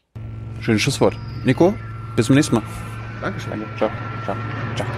Schönes 0.61 0.81
Schlusswort. 0.81 1.17
Nico, 1.45 1.75
bis 2.17 2.27
zum 2.27 2.37
nächsten 2.37 2.55
Mal. 2.57 2.92
Dankeschön. 3.23 3.71
Ciao. 3.77 3.93
Ciao. 4.23 4.39
Ciao. 4.75 4.89